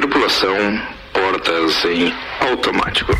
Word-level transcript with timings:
Tripulação, 0.00 0.80
portas 1.12 1.84
em 1.84 2.10
automático. 2.40 3.12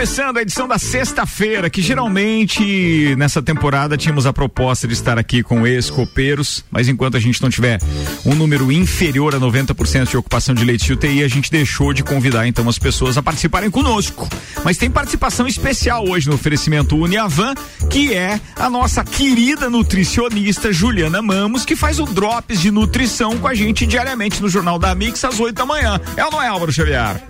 Começando 0.00 0.38
a 0.38 0.40
edição 0.40 0.66
da 0.66 0.78
sexta-feira, 0.78 1.68
que 1.68 1.82
geralmente 1.82 3.14
nessa 3.18 3.42
temporada 3.42 3.98
tínhamos 3.98 4.24
a 4.24 4.32
proposta 4.32 4.88
de 4.88 4.94
estar 4.94 5.18
aqui 5.18 5.42
com 5.42 5.66
ex-copeiros, 5.66 6.64
mas 6.70 6.88
enquanto 6.88 7.18
a 7.18 7.20
gente 7.20 7.42
não 7.42 7.50
tiver 7.50 7.78
um 8.24 8.34
número 8.34 8.72
inferior 8.72 9.34
a 9.34 9.38
90% 9.38 10.08
de 10.08 10.16
ocupação 10.16 10.54
de 10.54 10.64
leite 10.64 10.86
de 10.86 10.94
UTI, 10.94 11.22
a 11.22 11.28
gente 11.28 11.50
deixou 11.50 11.92
de 11.92 12.02
convidar 12.02 12.46
então 12.46 12.66
as 12.66 12.78
pessoas 12.78 13.18
a 13.18 13.22
participarem 13.22 13.70
conosco. 13.70 14.26
Mas 14.64 14.78
tem 14.78 14.90
participação 14.90 15.46
especial 15.46 16.08
hoje 16.08 16.30
no 16.30 16.34
oferecimento 16.34 16.96
Uniavan, 16.96 17.52
que 17.90 18.14
é 18.14 18.40
a 18.56 18.70
nossa 18.70 19.04
querida 19.04 19.68
nutricionista 19.68 20.72
Juliana 20.72 21.20
Mamos, 21.20 21.66
que 21.66 21.76
faz 21.76 22.00
o 22.00 22.06
Drops 22.06 22.58
de 22.58 22.70
Nutrição 22.70 23.36
com 23.36 23.46
a 23.46 23.54
gente 23.54 23.84
diariamente 23.84 24.40
no 24.40 24.48
Jornal 24.48 24.78
da 24.78 24.94
Mix 24.94 25.22
às 25.26 25.38
8 25.38 25.54
da 25.54 25.66
manhã. 25.66 26.00
É 26.16 26.24
ou 26.24 26.30
não 26.30 26.42
é, 26.42 26.48
Álvaro 26.48 26.72
Xavier? 26.72 27.22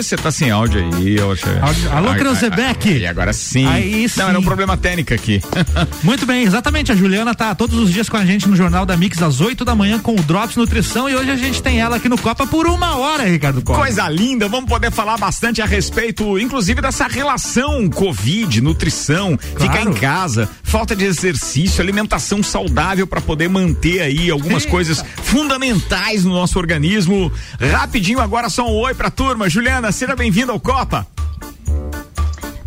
Você 0.00 0.16
tá 0.16 0.32
sem 0.32 0.50
áudio 0.50 0.80
aí, 0.80 1.20
Álvaro 1.20 1.38
Xavier. 1.38 1.75
Alô, 1.92 2.14
Cranzebeck. 2.14 2.88
E 2.88 3.06
agora 3.06 3.32
sim. 3.32 3.66
Aí 3.66 4.08
sim. 4.08 4.20
Não, 4.20 4.28
era 4.28 4.38
um 4.38 4.42
problema 4.42 4.76
técnico 4.76 5.14
aqui. 5.14 5.40
Muito 6.02 6.26
bem, 6.26 6.44
exatamente. 6.44 6.92
A 6.92 6.94
Juliana 6.94 7.34
tá 7.34 7.54
todos 7.54 7.78
os 7.78 7.90
dias 7.90 8.08
com 8.08 8.16
a 8.16 8.24
gente 8.24 8.48
no 8.48 8.56
Jornal 8.56 8.84
da 8.86 8.96
Mix 8.96 9.22
às 9.22 9.40
8 9.40 9.64
da 9.64 9.74
manhã 9.74 9.98
com 9.98 10.12
o 10.12 10.22
Drops 10.22 10.56
Nutrição 10.56 11.08
e 11.08 11.14
hoje 11.14 11.30
a 11.30 11.36
gente 11.36 11.62
tem 11.62 11.80
ela 11.80 11.96
aqui 11.96 12.08
no 12.08 12.18
Copa 12.18 12.46
por 12.46 12.66
uma 12.66 12.96
hora, 12.96 13.24
Ricardo 13.24 13.62
Copa. 13.62 13.80
Coisa 13.80 14.08
linda, 14.08 14.48
vamos 14.48 14.68
poder 14.68 14.90
falar 14.90 15.16
bastante 15.16 15.62
a 15.62 15.66
respeito, 15.66 16.38
inclusive 16.38 16.80
dessa 16.80 17.06
relação 17.06 17.88
Covid, 17.88 18.60
nutrição, 18.60 19.38
claro. 19.54 19.72
ficar 19.72 19.90
em 19.90 19.94
casa, 19.94 20.48
falta 20.62 20.94
de 20.94 21.04
exercício, 21.04 21.82
alimentação 21.82 22.42
saudável 22.42 23.06
para 23.06 23.20
poder 23.20 23.48
manter 23.48 24.00
aí 24.00 24.30
algumas 24.30 24.62
Eita. 24.62 24.70
coisas 24.70 25.04
fundamentais 25.22 26.24
no 26.24 26.32
nosso 26.32 26.58
organismo. 26.58 27.32
Rapidinho 27.60 28.20
agora 28.20 28.48
só 28.48 28.66
um 28.68 28.74
oi 28.74 28.94
pra 28.94 29.10
turma. 29.10 29.48
Juliana, 29.48 29.92
seja 29.92 30.16
bem-vinda 30.16 30.52
ao 30.52 30.60
Copa. 30.60 31.06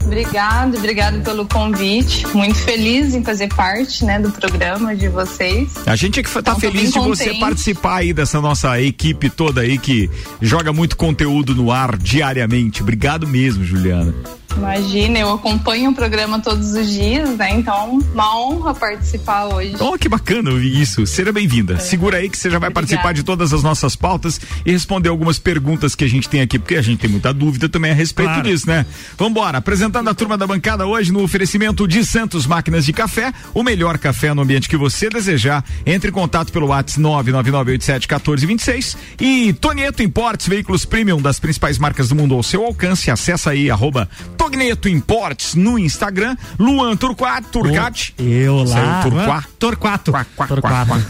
Obrigado, 0.09 0.75
obrigado 0.75 1.23
pelo 1.23 1.45
convite. 1.45 2.25
Muito 2.35 2.55
feliz 2.55 3.13
em 3.13 3.23
fazer 3.23 3.47
parte, 3.49 4.03
né, 4.03 4.19
do 4.19 4.31
programa 4.31 4.95
de 4.95 5.07
vocês. 5.07 5.71
A 5.85 5.95
gente 5.95 6.19
é 6.19 6.23
que 6.23 6.31
tá 6.31 6.39
então, 6.39 6.59
feliz 6.59 6.91
de 6.91 6.99
você 6.99 7.35
participar 7.35 7.97
aí 7.97 8.11
dessa 8.11 8.41
nossa 8.41 8.81
equipe 8.81 9.29
toda 9.29 9.61
aí 9.61 9.77
que 9.77 10.09
joga 10.41 10.73
muito 10.73 10.97
conteúdo 10.97 11.53
no 11.53 11.71
ar 11.71 11.95
diariamente. 11.95 12.81
Obrigado 12.81 13.27
mesmo, 13.27 13.63
Juliana. 13.63 14.15
Imagina, 14.59 15.19
eu 15.19 15.31
acompanho 15.31 15.91
o 15.91 15.95
programa 15.95 16.41
todos 16.41 16.73
os 16.73 16.91
dias, 16.91 17.29
né? 17.37 17.51
Então, 17.51 17.99
uma 18.13 18.37
honra 18.37 18.73
participar 18.73 19.45
hoje. 19.45 19.73
Oh, 19.79 19.97
que 19.97 20.09
bacana 20.09 20.51
isso. 20.61 21.07
Seja 21.07 21.31
bem-vinda. 21.31 21.75
É. 21.75 21.77
Segura 21.77 22.17
aí 22.17 22.29
que 22.29 22.37
você 22.37 22.49
já 22.49 22.59
vai 22.59 22.67
Obrigada. 22.67 22.87
participar 22.87 23.13
de 23.13 23.23
todas 23.23 23.53
as 23.53 23.63
nossas 23.63 23.95
pautas 23.95 24.37
e 24.65 24.71
responder 24.71 25.07
algumas 25.07 25.39
perguntas 25.39 25.95
que 25.95 26.03
a 26.03 26.09
gente 26.09 26.27
tem 26.27 26.41
aqui, 26.41 26.59
porque 26.59 26.75
a 26.75 26.81
gente 26.81 26.99
tem 26.99 27.09
muita 27.09 27.33
dúvida 27.33 27.69
também 27.69 27.91
a 27.91 27.93
respeito 27.93 28.33
claro. 28.33 28.43
disso, 28.43 28.67
né? 28.67 28.85
Vambora, 29.17 29.59
apresentando 29.59 30.09
a 30.09 30.13
turma 30.13 30.37
da 30.37 30.45
bancada 30.45 30.85
hoje 30.85 31.09
no 31.13 31.23
oferecimento 31.23 31.87
de 31.87 32.05
Santos 32.05 32.45
Máquinas 32.45 32.83
de 32.85 32.91
Café, 32.91 33.33
o 33.53 33.63
melhor 33.63 33.97
café 33.97 34.33
no 34.33 34.41
ambiente 34.41 34.67
que 34.67 34.75
você 34.75 35.07
desejar. 35.07 35.63
Entre 35.85 36.09
em 36.09 36.13
contato 36.13 36.51
pelo 36.51 36.67
WhatsApp 36.67 37.01
999871426 37.01 38.97
e 39.21 39.53
Tonieto 39.53 40.03
Importes, 40.03 40.49
veículos 40.49 40.83
premium 40.83 41.21
das 41.21 41.39
principais 41.39 41.77
marcas 41.77 42.09
do 42.09 42.15
mundo 42.15 42.35
ao 42.35 42.43
seu 42.43 42.65
alcance. 42.65 43.09
Acessa 43.09 43.51
aí, 43.51 43.71
arroba 43.71 44.09
Togneto 44.49 44.89
Importes 44.89 45.53
no 45.53 45.77
Instagram. 45.77 46.35
Luan 46.57 46.97
Turquat, 46.97 47.45
Turcati. 47.51 48.15
Eu 48.17 48.63
lá. 48.63 49.03
Turquá. 49.03 49.43
Torquato. 49.59 50.11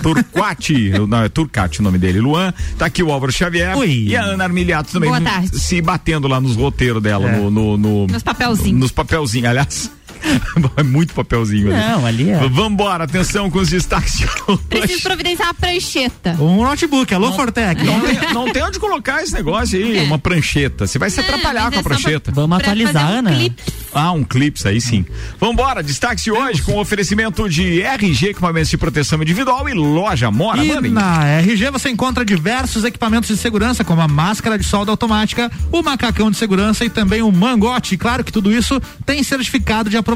Turquati. 0.04 0.90
Não, 1.08 1.24
é 1.24 1.30
Turcati 1.30 1.80
o 1.80 1.84
nome 1.84 1.98
dele. 1.98 2.20
Luan. 2.20 2.54
Tá 2.78 2.88
aqui 2.88 3.02
o 3.02 3.10
Álvaro 3.10 3.32
Xavier. 3.32 3.78
Oi. 3.78 4.08
E 4.08 4.16
a 4.18 4.24
Ana 4.24 4.44
Armiliato 4.44 4.92
também. 4.92 5.10
Boa 5.10 5.22
tarde. 5.22 5.58
Se 5.58 5.82
batendo 5.82 6.28
lá 6.28 6.42
nos 6.42 6.58
roteiros 6.58 7.02
dela. 7.02 7.30
É. 7.30 7.38
No, 7.38 7.50
no, 7.50 7.78
no, 7.78 8.08
nos 8.08 8.24
papelzinhos. 8.24 8.80
Nos 8.82 8.92
papelzinhos, 8.92 9.50
aliás. 9.50 9.92
é 10.78 10.84
muito 10.84 11.14
papelzinho 11.14 11.74
ali. 11.74 11.78
Não, 11.78 12.06
ali 12.06 12.30
é. 12.30 12.48
Vambora, 12.48 13.04
atenção 13.04 13.50
com 13.50 13.60
os 13.60 13.70
destaques 13.70 14.18
de 14.18 14.26
hoje. 14.26 14.62
Preciso 14.70 15.04
providenciar 15.04 15.50
uma 15.50 15.54
prancheta. 15.54 16.38
Um 16.40 16.64
notebook, 16.64 17.14
alô, 17.14 17.32
Fortec. 17.34 17.84
Não, 17.84 18.02
tem, 18.02 18.34
não 18.34 18.52
tem 18.52 18.64
onde 18.64 18.80
colocar 18.80 19.24
esse 19.24 19.34
negócio 19.34 19.78
aí, 19.78 19.98
é. 19.98 20.04
uma 20.04 20.20
prancheta. 20.20 20.88
Você 20.88 21.00
vai 21.00 21.10
se 21.10 21.20
atrapalhar 21.20 21.72
com 21.72 21.78
a 21.78 21.80
é 21.80 21.84
prancheta. 21.84 22.32
Vamos 22.32 22.58
atualizar, 22.58 23.20
um 23.20 23.22
né? 23.22 23.50
Ah, 23.94 24.12
um 24.12 24.24
clipe, 24.24 24.60
aí 24.68 24.80
sim. 24.80 25.06
Vambora, 25.40 25.82
destaque 25.82 26.22
de 26.24 26.32
hoje 26.32 26.62
com 26.62 26.78
oferecimento 26.78 27.50
de 27.50 27.82
RG, 27.82 28.30
equipamentos 28.30 28.70
de 28.70 28.78
proteção 28.78 29.22
individual 29.22 29.68
e 29.68 29.74
loja 29.74 30.30
Mora. 30.30 30.64
E 30.64 30.90
na 30.90 31.26
RG 31.40 31.72
você 31.72 31.90
encontra 31.90 32.24
diversos 32.24 32.84
equipamentos 32.84 33.30
de 33.30 33.38
segurança, 33.38 33.84
como 33.84 34.02
a 34.02 34.08
máscara 34.08 34.58
de 34.58 34.64
solda 34.64 34.92
automática, 34.92 35.52
o 35.72 35.82
macacão 35.82 36.30
de 36.30 36.38
segurança 36.38 36.86
e 36.86 36.90
também 36.90 37.22
o 37.22 37.32
mangote. 37.32 37.98
Claro 37.98 38.24
que 38.24 38.32
tudo 38.32 38.52
isso 38.52 38.80
tem 39.06 39.24
certificado 39.24 39.90
de 39.90 39.98
aprovação 39.98 40.09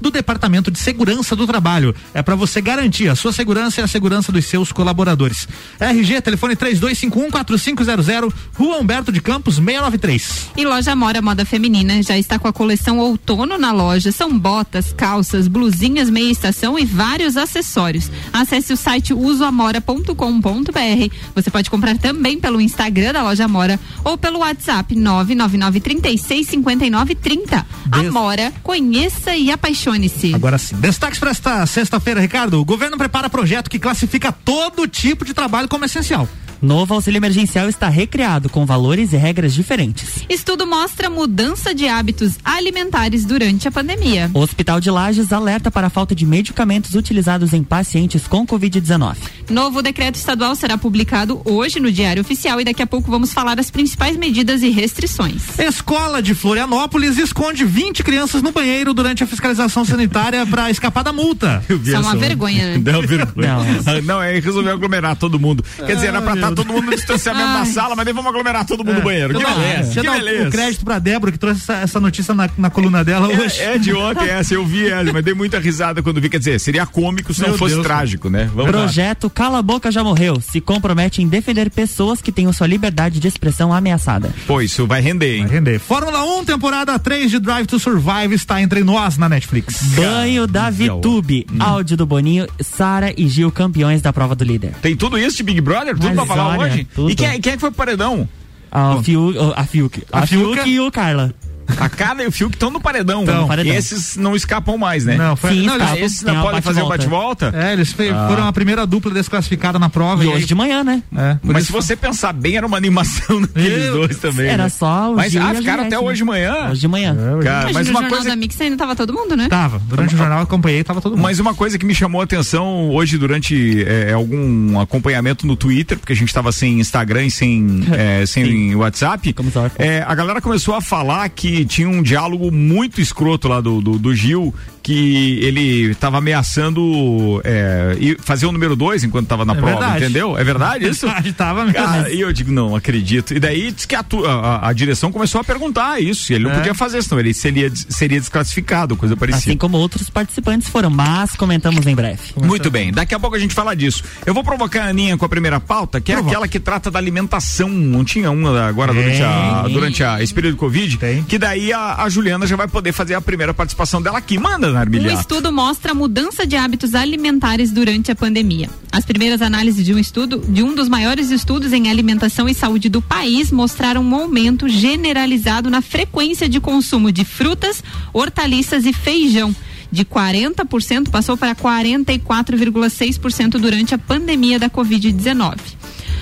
do 0.00 0.10
Departamento 0.10 0.70
de 0.70 0.78
Segurança 0.78 1.36
do 1.36 1.46
Trabalho. 1.46 1.94
É 2.14 2.22
para 2.22 2.34
você 2.34 2.60
garantir 2.60 3.08
a 3.08 3.14
sua 3.14 3.32
segurança 3.32 3.80
e 3.80 3.84
a 3.84 3.88
segurança 3.88 4.32
dos 4.32 4.44
seus 4.44 4.72
colaboradores. 4.72 5.46
RG, 5.78 6.20
telefone 6.20 6.56
32514500, 6.56 8.32
Rua 8.54 8.78
Humberto 8.78 9.12
de 9.12 9.20
Campos, 9.20 9.56
693. 9.56 10.50
E 10.56 10.64
loja 10.64 10.96
Mora 10.96 11.22
Moda 11.22 11.44
Feminina 11.44 12.02
já 12.02 12.16
está 12.16 12.38
com 12.38 12.48
a 12.48 12.52
coleção 12.52 12.98
outono 12.98 13.58
na 13.58 13.72
loja. 13.72 14.12
São 14.12 14.38
botas, 14.38 14.92
calças, 14.92 15.48
blusinhas 15.48 16.10
meia 16.10 16.30
estação 16.30 16.78
e 16.78 16.84
vários 16.84 17.36
acessórios. 17.36 18.10
Acesse 18.32 18.72
o 18.72 18.76
site 18.76 19.12
usoamora.com.br. 19.12 21.14
Você 21.34 21.50
pode 21.50 21.70
comprar 21.70 21.96
também 21.98 22.38
pelo 22.38 22.60
Instagram 22.60 23.12
da 23.12 23.22
loja 23.22 23.44
Amora 23.44 23.78
ou 24.04 24.16
pelo 24.16 24.40
WhatsApp 24.40 24.94
999 24.94 25.80
36 25.80 26.48
59 26.48 27.14
30. 27.14 27.66
Des... 27.86 28.06
Amora, 28.06 28.52
conheça 28.62 29.19
e 29.28 29.50
apaixone-se. 29.50 30.34
Agora 30.34 30.58
sim. 30.58 30.76
Destaques 30.76 31.18
para 31.18 31.30
esta 31.30 31.66
sexta-feira, 31.66 32.20
Ricardo. 32.20 32.60
O 32.60 32.64
governo 32.64 32.96
prepara 32.96 33.28
projeto 33.28 33.70
que 33.70 33.78
classifica 33.78 34.32
todo 34.32 34.86
tipo 34.86 35.24
de 35.24 35.34
trabalho 35.34 35.68
como 35.68 35.84
essencial. 35.84 36.28
Novo 36.62 36.92
auxílio 36.92 37.18
emergencial 37.18 37.68
está 37.68 37.88
recriado 37.88 38.50
com 38.50 38.66
valores 38.66 39.12
e 39.12 39.16
regras 39.16 39.54
diferentes. 39.54 40.24
Estudo 40.28 40.66
mostra 40.66 41.08
mudança 41.08 41.74
de 41.74 41.88
hábitos 41.88 42.34
alimentares 42.44 43.24
durante 43.24 43.66
a 43.66 43.70
pandemia. 43.70 44.30
O 44.34 44.40
Hospital 44.40 44.78
de 44.78 44.90
Lages 44.90 45.32
alerta 45.32 45.70
para 45.70 45.86
a 45.86 45.90
falta 45.90 46.14
de 46.14 46.26
medicamentos 46.26 46.94
utilizados 46.94 47.54
em 47.54 47.62
pacientes 47.62 48.26
com 48.26 48.46
Covid-19. 48.46 49.16
Novo 49.48 49.80
decreto 49.80 50.16
estadual 50.16 50.54
será 50.54 50.76
publicado 50.76 51.40
hoje 51.44 51.80
no 51.80 51.90
Diário 51.90 52.20
Oficial 52.20 52.60
e 52.60 52.64
daqui 52.64 52.82
a 52.82 52.86
pouco 52.86 53.10
vamos 53.10 53.32
falar 53.32 53.58
as 53.58 53.70
principais 53.70 54.16
medidas 54.16 54.62
e 54.62 54.68
restrições. 54.68 55.58
Escola 55.58 56.22
de 56.22 56.34
Florianópolis 56.34 57.16
esconde 57.16 57.64
20 57.64 58.02
crianças 58.02 58.42
no 58.42 58.52
banheiro 58.52 58.92
durante 58.92 59.24
a 59.24 59.26
fiscalização 59.26 59.84
sanitária 59.84 60.44
para 60.44 60.70
escapar 60.70 61.02
da 61.02 61.12
multa. 61.12 61.62
Isso 61.68 61.94
é 61.94 61.98
uma 61.98 62.16
vergonha, 62.16 62.76
né? 62.76 62.92
Não, 62.92 63.00
vergonha. 63.00 63.56
Não, 63.84 64.02
não 64.02 64.22
é 64.22 64.38
resolveu 64.38 64.72
aglomerar 64.72 65.16
todo 65.16 65.38
mundo. 65.38 65.64
Quer 65.76 65.94
dizer, 65.94 66.08
era 66.08 66.20
pra 66.20 66.34
estar 66.34 66.49
todo 66.54 66.66
mundo 66.66 66.86
no 66.86 66.96
distanciamento 66.96 67.48
na 67.48 67.64
sala, 67.64 67.94
mas 67.96 68.04
nem 68.04 68.14
vamos 68.14 68.30
aglomerar 68.30 68.64
todo 68.66 68.84
mundo 68.84 68.96
no 68.96 69.02
banheiro. 69.02 69.34
Que 69.34 69.44
beleza. 69.44 70.00
Que 70.00 70.10
beleza. 70.10 70.48
O 70.48 70.50
crédito 70.50 70.84
pra 70.84 70.98
Débora 70.98 71.32
que 71.32 71.38
trouxe 71.38 71.62
essa, 71.62 71.74
essa 71.74 72.00
notícia 72.00 72.34
na, 72.34 72.48
na, 72.56 72.70
coluna 72.70 73.04
dela 73.04 73.32
é, 73.32 73.38
hoje. 73.38 73.60
É 73.60 73.78
de 73.78 73.92
ontem 73.92 74.28
essa, 74.28 74.54
eu 74.54 74.64
vi 74.64 74.88
ela, 74.88 75.12
mas 75.12 75.24
dei 75.24 75.34
muita 75.34 75.58
risada 75.58 76.02
quando 76.02 76.20
vi. 76.20 76.28
Quer 76.28 76.38
dizer, 76.38 76.60
seria 76.60 76.86
cômico 76.86 77.34
se 77.34 77.40
Meu 77.40 77.50
não 77.50 77.58
fosse 77.58 77.74
Deus, 77.74 77.86
trágico, 77.86 78.30
né? 78.30 78.50
Vamos 78.54 78.70
Projeto 78.70 79.24
lá. 79.24 79.30
Cala 79.30 79.58
a 79.58 79.62
Boca 79.62 79.90
Já 79.90 80.04
Morreu 80.04 80.40
se 80.40 80.60
compromete 80.60 81.22
em 81.22 81.28
defender 81.28 81.70
pessoas 81.70 82.20
que 82.20 82.30
tenham 82.30 82.52
sua 82.52 82.66
liberdade 82.66 83.18
de 83.18 83.28
expressão 83.28 83.72
ameaçada. 83.72 84.32
Pô, 84.46 84.60
isso 84.60 84.86
vai 84.86 85.00
render, 85.00 85.36
hein? 85.36 85.46
Vai 85.46 85.56
render. 85.56 85.78
Fórmula 85.78 86.24
1, 86.40 86.44
temporada 86.44 86.98
3 86.98 87.30
de 87.30 87.38
Drive 87.38 87.66
to 87.66 87.78
Survive 87.78 88.34
está 88.34 88.60
entre 88.60 88.84
nós 88.84 89.16
na 89.16 89.28
Netflix. 89.28 89.82
Banho 89.94 90.46
da 90.46 90.70
VTube. 90.70 91.46
Hum. 91.52 91.56
Áudio 91.60 91.96
do 91.96 92.06
Boninho, 92.06 92.46
Sara 92.60 93.12
e 93.16 93.28
Gil 93.28 93.50
campeões 93.50 94.02
da 94.02 94.12
prova 94.12 94.34
do 94.34 94.44
líder. 94.44 94.72
Tem 94.82 94.96
tudo 94.96 95.18
isso 95.18 95.36
de 95.36 95.42
Big 95.42 95.60
Brother? 95.60 95.94
Tudo 95.94 96.06
Mas 96.06 96.14
pra 96.14 96.26
falar 96.26 96.39
hoje? 96.48 96.84
Tudo. 96.94 97.10
E 97.10 97.14
quem, 97.14 97.40
quem 97.40 97.52
é 97.52 97.56
que 97.56 97.60
foi 97.60 97.70
pro 97.70 97.78
paredão? 97.78 98.28
A, 98.70 99.02
Fiuk, 99.02 99.36
a 99.56 99.64
Fiuk. 99.64 100.02
A, 100.12 100.20
a 100.20 100.26
Fiuk 100.26 100.68
e 100.68 100.80
o 100.80 100.90
Carla. 100.90 101.34
A 101.78 101.88
Carla 101.88 102.22
e 102.22 102.26
o 102.26 102.32
Fiuk 102.32 102.54
estão 102.54 102.70
no 102.70 102.80
paredão. 102.80 103.22
Então, 103.22 103.46
paredão. 103.46 103.74
Esses 103.74 104.16
não 104.16 104.34
escapam 104.34 104.76
mais, 104.76 105.04
né? 105.04 105.16
Não, 105.16 105.36
foi, 105.36 105.52
Sim, 105.52 105.66
não 105.66 105.74
eles, 105.74 105.92
esses 105.96 106.22
não 106.22 106.42
podem 106.42 106.60
fazer 106.60 106.82
o 106.82 106.88
bate-volta? 106.88 107.52
É, 107.54 107.72
eles 107.72 107.94
ah. 107.98 108.28
foram 108.28 108.46
a 108.46 108.52
primeira 108.52 108.86
dupla 108.86 109.12
desclassificada 109.12 109.78
na 109.78 109.88
prova. 109.88 110.22
E, 110.22 110.26
e 110.26 110.30
hoje 110.30 110.38
aí... 110.38 110.44
de 110.46 110.54
manhã, 110.54 110.82
né? 110.84 111.02
É, 111.16 111.36
Mas 111.42 111.66
se 111.66 111.72
você 111.72 111.96
pensar 111.96 112.32
bem, 112.32 112.56
era 112.56 112.66
uma 112.66 112.76
animação 112.76 113.40
daqueles 113.42 113.86
Eu... 113.86 113.92
dois 113.94 114.18
também. 114.18 114.46
Era 114.46 114.64
né? 114.64 114.68
só 114.68 115.10
os 115.10 115.16
Mas 115.16 115.34
ah, 115.36 115.54
ficaram 115.54 115.84
até 115.84 115.98
hoje 115.98 116.18
de 116.18 116.24
manhã? 116.24 116.70
Hoje 116.70 116.80
de 116.80 116.88
manhã. 116.88 117.16
É, 117.40 117.44
Cara, 117.44 117.72
mas, 117.72 117.88
uma 117.88 118.08
coisa... 118.08 118.28
da 118.28 118.36
Mix 118.36 118.60
ainda 118.60 118.76
tava 118.76 118.96
todo 118.96 119.12
mundo, 119.12 119.36
né? 119.36 119.48
Tava. 119.48 119.80
Durante 119.86 120.14
o 120.14 120.18
jornal 120.18 120.38
eu 120.38 120.44
acompanhei, 120.44 120.82
tava 120.84 121.00
todo 121.00 121.12
mundo. 121.12 121.22
Mas 121.22 121.38
uma 121.38 121.54
coisa 121.54 121.78
que 121.78 121.84
me 121.84 121.94
chamou 121.94 122.20
a 122.20 122.24
atenção 122.24 122.90
hoje 122.90 123.18
durante 123.18 123.84
é, 123.84 124.12
algum 124.12 124.78
acompanhamento 124.78 125.46
no 125.46 125.56
Twitter, 125.56 125.98
porque 125.98 126.12
a 126.12 126.16
gente 126.16 126.32
tava 126.32 126.52
sem 126.52 126.80
Instagram 126.80 127.26
e 127.26 127.30
sem, 127.30 127.82
é, 127.92 128.24
sem 128.26 128.74
WhatsApp, 128.74 129.34
é, 129.78 130.04
a 130.06 130.14
galera 130.14 130.40
começou 130.40 130.74
a 130.74 130.80
falar 130.80 131.28
que 131.28 131.59
tinha 131.64 131.88
um 131.88 132.02
diálogo 132.02 132.50
muito 132.50 133.00
escroto 133.00 133.48
lá 133.48 133.60
do, 133.60 133.80
do, 133.80 133.98
do 133.98 134.14
Gil, 134.14 134.54
que 134.90 135.38
ele 135.44 135.90
estava 135.92 136.18
ameaçando 136.18 137.40
é, 137.44 138.16
fazer 138.20 138.46
o 138.46 138.52
número 138.52 138.74
dois 138.74 139.04
enquanto 139.04 139.24
estava 139.26 139.44
na 139.44 139.52
É 139.52 139.56
prova, 139.56 139.70
verdade. 139.78 140.04
entendeu? 140.04 140.36
É 140.36 140.42
verdade 140.42 140.86
isso? 140.90 141.06
Verdade, 141.06 141.32
tava 141.32 141.64
mesmo. 141.64 141.78
Cara, 141.78 142.10
e 142.12 142.20
eu 142.20 142.32
digo, 142.32 142.50
não, 142.50 142.74
acredito. 142.74 143.32
E 143.34 143.38
daí 143.38 143.70
diz 143.70 143.86
que 143.86 143.94
a, 143.94 144.04
a- 144.26 144.68
a 144.68 144.72
direção 144.72 145.12
começou 145.12 145.40
a 145.40 145.44
perguntar 145.44 146.00
isso, 146.02 146.24
se 146.24 146.34
ele 146.34 146.44
não 146.44 146.50
É. 146.50 146.54
podia 146.56 146.74
fazer, 146.74 147.02
senão 147.02 147.20
ele 147.20 147.32
seria, 147.32 147.70
seria 147.88 148.18
desclassificado, 148.18 148.96
coisa 148.96 149.16
parecida. 149.16 149.50
Assim 149.50 149.56
como 149.56 149.76
outros 149.76 150.10
participantes 150.10 150.68
foram, 150.68 150.90
mas 150.90 151.36
comentamos 151.36 151.86
em 151.86 151.94
breve. 151.94 152.20
Muito 152.42 152.68
bem, 152.70 152.90
daqui 152.92 153.14
a 153.14 153.20
pouco 153.20 153.36
a 153.36 153.38
gente 153.38 153.54
fala 153.54 153.76
disso. 153.76 154.02
Eu 154.26 154.34
vou 154.34 154.42
provocar 154.42 154.86
a 154.86 154.88
Aninha 154.88 155.16
com 155.16 155.24
a 155.24 155.28
primeira 155.28 155.60
pauta, 155.60 156.00
que 156.00 156.10
é 156.10 156.14
Provoca. 156.16 156.34
aquela 156.34 156.48
que 156.48 156.58
trata 156.58 156.90
da 156.90 156.98
alimentação. 156.98 157.68
Não 157.68 158.04
tinha 158.04 158.30
uma 158.30 158.66
agora 158.66 158.92
durante, 158.92 159.22
a, 159.22 159.68
durante 159.68 160.02
a, 160.02 160.20
esse 160.22 160.34
período 160.34 160.54
de 160.54 160.58
Covid? 160.60 160.98
Tem. 160.98 161.22
Que 161.22 161.38
daí 161.38 161.72
a, 161.72 162.02
a 162.02 162.08
Juliana 162.08 162.44
já 162.46 162.56
vai 162.56 162.66
poder 162.66 162.92
fazer 162.92 163.14
a 163.14 163.20
primeira 163.20 163.54
participação 163.54 164.02
dela 164.02 164.18
aqui. 164.18 164.38
Manda, 164.38 164.79
Um 164.80 164.84
Narmilhato. 164.92 165.20
estudo 165.20 165.52
mostra 165.52 165.92
a 165.92 165.94
mudança 165.94 166.46
de 166.46 166.56
hábitos 166.56 166.94
alimentares 166.94 167.70
durante 167.70 168.10
a 168.10 168.16
pandemia. 168.16 168.70
As 168.90 169.04
primeiras 169.04 169.42
análises 169.42 169.84
de 169.84 169.92
um 169.92 169.98
estudo, 169.98 170.38
de 170.38 170.62
um 170.62 170.74
dos 170.74 170.88
maiores 170.88 171.30
estudos 171.30 171.72
em 171.72 171.90
alimentação 171.90 172.48
e 172.48 172.54
saúde 172.54 172.88
do 172.88 173.02
país, 173.02 173.52
mostraram 173.52 174.02
um 174.02 174.14
aumento 174.14 174.68
generalizado 174.68 175.68
na 175.68 175.82
frequência 175.82 176.48
de 176.48 176.60
consumo 176.60 177.12
de 177.12 177.24
frutas, 177.24 177.84
hortaliças 178.12 178.86
e 178.86 178.92
feijão. 178.92 179.54
De 179.92 180.04
40% 180.04 181.10
passou 181.10 181.36
para 181.36 181.54
44,6% 181.54 183.58
durante 183.58 183.94
a 183.94 183.98
pandemia 183.98 184.58
da 184.58 184.70
Covid-19. 184.70 185.58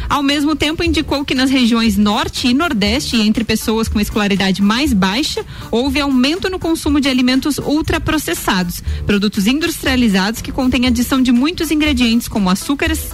Ao 0.08 0.22
mesmo 0.22 0.56
tempo, 0.56 0.82
indicou 0.82 1.24
que 1.24 1.34
nas 1.34 1.50
regiões 1.50 1.96
Norte 1.96 2.48
e 2.48 2.54
Nordeste, 2.54 3.16
entre 3.16 3.44
pessoas 3.44 3.88
com 3.88 4.00
escolaridade 4.00 4.62
mais 4.62 4.92
baixa, 4.92 5.44
houve 5.70 6.00
aumento 6.00 6.48
no 6.48 6.58
consumo 6.58 7.00
de 7.00 7.08
alimentos 7.08 7.58
ultraprocessados, 7.58 8.82
produtos 9.04 9.46
industrializados 9.46 10.40
que 10.40 10.50
contêm 10.50 10.86
adição 10.86 11.20
de 11.20 11.30
muitos 11.30 11.70
ingredientes, 11.70 12.26
como 12.26 12.48
açúcares, 12.48 13.10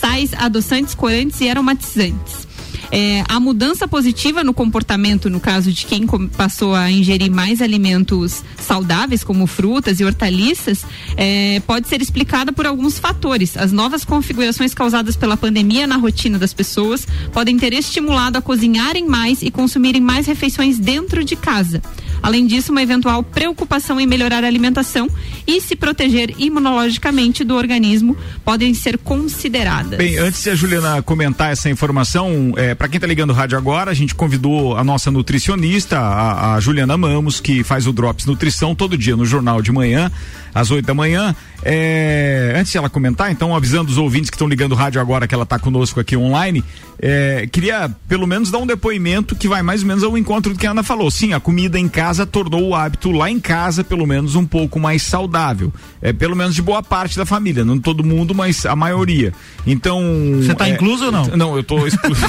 sais, 0.00 0.32
adoçantes, 0.34 0.94
corantes 0.94 1.40
e 1.40 1.48
aromatizantes. 1.48 2.49
É, 2.92 3.24
a 3.28 3.38
mudança 3.38 3.86
positiva 3.86 4.42
no 4.42 4.52
comportamento, 4.52 5.30
no 5.30 5.38
caso 5.38 5.72
de 5.72 5.86
quem 5.86 6.06
passou 6.36 6.74
a 6.74 6.90
ingerir 6.90 7.30
mais 7.30 7.62
alimentos 7.62 8.42
saudáveis, 8.58 9.22
como 9.22 9.46
frutas 9.46 10.00
e 10.00 10.04
hortaliças, 10.04 10.84
é, 11.16 11.60
pode 11.66 11.88
ser 11.88 12.02
explicada 12.02 12.52
por 12.52 12.66
alguns 12.66 12.98
fatores. 12.98 13.56
As 13.56 13.70
novas 13.70 14.04
configurações 14.04 14.74
causadas 14.74 15.16
pela 15.16 15.36
pandemia 15.36 15.86
na 15.86 15.96
rotina 15.96 16.38
das 16.38 16.52
pessoas 16.52 17.06
podem 17.32 17.56
ter 17.56 17.72
estimulado 17.72 18.38
a 18.38 18.42
cozinharem 18.42 19.06
mais 19.06 19.42
e 19.42 19.50
consumirem 19.50 20.00
mais 20.00 20.26
refeições 20.26 20.78
dentro 20.78 21.22
de 21.22 21.36
casa. 21.36 21.80
Além 22.22 22.46
disso, 22.46 22.72
uma 22.72 22.82
eventual 22.82 23.22
preocupação 23.22 24.00
em 24.00 24.06
melhorar 24.06 24.44
a 24.44 24.46
alimentação 24.46 25.08
e 25.46 25.60
se 25.60 25.74
proteger 25.74 26.34
imunologicamente 26.38 27.42
do 27.44 27.54
organismo 27.54 28.16
podem 28.44 28.74
ser 28.74 28.98
consideradas. 28.98 29.98
Bem, 29.98 30.18
antes 30.18 30.42
de 30.42 30.50
a 30.50 30.54
Juliana 30.54 31.02
comentar 31.02 31.52
essa 31.52 31.70
informação, 31.70 32.52
é, 32.56 32.74
para 32.74 32.88
quem 32.88 33.00
tá 33.00 33.06
ligando 33.06 33.30
o 33.30 33.34
rádio 33.34 33.56
agora, 33.56 33.90
a 33.90 33.94
gente 33.94 34.14
convidou 34.14 34.76
a 34.76 34.84
nossa 34.84 35.10
nutricionista, 35.10 35.98
a, 35.98 36.54
a 36.54 36.60
Juliana 36.60 36.96
Mamos, 36.96 37.40
que 37.40 37.64
faz 37.64 37.86
o 37.86 37.92
Drops 37.92 38.26
Nutrição 38.26 38.74
todo 38.74 38.96
dia 38.96 39.16
no 39.16 39.24
jornal 39.24 39.62
de 39.62 39.72
manhã, 39.72 40.10
às 40.54 40.70
8 40.70 40.84
da 40.84 40.94
manhã. 40.94 41.34
É, 41.62 42.54
antes 42.56 42.72
de 42.72 42.78
ela 42.78 42.88
comentar, 42.88 43.30
então, 43.30 43.54
avisando 43.54 43.90
os 43.90 43.98
ouvintes 43.98 44.30
que 44.30 44.36
estão 44.36 44.48
ligando 44.48 44.72
o 44.72 44.74
rádio 44.74 45.00
agora 45.00 45.28
que 45.28 45.34
ela 45.34 45.44
está 45.44 45.58
conosco 45.58 46.00
aqui 46.00 46.16
online, 46.16 46.64
é, 47.02 47.48
queria 47.50 47.90
pelo 48.08 48.26
menos 48.26 48.50
dar 48.50 48.58
um 48.58 48.66
depoimento 48.66 49.34
que 49.34 49.48
vai 49.48 49.62
mais 49.62 49.82
ou 49.82 49.88
menos 49.88 50.02
ao 50.02 50.16
encontro 50.16 50.52
do 50.52 50.58
que 50.58 50.66
a 50.66 50.70
Ana 50.70 50.82
falou. 50.82 51.10
Sim, 51.10 51.32
a 51.32 51.40
comida 51.40 51.78
em 51.78 51.88
casa 51.88 52.26
tornou 52.26 52.68
o 52.68 52.74
hábito 52.74 53.10
lá 53.10 53.30
em 53.30 53.38
casa, 53.38 53.84
pelo 53.84 54.06
menos, 54.06 54.34
um 54.34 54.46
pouco 54.46 54.78
mais 54.78 55.02
saudável. 55.02 55.72
É, 56.00 56.12
pelo 56.12 56.34
menos 56.34 56.54
de 56.54 56.62
boa 56.62 56.82
parte 56.82 57.16
da 57.16 57.26
família, 57.26 57.64
não 57.64 57.78
todo 57.78 58.04
mundo, 58.04 58.34
mas 58.34 58.64
a 58.66 58.76
maioria. 58.76 59.32
Então. 59.66 60.02
Você 60.36 60.54
tá 60.54 60.68
é, 60.68 60.72
incluso 60.72 61.06
ou 61.06 61.12
não? 61.12 61.24
Não, 61.36 61.56
eu 61.56 61.62
tô 61.62 61.84
excluído. 61.86 62.20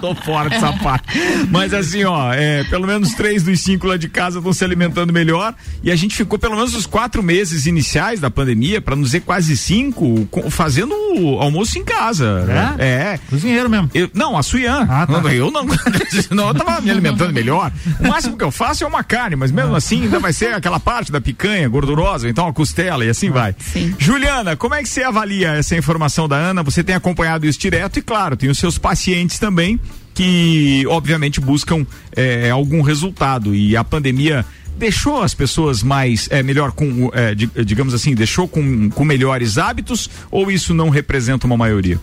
tô 0.00 0.14
fora 0.16 0.50
dessa 0.50 0.72
parte. 0.74 1.06
Mas 1.50 1.74
assim, 1.74 2.04
ó, 2.04 2.32
é, 2.32 2.64
pelo 2.64 2.86
menos 2.86 3.14
três 3.14 3.42
dos 3.42 3.60
cinco 3.60 3.86
lá 3.86 3.96
de 3.96 4.08
casa 4.08 4.38
estão 4.38 4.52
se 4.52 4.64
alimentando 4.64 5.12
melhor. 5.12 5.54
E 5.82 5.90
a 5.90 5.96
gente 5.96 6.16
ficou 6.16 6.29
pelo 6.38 6.56
menos 6.56 6.74
os 6.74 6.86
quatro 6.86 7.22
meses 7.22 7.66
iniciais 7.66 8.20
da 8.20 8.30
pandemia, 8.30 8.80
para 8.80 8.94
não 8.96 9.02
dizer 9.02 9.20
quase 9.20 9.56
cinco, 9.56 10.28
fazendo 10.50 10.94
almoço 11.40 11.78
em 11.78 11.84
casa. 11.84 12.44
né? 12.44 12.74
É. 12.78 13.18
Cozinheiro 13.28 13.68
mesmo. 13.68 13.90
Eu- 13.94 14.10
não, 14.14 14.36
a 14.36 14.42
Suian. 14.42 14.86
Ah, 14.88 15.06
tá. 15.06 15.20
Não, 15.20 15.28
Eu 15.30 15.50
não. 15.50 15.66
Senão 16.28 16.48
eu 16.48 16.54
tava 16.54 16.80
me 16.80 16.90
alimentando 16.90 17.32
melhor. 17.32 17.72
O 17.98 18.08
máximo 18.08 18.36
que 18.36 18.44
eu 18.44 18.50
faço 18.50 18.84
é 18.84 18.86
uma 18.86 19.02
carne, 19.04 19.36
mas 19.36 19.50
mesmo 19.50 19.74
assim 19.74 20.02
ainda 20.04 20.18
vai 20.18 20.32
ser 20.32 20.54
aquela 20.54 20.80
parte 20.80 21.10
da 21.12 21.20
picanha 21.20 21.68
gordurosa, 21.68 22.28
então 22.28 22.46
a 22.46 22.52
costela 22.52 23.04
e 23.04 23.08
assim 23.08 23.30
vai. 23.30 23.54
Sim. 23.58 23.94
Juliana, 23.98 24.56
como 24.56 24.74
é 24.74 24.82
que 24.82 24.88
você 24.88 25.02
avalia 25.02 25.52
essa 25.52 25.76
informação 25.76 26.28
da 26.28 26.36
Ana? 26.36 26.62
Você 26.62 26.82
tem 26.82 26.94
acompanhado 26.94 27.46
isso 27.46 27.58
direto 27.58 27.98
e, 27.98 28.02
claro, 28.02 28.36
tem 28.36 28.50
os 28.50 28.58
seus 28.58 28.78
pacientes 28.78 29.38
também 29.38 29.78
que, 30.14 30.84
obviamente, 30.88 31.40
buscam 31.40 31.86
eh, 32.14 32.50
algum 32.50 32.82
resultado 32.82 33.54
e 33.54 33.76
a 33.76 33.84
pandemia 33.84 34.44
deixou 34.80 35.22
as 35.22 35.32
pessoas 35.34 35.82
mais, 35.82 36.26
é, 36.30 36.42
melhor 36.42 36.72
com, 36.72 37.10
di- 37.36 37.50
digamos 37.64 37.94
assim, 37.94 38.14
deixou 38.14 38.48
com, 38.48 38.90
com 38.90 39.04
melhores 39.04 39.58
hábitos 39.58 40.10
ou 40.30 40.50
isso 40.50 40.74
não 40.74 40.88
representa 40.88 41.46
uma 41.46 41.56
maioria? 41.56 42.00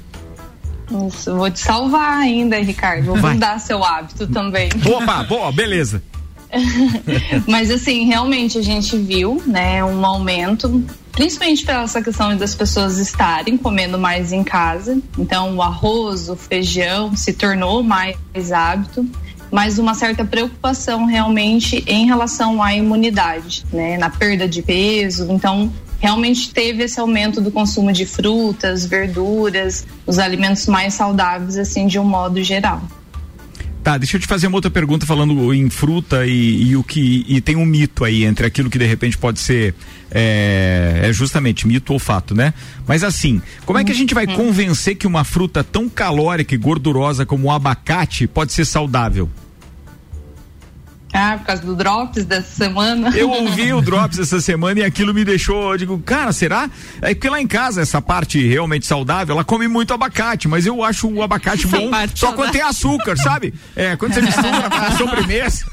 Vou 0.90 1.52
te 1.52 1.60
salvar 1.60 2.20
ainda, 2.20 2.58
Ricardo. 2.60 3.08
Vou 3.08 3.18
Vai. 3.18 3.34
mudar 3.34 3.60
seu 3.60 3.84
hábito 3.84 4.26
também. 4.28 4.70
Opa, 4.86 5.24
boa, 5.24 5.52
beleza. 5.52 6.02
Mas 7.46 7.70
assim, 7.70 8.06
realmente 8.06 8.58
a 8.58 8.62
gente 8.62 8.98
viu, 8.98 9.44
né, 9.46 9.84
um 9.84 10.06
aumento, 10.06 10.82
principalmente 11.12 11.66
pela 11.66 11.84
essa 11.84 12.02
questão 12.02 12.38
das 12.38 12.56
pessoas 12.56 12.98
estarem 13.00 13.58
comendo 13.58 13.98
mais 13.98 14.32
em 14.32 14.46
casa. 14.46 14.98
Então, 15.18 15.58
o 15.58 15.62
arroz, 15.62 16.30
o 16.30 16.38
feijão 16.38 17.14
se 17.18 17.34
tornou 17.34 17.84
mais 17.84 18.16
hábito, 18.54 19.06
mas 19.52 19.80
uma 19.80 19.94
certa 19.94 20.26
preocupação 20.26 21.06
realmente 21.06 21.84
em 21.88 22.06
relação 22.06 22.62
à 22.62 22.74
imunidade, 22.76 23.66
né, 23.72 23.98
na 23.98 24.10
perda 24.10 24.48
de 24.48 24.62
peso. 24.62 25.28
Então, 25.30 25.72
realmente 26.00 26.52
teve 26.52 26.84
esse 26.84 27.00
aumento 27.00 27.42
do 27.42 27.52
consumo 27.52 27.92
de 27.92 28.06
frutas, 28.06 28.86
verduras, 28.86 29.86
os 30.06 30.20
alimentos 30.20 30.68
mais 30.68 30.94
saudáveis 30.94 31.58
assim 31.58 31.88
de 31.88 32.00
um 32.00 32.04
modo 32.04 32.42
geral. 32.44 32.82
Tá, 33.88 33.98
deixa 33.98 34.18
eu 34.18 34.20
te 34.20 34.28
fazer 34.28 34.48
uma 34.48 34.58
outra 34.58 34.70
pergunta 34.70 35.06
falando 35.06 35.54
em 35.54 35.70
fruta 35.70 36.26
e, 36.26 36.72
e 36.72 36.76
o 36.76 36.84
que 36.84 37.24
e 37.26 37.40
tem 37.40 37.56
um 37.56 37.66
mito 37.66 38.04
aí 38.04 38.26
entre 38.26 38.46
aquilo 38.46 38.70
que 38.70 38.78
de 38.78 38.86
repente 38.86 39.18
pode 39.18 39.40
ser 39.40 39.74
é, 40.12 41.04
é 41.04 41.14
justamente 41.14 41.66
mito 41.66 41.94
ou 41.94 42.00
fato, 42.00 42.36
né? 42.36 42.54
Mas 42.86 43.02
assim, 43.02 43.42
como 43.66 43.80
é 43.80 43.86
que 43.86 43.92
a 43.92 43.96
gente 43.96 44.14
vai 44.14 44.28
convencer 44.28 44.96
que 44.96 45.08
uma 45.08 45.24
fruta 45.24 45.64
tão 45.64 45.88
calórica 45.88 46.54
e 46.54 46.58
gordurosa 46.58 47.26
como 47.26 47.48
o 47.48 47.52
abacate 47.52 48.28
pode 48.28 48.52
ser 48.52 48.66
saudável? 48.66 49.30
Ah, 51.18 51.38
por 51.38 51.48
causa 51.48 51.64
do 51.64 51.76
drops 51.76 52.26
dessa 52.26 52.56
semana. 52.56 53.10
Eu 53.18 53.30
ouvi 53.32 53.74
o 53.74 53.82
Drops 53.82 54.20
essa 54.20 54.40
semana 54.40 54.82
e 54.82 54.84
aquilo 54.84 55.14
me 55.14 55.26
deixou, 55.26 55.72
eu 55.72 55.78
digo, 55.78 55.98
cara, 56.00 56.32
será? 56.32 56.70
É 57.02 57.14
porque 57.14 57.30
lá 57.30 57.42
em 57.42 57.48
casa, 57.48 57.82
essa 57.82 58.02
parte 58.02 58.46
realmente 58.48 58.86
saudável, 58.86 59.34
ela 59.34 59.44
come 59.44 59.68
muito 59.68 59.94
abacate, 59.94 60.48
mas 60.48 60.66
eu 60.66 60.84
acho 60.84 61.08
o 61.08 61.24
abacate 61.24 61.66
Essa 61.66 61.78
bom 61.78 61.90
só 62.14 62.34
quando 62.34 62.52
tem 62.52 62.62
açúcar, 62.62 63.18
sabe? 63.18 63.54
É, 63.76 63.96
quando 63.96 64.14
você 64.14 64.22
mistura 64.22 64.70
pra 64.70 64.92
sobremesa. 64.92 65.66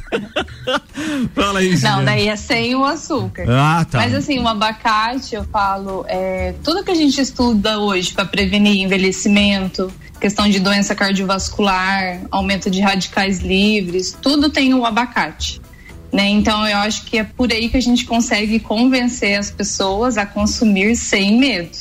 Fala 1.35 1.59
aí, 1.59 1.79
Não, 1.81 2.05
daí 2.05 2.29
é 2.29 2.37
sem 2.37 2.75
o 2.75 2.85
açúcar. 2.85 3.45
Ah, 3.49 3.85
tá. 3.85 3.99
Mas 3.99 4.15
assim, 4.15 4.39
o 4.39 4.49
abacate, 4.49 5.35
eu 5.35 5.45
falo, 5.45 6.05
é, 6.09 6.55
tudo 6.63 6.83
que 6.85 6.91
a 6.91 6.95
gente 6.95 7.21
estuda 7.21 7.79
hoje 7.79 8.13
para 8.13 8.25
prevenir 8.25 8.83
envelhecimento, 8.83 9.93
questão 10.25 10.49
de 10.49 10.59
doença 10.59 10.95
cardiovascular, 10.95 12.23
aumento 12.31 12.71
de 12.71 12.81
radicais 12.81 13.41
livres, 13.41 14.17
tudo 14.23 14.49
tem 14.49 14.73
o 14.73 14.87
abacate. 14.87 15.61
Né? 16.11 16.31
Então 16.31 16.67
eu 16.67 16.79
acho 16.79 17.05
que 17.05 17.19
é 17.19 17.25
por 17.25 17.53
aí 17.53 17.69
que 17.69 17.77
a 17.77 17.83
gente 17.83 18.07
consegue 18.07 18.59
convencer 18.59 19.39
as 19.39 19.51
pessoas 19.51 20.17
a 20.17 20.25
consumir 20.25 20.97
sem 20.97 21.39
medo. 21.39 21.77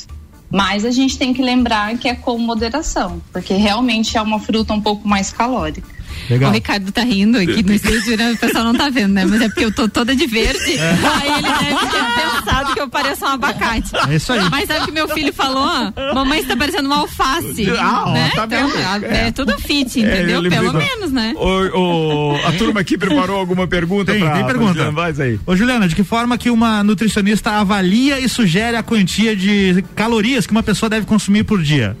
Mas 0.50 0.84
a 0.84 0.90
gente 0.90 1.16
tem 1.16 1.32
que 1.32 1.40
lembrar 1.40 1.96
que 1.96 2.06
é 2.06 2.14
com 2.14 2.36
moderação, 2.36 3.22
porque 3.32 3.54
realmente 3.54 4.18
é 4.18 4.20
uma 4.20 4.38
fruta 4.38 4.74
um 4.74 4.80
pouco 4.80 5.08
mais 5.08 5.32
calórica. 5.32 5.88
Legal. 6.30 6.50
O 6.50 6.54
Ricardo 6.54 6.90
tá 6.92 7.02
rindo 7.02 7.38
aqui 7.38 7.62
no 7.62 7.72
estúdio, 7.74 8.16
né? 8.16 8.32
O 8.32 8.38
pessoal 8.38 8.64
não 8.64 8.74
tá 8.74 8.88
vendo, 8.90 9.12
né? 9.12 9.24
Mas 9.24 9.40
é 9.42 9.48
porque 9.48 9.64
eu 9.64 9.72
tô 9.72 9.88
toda 9.88 10.14
de 10.16 10.26
verde. 10.26 10.58
Aí 10.78 11.28
ele 11.32 11.42
deve 11.42 11.90
ter 11.90 12.22
pensado 12.22 12.74
que 12.74 12.80
eu 12.80 12.88
pareço 12.88 13.24
um 13.24 13.28
abacate. 13.28 13.90
É 14.10 14.14
isso 14.14 14.32
aí. 14.32 14.40
Mas 14.50 14.66
sabe 14.68 14.80
o 14.80 14.84
que 14.86 14.92
meu 14.92 15.08
filho 15.08 15.32
falou? 15.32 15.92
Mamãe 16.14 16.40
está 16.40 16.56
parecendo 16.56 16.86
uma 16.88 16.98
alface. 17.00 17.68
Ah, 17.78 18.04
ó, 18.06 18.12
né? 18.12 18.30
tá 18.34 18.44
então, 18.46 18.68
vendo? 18.68 19.04
é, 19.06 19.28
É. 19.28 19.30
tudo 19.32 19.58
fit, 19.58 20.00
É, 20.00 20.02
eu 20.02 20.08
entendeu? 20.14 20.40
lembrei 20.40 20.60
Pelo 20.60 20.72
menos, 20.74 21.12
né? 21.12 21.34
Ô, 21.36 21.78
ô, 21.78 22.36
a 22.46 22.52
turma 22.52 22.80
aqui 22.80 22.96
preparou 22.96 23.38
alguma 23.38 23.66
pergunta 23.66 24.12
Tem, 24.12 24.20
pra, 24.20 24.30
tem 24.32 24.44
pra 24.44 24.52
pergunta. 24.52 24.72
Juliana? 24.72 24.92
Vai 24.92 25.12
aí. 25.18 25.38
Ô 25.46 25.54
Juliana, 25.56 25.88
de 25.88 25.94
que 25.94 26.04
forma 26.04 26.38
que 26.38 26.50
uma 26.50 26.82
nutricionista 26.82 27.50
avalia 27.52 28.18
e 28.18 28.28
sugere 28.28 28.76
a 28.76 28.82
quantia 28.82 29.34
de 29.36 29.84
calorias 29.94 30.46
que 30.46 30.52
uma 30.52 30.62
pessoa 30.62 30.88
deve 30.88 31.06
consumir 31.06 31.44
por 31.44 31.62
dia? 31.62 31.96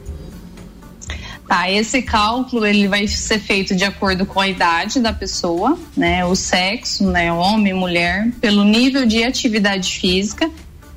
Tá, 1.46 1.70
esse 1.70 2.00
cálculo 2.00 2.64
ele 2.64 2.88
vai 2.88 3.06
ser 3.06 3.38
feito 3.38 3.74
de 3.74 3.84
acordo 3.84 4.24
com 4.24 4.40
a 4.40 4.48
idade 4.48 4.98
da 4.98 5.12
pessoa, 5.12 5.78
né, 5.94 6.24
o 6.24 6.34
sexo, 6.34 7.04
né, 7.10 7.30
homem, 7.30 7.74
mulher, 7.74 8.30
pelo 8.40 8.64
nível 8.64 9.04
de 9.04 9.22
atividade 9.22 9.98
física 9.98 10.50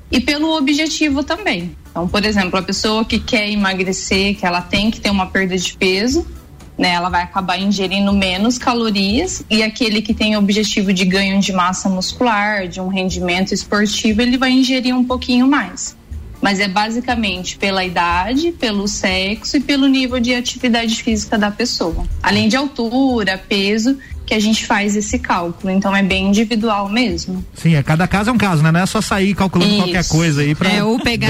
e 0.09 0.21
pelo 0.21 0.55
objetivo 0.55 1.21
também. 1.21 1.75
Então, 1.91 2.07
por 2.07 2.23
exemplo, 2.23 2.57
a 2.57 2.61
pessoa 2.61 3.03
que 3.03 3.19
quer 3.19 3.49
emagrecer, 3.49 4.37
que 4.37 4.45
ela 4.45 4.61
tem 4.61 4.89
que 4.89 5.01
ter 5.01 5.09
uma 5.09 5.25
perda 5.25 5.57
de 5.57 5.75
peso, 5.75 6.25
né, 6.77 6.93
ela 6.93 7.09
vai 7.09 7.23
acabar 7.23 7.59
ingerindo 7.59 8.13
menos 8.13 8.57
calorias 8.57 9.43
e 9.49 9.63
aquele 9.63 10.01
que 10.01 10.13
tem 10.13 10.37
objetivo 10.37 10.93
de 10.93 11.03
ganho 11.03 11.41
de 11.41 11.51
massa 11.51 11.89
muscular, 11.89 12.67
de 12.67 12.79
um 12.79 12.87
rendimento 12.87 13.53
esportivo, 13.53 14.21
ele 14.21 14.37
vai 14.37 14.51
ingerir 14.51 14.95
um 14.95 15.03
pouquinho 15.03 15.47
mais. 15.47 15.97
Mas 16.41 16.59
é 16.59 16.67
basicamente 16.67 17.57
pela 17.57 17.83
idade, 17.83 18.51
pelo 18.51 18.87
sexo 18.87 19.57
e 19.57 19.61
pelo 19.61 19.87
nível 19.87 20.19
de 20.19 20.33
atividade 20.33 21.01
física 21.03 21.37
da 21.37 21.49
pessoa. 21.49 22.05
Além 22.21 22.47
de 22.47 22.55
altura, 22.55 23.37
peso 23.37 23.97
que 24.27 24.33
a 24.33 24.39
gente 24.39 24.65
faz 24.65 24.93
esse 24.95 25.17
cálculo. 25.17 25.71
Então 25.71 25.95
é 25.95 26.03
bem 26.03 26.27
individual 26.27 26.89
mesmo. 26.89 27.43
Sim, 27.55 27.75
é 27.75 27.81
cada 27.81 28.05
caso 28.07 28.29
é 28.29 28.33
um 28.33 28.37
caso, 28.37 28.61
né? 28.61 28.71
Não 28.71 28.81
é 28.81 28.85
só 28.85 28.99
sair 29.01 29.33
calculando 29.33 29.71
Isso. 29.71 29.83
qualquer 29.83 30.05
coisa 30.07 30.41
aí 30.41 30.53
pra. 30.53 30.69
É, 30.69 30.83
ou 30.83 30.99
pegar 30.99 31.29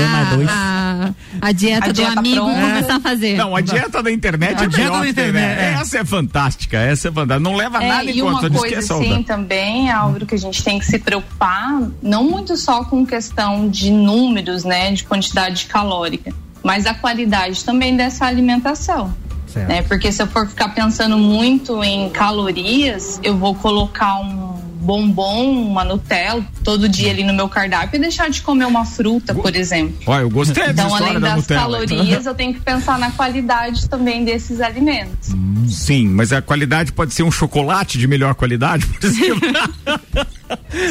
a, 0.50 1.12
a 1.40 1.52
dieta 1.52 1.86
A 1.86 1.88
do 1.90 1.94
dieta 1.94 2.20
amigo 2.20 2.36
pronta. 2.36 2.60
e 2.60 2.62
começar 2.64 2.96
a 2.96 3.00
fazer. 3.00 3.38
Não, 3.38 3.56
a 3.56 3.62
dieta 3.62 4.02
da 4.02 4.12
internet 4.12 4.60
A 4.60 4.64
é 4.64 4.68
dieta 4.68 4.78
melhor 4.84 5.02
da 5.04 5.10
internet, 5.10 5.34
né? 5.56 5.74
é. 5.78 5.82
Essa 5.82 6.00
é 6.00 6.06
fantástica, 6.06 6.78
essa 6.78 7.08
é 7.08 7.12
fantástica. 7.12 7.40
Não 7.40 7.56
leva 7.56 7.84
É, 7.84 7.88
nada 7.88 8.10
em 8.10 8.18
e 8.18 8.22
uma 8.24 8.34
conta, 8.34 8.50
diz 8.50 8.60
que 8.62 8.68
coisa 8.68 8.80
é 8.80 8.88
saudável. 8.88 9.24
também, 9.24 9.92
Álvaro, 9.92 10.26
que 10.26 10.34
a 10.34 10.40
gente 10.40 10.64
tem 10.64 10.80
que 10.80 10.86
se 10.88 10.98
preocupar, 10.98 11.80
não 12.02 12.24
muito 12.24 12.58
só 12.58 12.84
com 12.84 13.06
questão 13.06 13.70
de 13.70 13.92
números, 13.92 14.64
né, 14.64 14.92
de 14.92 15.04
quantidade 15.04 15.66
calórica, 15.68 16.34
mas 16.64 16.88
a 16.88 16.96
qualidade 16.96 17.64
também 17.64 17.96
dessa 17.96 18.26
alimentação. 18.26 19.14
Certo. 19.58 19.70
Né? 19.70 19.82
Porque 19.84 20.12
se 20.12 20.22
eu 20.22 20.28
for 20.28 20.48
ficar 20.48 20.70
pensando 20.70 21.18
muito 21.18 21.84
em 21.84 22.10
calorias, 22.10 23.20
eu 23.24 23.38
vou 23.38 23.56
colocar 23.56 24.20
um 24.20 24.58
bombom, 24.80 25.68
uma 25.68 25.84
Nutella 25.84 26.46
todo 26.64 26.88
dia 26.88 27.12
ali 27.12 27.22
no 27.24 27.34
meu 27.34 27.50
cardápio 27.50 27.98
e 27.98 28.00
deixar 28.00 28.30
de 28.30 28.42
comer 28.42 28.66
uma 28.66 28.86
fruta, 28.86 29.36
por 29.36 29.54
exemplo. 29.54 29.96
Olha, 30.06 30.22
eu 30.22 30.30
gostei 30.30 30.56
dessa 30.68 30.72
Então, 30.72 30.96
além 30.96 31.14
da 31.14 31.20
das 31.20 31.36
Nutella. 31.38 31.62
calorias, 31.62 32.26
eu 32.26 32.34
tenho 32.34 32.54
que 32.54 32.62
pensar 32.62 32.98
na 32.98 33.12
qualidade 33.12 33.90
também 33.90 34.24
desses 34.24 34.62
alimentos. 34.62 35.32
Sim, 35.68 36.08
mas 36.08 36.32
a 36.32 36.42
qualidade 36.42 36.94
pode 36.94 37.14
ser 37.14 37.24
um 37.24 37.32
chocolate 37.32 37.98
de 37.98 38.08
melhor 38.08 38.34
qualidade, 38.34 38.86
por 38.86 39.06
exemplo. 39.06 39.42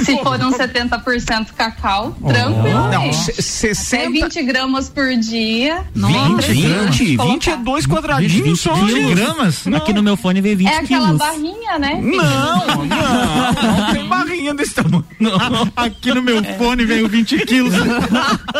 Se 0.05 0.17
for 0.23 0.41
um 0.41 0.53
70% 0.53 1.49
cacau, 1.57 2.17
tranquilo. 2.27 2.89
Não, 2.91 3.09
Até 3.09 3.13
60. 3.13 4.11
20 4.11 4.43
gramas 4.45 4.89
por 4.89 5.09
dia. 5.17 5.85
20, 5.95 6.47
20, 6.47 7.17
Colocar. 7.17 7.33
20 7.33 7.51
é 7.51 7.57
dois 7.57 7.87
quadradinhos 7.87 8.61
só. 8.61 8.75
20 8.75 8.91
gente. 8.91 9.15
gramas? 9.15 9.67
Aqui 9.69 9.93
no 9.93 10.03
meu 10.03 10.17
fone 10.17 10.41
veio 10.41 10.57
20 10.57 10.69
É 10.69 10.77
aquela 10.79 11.05
quilos. 11.07 11.19
barrinha, 11.19 11.79
né? 11.79 12.01
Não, 12.03 12.67
não, 12.67 13.79
não 13.79 13.93
tem 13.95 14.09
barrinha 14.09 14.55
desse 14.55 14.75
tamanho. 14.75 15.05
Não. 15.21 15.33
Aqui 15.77 16.13
no 16.15 16.23
meu 16.23 16.43
fone 16.59 16.85
veio 16.85 17.09
20 17.09 17.39
quilos. 17.47 17.75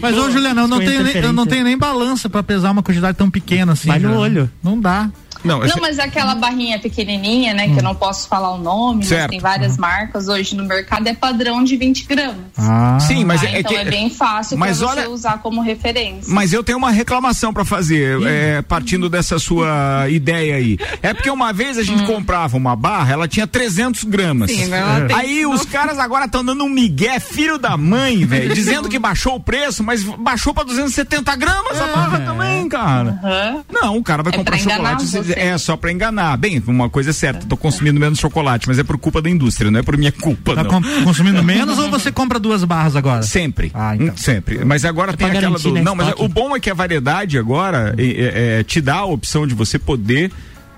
Mas, 0.00 0.16
ô, 0.16 0.30
Juliana, 0.30 0.62
eu 0.62 0.68
não, 0.68 0.78
tenho 0.78 1.02
nem, 1.02 1.16
eu 1.16 1.32
não 1.32 1.46
tenho 1.46 1.64
nem 1.64 1.76
balança 1.76 2.28
pra 2.28 2.42
pesar 2.42 2.70
uma 2.70 2.82
quantidade 2.82 3.16
tão 3.16 3.30
pequena 3.30 3.72
assim. 3.72 3.88
Vai 3.88 3.98
no 3.98 4.16
olho. 4.16 4.50
Não 4.62 4.78
dá. 4.80 5.10
Não, 5.48 5.60
Não, 5.60 5.76
mas 5.80 5.98
é 5.98 6.02
aquela 6.04 6.34
barrinha 6.34 6.78
pequenininha, 6.78 7.54
né? 7.54 7.68
Que 7.68 7.78
eu 7.78 7.82
não 7.82 7.94
posso 7.94 8.28
falar 8.28 8.52
o 8.54 8.58
nome, 8.58 9.04
Certo. 9.04 9.22
mas 9.22 9.30
tem 9.30 9.40
várias 9.40 9.76
marcas 9.76 10.28
hoje 10.28 10.54
no 10.54 10.64
mercado, 10.64 11.06
é 11.08 11.14
padrão 11.14 11.62
de 11.64 11.76
20 11.76 12.04
gramas. 12.06 12.36
Ah. 12.56 12.98
Sim, 13.00 13.24
mas 13.24 13.40
tá? 13.40 13.48
é, 13.48 13.54
é 13.56 13.60
então 13.60 13.72
que. 13.72 13.78
é 13.78 13.84
bem 13.84 14.10
fácil 14.10 14.56
mas 14.58 14.78
pra 14.78 14.86
você 14.88 15.00
olha- 15.00 15.10
usar 15.10 15.38
como 15.38 15.60
referência. 15.60 16.32
Mas 16.32 16.52
eu 16.52 16.62
tenho 16.62 16.78
uma 16.78 16.90
reclamação 16.90 17.52
pra 17.52 17.64
fazer, 17.64 18.20
é, 18.26 18.62
partindo 18.62 19.08
dessa 19.08 19.38
sua 19.38 20.06
ideia 20.10 20.56
aí. 20.56 20.78
É 21.02 21.12
porque 21.14 21.30
uma 21.30 21.52
vez 21.52 21.78
a 21.78 21.82
gente 21.82 22.04
comprava 22.04 22.56
uma 22.56 22.76
barra, 22.76 23.12
ela 23.12 23.28
tinha 23.28 23.46
300 23.46 24.04
gramas. 24.04 24.50
Sim, 24.50 24.68
tem- 25.06 25.16
Aí 25.16 25.46
os 25.46 25.64
caras 25.64 25.98
agora 25.98 26.26
estão 26.26 26.44
dando 26.44 26.64
um 26.64 26.68
migué, 26.68 27.18
filho 27.20 27.58
da 27.58 27.76
mãe, 27.76 28.24
velho, 28.24 28.52
dizendo 28.54 28.88
que 28.88 28.98
baixou 28.98 29.36
o 29.36 29.40
preço, 29.40 29.82
mas 29.82 30.02
baixou 30.02 30.52
pra 30.52 30.64
270 30.64 31.34
gramas 31.36 31.80
a 31.80 31.86
barra 31.86 32.20
também, 32.20 32.68
cara. 32.68 33.18
Aham. 33.22 33.64
Não, 33.72 33.96
o 33.96 34.02
cara 34.02 34.22
vai 34.22 34.32
É 34.32 34.36
comprar 34.36 34.58
chocolate. 34.58 35.06
você. 35.06 35.32
É 35.40 35.56
só 35.58 35.76
pra 35.76 35.90
enganar. 35.92 36.36
Bem, 36.36 36.62
uma 36.66 36.88
coisa 36.90 37.10
é 37.10 37.12
certa, 37.12 37.46
tô 37.46 37.56
consumindo 37.56 37.98
menos 38.00 38.18
chocolate, 38.18 38.66
mas 38.68 38.78
é 38.78 38.84
por 38.84 38.98
culpa 38.98 39.20
da 39.22 39.30
indústria, 39.30 39.70
não 39.70 39.80
é 39.80 39.82
por 39.82 39.96
minha 39.96 40.12
culpa, 40.12 40.54
Tá 40.54 40.64
não. 40.64 40.70
com- 40.70 41.04
consumindo 41.04 41.42
menos 41.42 41.78
ou 41.78 41.90
você 41.90 42.10
compra 42.12 42.38
duas 42.38 42.64
barras 42.64 42.96
agora? 42.96 43.22
Sempre. 43.22 43.70
Ah, 43.74 43.94
então. 43.94 44.08
Hum, 44.08 44.16
Sempre. 44.16 44.64
Mas 44.64 44.84
agora 44.84 45.12
tem 45.16 45.28
pra 45.28 45.38
aquela 45.38 45.58
do. 45.58 45.72
né, 45.72 45.82
Não, 45.82 45.94
mas 45.94 46.12
o 46.18 46.28
bom 46.28 46.54
é 46.56 46.60
que 46.60 46.70
a 46.70 46.74
variedade 46.74 47.38
agora 47.38 47.94
é, 47.96 48.02
é, 48.04 48.60
é, 48.60 48.62
te 48.64 48.80
dá 48.80 48.96
a 48.96 49.04
opção 49.06 49.46
de 49.46 49.54
você 49.54 49.78
poder 49.78 50.30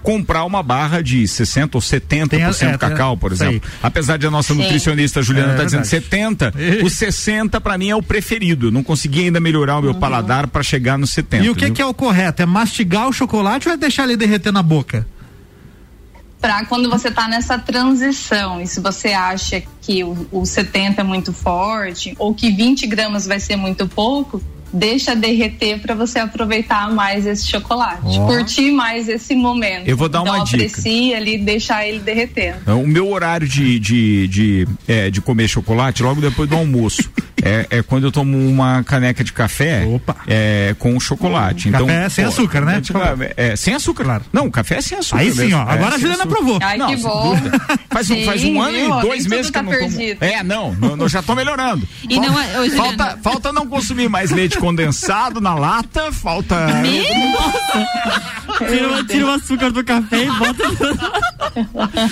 comprar 0.02 0.44
uma 0.44 0.62
barra 0.62 1.02
de 1.02 1.26
60 1.26 1.76
ou 1.76 1.82
70% 1.82 2.28
Tem 2.58 2.68
é, 2.68 2.78
cacau, 2.78 3.16
por 3.16 3.32
exemplo. 3.32 3.60
aí. 3.64 3.72
Apesar 3.82 4.16
de 4.16 4.26
a 4.26 4.30
nossa 4.30 4.54
Sim. 4.54 4.60
nutricionista 4.60 5.22
Juliana 5.22 5.52
É 5.52 5.56
tá 5.56 5.64
dizendo 5.64 5.84
verdade. 5.84 6.06
70, 6.06 6.54
o 6.84 6.90
60 6.90 7.60
pra 7.60 7.76
mim 7.76 7.90
é 7.90 7.96
o 7.96 8.02
preferido. 8.02 8.70
Não 8.70 8.82
consegui 8.82 9.24
ainda 9.24 9.40
melhorar 9.40 9.78
o 9.78 9.82
meu 9.82 9.94
paladar 9.94 10.46
pra 10.46 10.62
chegar 10.62 10.98
no 10.98 11.06
70. 11.06 11.44
E 11.44 11.50
o 11.50 11.54
que, 11.54 11.70
que 11.70 11.82
é 11.82 11.86
o 11.86 11.94
correto? 11.94 12.42
É 12.42 12.46
mastigar 12.46 13.08
o 13.08 13.12
chocolate 13.12 13.68
ou 13.68 13.74
é 13.74 13.76
deixar 13.76 14.04
ele 14.04 14.16
derreter 14.16 14.52
na 14.52 14.62
boca? 14.62 15.06
Pra 16.40 16.64
quando 16.64 16.88
você 16.88 17.10
tá 17.10 17.28
nessa 17.28 17.58
transição 17.58 18.62
e 18.62 18.66
se 18.66 18.80
você 18.80 19.08
acha 19.08 19.62
que 19.82 20.02
o, 20.02 20.26
o 20.32 20.46
70 20.46 21.02
é 21.02 21.04
muito 21.04 21.34
forte 21.34 22.14
ou 22.18 22.34
que 22.34 22.50
20 22.50 22.86
gramas 22.86 23.26
vai 23.26 23.38
ser 23.38 23.56
muito 23.56 23.86
pouco, 23.86 24.42
deixa 24.72 25.14
derreter 25.14 25.80
para 25.80 25.94
você 25.94 26.18
aproveitar 26.18 26.90
mais 26.92 27.26
esse 27.26 27.46
chocolate, 27.46 28.18
Ó. 28.18 28.26
curtir 28.26 28.70
mais 28.70 29.08
esse 29.08 29.34
momento. 29.34 29.86
Eu 29.86 29.96
vou 29.96 30.08
dar 30.08 30.20
então, 30.20 30.34
uma 30.34 30.44
dica. 30.44 30.64
aprecia 30.64 31.16
ali, 31.16 31.38
deixar 31.38 31.86
ele 31.86 31.98
derreter. 31.98 32.56
O 32.66 32.86
meu 32.86 33.10
horário 33.10 33.48
de, 33.48 33.78
de, 33.78 34.28
de, 34.28 34.68
é, 34.86 35.10
de 35.10 35.20
comer 35.20 35.48
chocolate 35.48 36.02
logo 36.02 36.20
depois 36.20 36.48
do 36.48 36.56
almoço. 36.56 37.10
é, 37.44 37.66
é 37.70 37.82
quando 37.82 38.04
eu 38.04 38.12
tomo 38.12 38.36
uma 38.48 38.82
caneca 38.84 39.22
de 39.24 39.32
café 39.32 39.84
Opa. 39.86 40.16
É, 40.26 40.74
com 40.78 40.98
chocolate. 41.00 41.68
Então, 41.68 41.86
Café 41.86 42.08
sem 42.08 42.24
açúcar, 42.24 42.60
né? 42.62 42.76
é, 42.76 42.80
tipo, 42.80 42.98
é, 43.36 43.56
sem 43.56 43.74
açúcar. 43.74 44.04
Claro. 44.04 44.24
Não, 44.32 44.50
café 44.50 44.76
é 44.76 44.80
sem 44.80 44.98
açúcar. 44.98 45.20
Aí 45.20 45.32
sim, 45.32 45.38
mesmo. 45.42 45.56
ó. 45.58 45.62
É, 45.68 45.72
Agora 45.74 45.88
a 45.88 45.92
sem 45.92 46.00
Juliana 46.00 46.26
provou. 46.26 46.58
Ai, 46.62 46.76
Não, 46.78 46.86
que 46.88 46.96
bom. 46.96 47.36
Faz, 47.90 48.10
um, 48.10 48.24
faz 48.24 48.42
um 48.44 48.46
Sim, 48.46 48.58
ano 48.60 48.72
viu? 48.72 48.98
e 48.98 49.00
dois 49.02 49.26
Nem 49.26 49.30
meses 49.38 49.50
que 49.50 49.58
eu 49.58 49.62
tá 49.64 49.70
não 49.70 49.78
tomo. 49.78 49.96
perdido. 49.96 50.22
É, 50.24 50.42
não, 50.42 50.72
não, 50.74 50.96
eu 50.96 51.08
já 51.08 51.22
tô 51.22 51.34
melhorando. 51.34 51.86
E 52.08 52.18
não 52.20 52.38
é- 52.40 52.60
ô, 52.60 52.64
Juliana. 52.68 52.76
falta, 52.96 53.18
falta 53.22 53.52
não 53.52 53.66
consumir 53.66 54.08
mais 54.08 54.30
leite 54.30 54.58
condensado 54.58 55.40
na 55.40 55.54
lata, 55.54 56.12
falta. 56.12 56.56
Tira, 58.58 59.04
tira 59.04 59.26
o 59.26 59.30
açúcar 59.30 59.70
do 59.70 59.82
café 59.84 60.24
e 60.24 60.30
bota. 60.32 60.64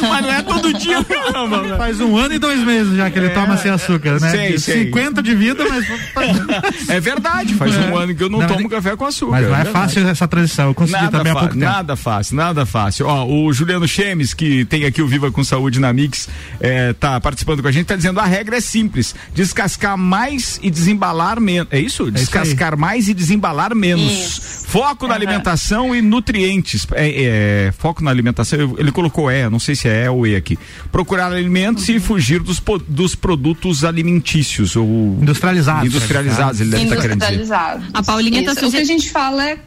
Mas 0.08 0.22
não 0.22 0.32
é 0.32 0.42
todo 0.42 0.72
dia, 0.74 1.04
caramba. 1.04 1.76
Faz 1.76 2.00
um 2.00 2.16
ano 2.16 2.34
e 2.34 2.38
dois 2.38 2.60
meses 2.60 2.96
já 2.96 3.10
que 3.10 3.18
ele 3.18 3.30
toma 3.30 3.56
sem 3.56 3.70
açúcar, 3.70 4.20
né? 4.20 4.30
sei, 4.30 4.58
sei. 4.58 4.84
50 4.86 5.17
de 5.22 5.34
vida, 5.34 5.64
mas. 5.68 5.86
É 6.88 7.00
verdade, 7.00 7.54
faz 7.54 7.76
um 7.76 7.96
ano 7.96 8.14
que 8.14 8.22
eu 8.22 8.28
não, 8.28 8.38
Não, 8.40 8.46
tomo 8.46 8.68
café 8.68 8.96
com 8.96 9.04
açúcar. 9.04 9.32
Mas 9.32 9.42
não 9.46 9.52
é 9.54 9.56
verdade. 9.64 9.72
fácil 9.72 10.08
essa 10.08 10.26
transição. 10.28 10.66
Eu 10.68 10.74
consegui 10.74 11.02
Nada, 11.02 11.18
também 11.18 11.32
há 11.32 11.36
pouco 11.36 11.54
tempo. 11.54 11.64
nada 11.64 11.96
fácil, 11.96 12.36
nada 12.36 12.66
fácil. 12.66 13.06
Ó, 13.06 13.26
o 13.26 13.52
Juliano 13.52 13.86
Chemes, 13.86 14.32
que 14.34 14.64
tem 14.64 14.84
aqui 14.84 15.02
o 15.02 15.06
Viva 15.08 15.30
com 15.30 15.42
Saúde 15.44 15.78
na 15.80 15.92
Mix, 15.92 16.28
é, 16.60 16.92
tá 16.94 17.20
participando 17.20 17.62
com 17.62 17.68
a 17.68 17.72
gente, 17.72 17.86
tá 17.86 17.96
dizendo 17.96 18.20
a 18.20 18.24
regra 18.24 18.56
é 18.56 18.60
simples: 18.60 19.14
descascar 19.34 19.96
mais 19.96 20.58
e 20.62 20.70
desembalar 20.70 21.40
menos. 21.40 21.68
É 21.72 21.78
isso? 21.80 22.10
Descascar 22.10 22.76
mais 22.76 23.08
e 23.08 23.14
desembalar 23.14 23.74
menos. 23.74 24.10
Isso. 24.12 24.58
Foco 24.68 25.06
na 25.06 25.14
Aham. 25.14 25.22
alimentação 25.22 25.94
e 25.94 26.02
nutrientes. 26.02 26.86
É, 26.92 27.66
é, 27.68 27.72
foco 27.76 28.02
na 28.02 28.10
alimentação, 28.10 28.74
ele 28.78 28.92
colocou 28.92 29.30
é, 29.30 29.48
não 29.48 29.58
sei 29.58 29.74
se 29.74 29.88
é 29.88 30.04
E 30.04 30.08
ou 30.08 30.26
E 30.26 30.36
aqui. 30.36 30.58
Procurar 30.92 31.32
alimentos 31.32 31.88
e 31.88 31.98
fugir 32.00 32.40
dos, 32.40 32.62
dos 32.86 33.14
produtos 33.14 33.84
alimentícios 33.84 34.76
ou 34.76 35.07
Industrializados. 35.20 35.86
industrializados, 35.86 36.60
ele 36.60 36.70
deve 36.70 36.84
estar 36.84 36.96
querendo 36.96 37.20
dizer. 37.20 37.34
Industrializado. 37.34 37.84
A 37.94 38.02
Paulinha 38.02 38.44
tá 38.44 38.52
Isso. 38.52 38.66
O 38.66 38.70
que 38.70 38.76
a 38.76 38.84
gente 38.84 39.10
fala 39.10 39.50
é 39.50 39.58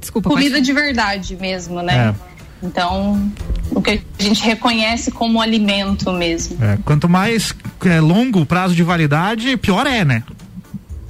Desculpa, 0.00 0.28
pode 0.28 0.42
comida 0.42 0.60
de 0.60 0.72
verdade 0.72 1.36
mesmo, 1.36 1.82
né? 1.82 2.14
É. 2.26 2.30
Então, 2.62 3.30
o 3.70 3.80
que 3.80 4.02
a 4.18 4.22
gente 4.22 4.42
reconhece 4.42 5.10
como 5.10 5.40
alimento 5.40 6.12
mesmo. 6.12 6.62
É, 6.62 6.78
quanto 6.84 7.08
mais 7.08 7.54
é, 7.84 8.00
longo 8.00 8.40
o 8.40 8.46
prazo 8.46 8.74
de 8.74 8.82
validade, 8.82 9.56
pior 9.56 9.86
é, 9.86 10.04
né? 10.04 10.22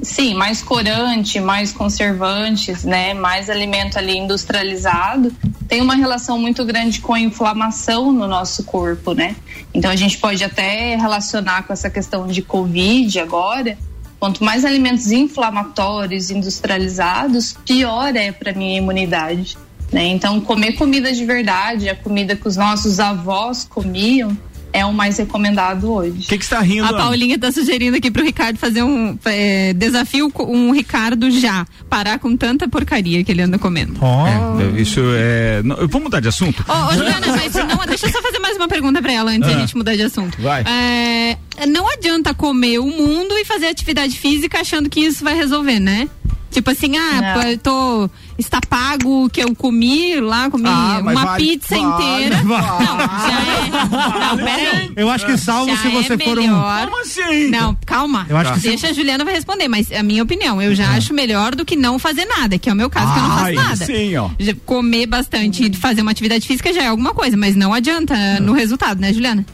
Sim, 0.03 0.35
mais 0.35 0.63
corante, 0.63 1.39
mais 1.41 1.73
conservantes, 1.73 2.85
né? 2.85 3.13
Mais 3.13 3.51
alimento 3.51 3.99
ali 3.99 4.17
industrializado. 4.17 5.33
Tem 5.69 5.83
uma 5.83 5.95
relação 5.95 6.39
muito 6.39 6.65
grande 6.65 7.01
com 7.01 7.13
a 7.13 7.21
inflamação 7.21 8.11
no 8.11 8.27
nosso 8.27 8.65
corpo, 8.65 9.13
né? 9.13 9.37
Então 9.75 9.91
a 9.91 9.97
gente 9.97 10.17
pode 10.19 10.43
até 10.43 10.97
relacionar 10.97 11.65
com 11.65 11.73
essa 11.73 11.91
questão 11.91 12.27
de 12.27 12.41
Covid 12.41 13.19
agora. 13.21 13.77
Quanto 14.19 14.43
mais 14.45 14.65
alimentos 14.65 15.13
inflamatórios, 15.13 16.31
industrializados, 16.31 17.57
pior 17.65 18.15
é 18.15 18.33
para 18.33 18.53
minha 18.53 18.79
imunidade. 18.79 19.57
Né? 19.93 20.07
Então, 20.07 20.41
comer 20.41 20.73
comida 20.73 21.13
de 21.13 21.25
verdade, 21.25 21.89
a 21.89 21.97
comida 21.97 22.37
que 22.37 22.47
os 22.47 22.57
nossos 22.57 23.01
avós 23.01 23.65
comiam, 23.65 24.37
é 24.73 24.85
o 24.85 24.93
mais 24.93 25.19
recomendado 25.19 25.93
hoje. 25.93 26.19
O 26.25 26.29
que 26.29 26.39
que 26.39 26.45
está 26.45 26.61
rindo? 26.61 26.85
A? 26.87 26.93
Paulinha 26.97 27.39
tá 27.39 27.51
sugerindo 27.53 27.97
aqui 27.97 28.11
pro 28.11 28.23
Ricardo 28.25 28.57
fazer 28.59 28.83
um 28.83 29.19
é, 29.25 29.73
desafio 29.73 30.31
com 30.31 30.45
um 30.45 30.73
Ricardo 30.73 31.31
já. 31.31 31.67
Parar 31.89 32.19
com 32.19 32.37
tanta 32.37 32.69
porcaria 32.69 33.23
que 33.25 33.33
ele 33.33 33.43
anda 33.43 33.59
comendo. 33.59 33.95
Ó. 34.01 34.27
É, 34.27 34.81
isso 34.81 35.01
é. 35.15 35.63
não, 35.65 35.77
vamos 35.77 36.03
mudar 36.05 36.21
de 36.21 36.29
assunto? 36.29 36.65
Ô, 36.69 36.73
ô, 36.89 36.93
Juliana, 36.95 37.27
mas 37.29 37.53
não, 37.55 37.87
deixa 37.87 38.07
eu 38.07 38.13
só 38.13 38.23
fazer 38.23 38.39
mais 38.39 38.57
uma 38.57 38.69
pergunta 38.69 39.01
pra 39.03 39.13
ela 39.13 39.31
antes 39.31 39.49
da 39.49 39.57
Ah. 39.57 39.61
gente 39.61 39.77
mudar 39.77 39.97
de 39.97 40.03
assunto. 40.03 40.41
Vai. 40.41 40.63
É, 40.63 41.37
não 41.67 41.91
adianta 41.93 42.33
comer 42.35 42.79
o 42.79 42.87
mundo 42.87 43.37
e 43.37 43.45
fazer 43.45 43.67
atividade 43.67 44.17
física 44.19 44.61
achando 44.61 44.89
que 44.89 45.01
isso 45.01 45.23
vai 45.25 45.35
resolver, 45.35 45.81
né? 45.81 46.09
Tipo 46.51 46.71
assim, 46.71 46.97
ah, 46.97 47.35
Não. 47.37 47.43
eu 47.43 47.59
tô. 47.59 48.11
Está 48.37 48.59
pago 48.69 49.27
o 49.27 49.31
que 49.31 49.41
eu 49.43 49.55
comi 49.55 50.19
lá, 50.19 50.51
comi 50.51 50.65
Ah, 50.67 50.99
uma 51.01 51.13
vale- 51.15 51.45
pizza 51.45 51.77
vale- 51.79 52.05
inteira. 52.05 52.37
vale. 52.43 52.67
Não, 52.67 52.99
já 52.99 53.41
é. 53.41 54.21
Não, 54.31 54.37
peraí. 54.39 54.93
Eu 54.97 55.11
acho 55.11 55.27
que 55.27 55.37
salvo 55.39 55.71
Já 55.71 55.77
se 55.83 55.89
você 55.91 56.15
é 56.15 56.19
for 56.19 56.39
um. 56.39 56.43
melhor. 56.43 56.85
Como 56.87 57.01
assim? 57.03 57.49
Não, 57.51 57.77
calma. 57.87 58.27
Eu 58.29 58.37
acho 58.37 58.55
que 58.55 58.61
se- 58.61 58.69
Deixa 58.69 58.89
a 58.89 58.93
Juliana 58.93 59.25
vai 59.25 59.35
responder, 59.35 59.69
mas 59.69 59.93
a 59.93 60.03
minha 60.03 60.23
opinião, 60.23 60.61
eu 60.61 60.75
já 60.75 60.89
acho 60.91 61.13
melhor 61.15 61.55
do 61.55 61.65
que 61.65 61.77
não 61.77 61.99
fazer 61.99 62.25
nada, 62.25 62.59
que 62.59 62.69
é 62.69 62.73
o 62.73 62.77
meu 62.77 62.89
caso, 62.91 63.13
que 63.13 63.19
eu 63.19 63.23
não 63.23 63.37
faço 63.39 63.53
nada. 63.55 63.87
sim, 63.87 64.17
ó. 64.17 64.31
Comer 64.67 65.07
bastante 65.07 65.71
e 65.71 65.77
fazer 65.77 66.03
uma 66.03 66.11
atividade 66.11 66.47
física 66.47 66.73
já 66.73 66.83
é 66.83 66.87
alguma 66.89 67.13
coisa, 67.15 67.37
mas 67.37 67.55
não 67.55 67.73
adianta 67.75 68.15
no 68.41 68.53
resultado, 68.53 69.01
né, 69.01 69.13
Juliana? 69.13 69.45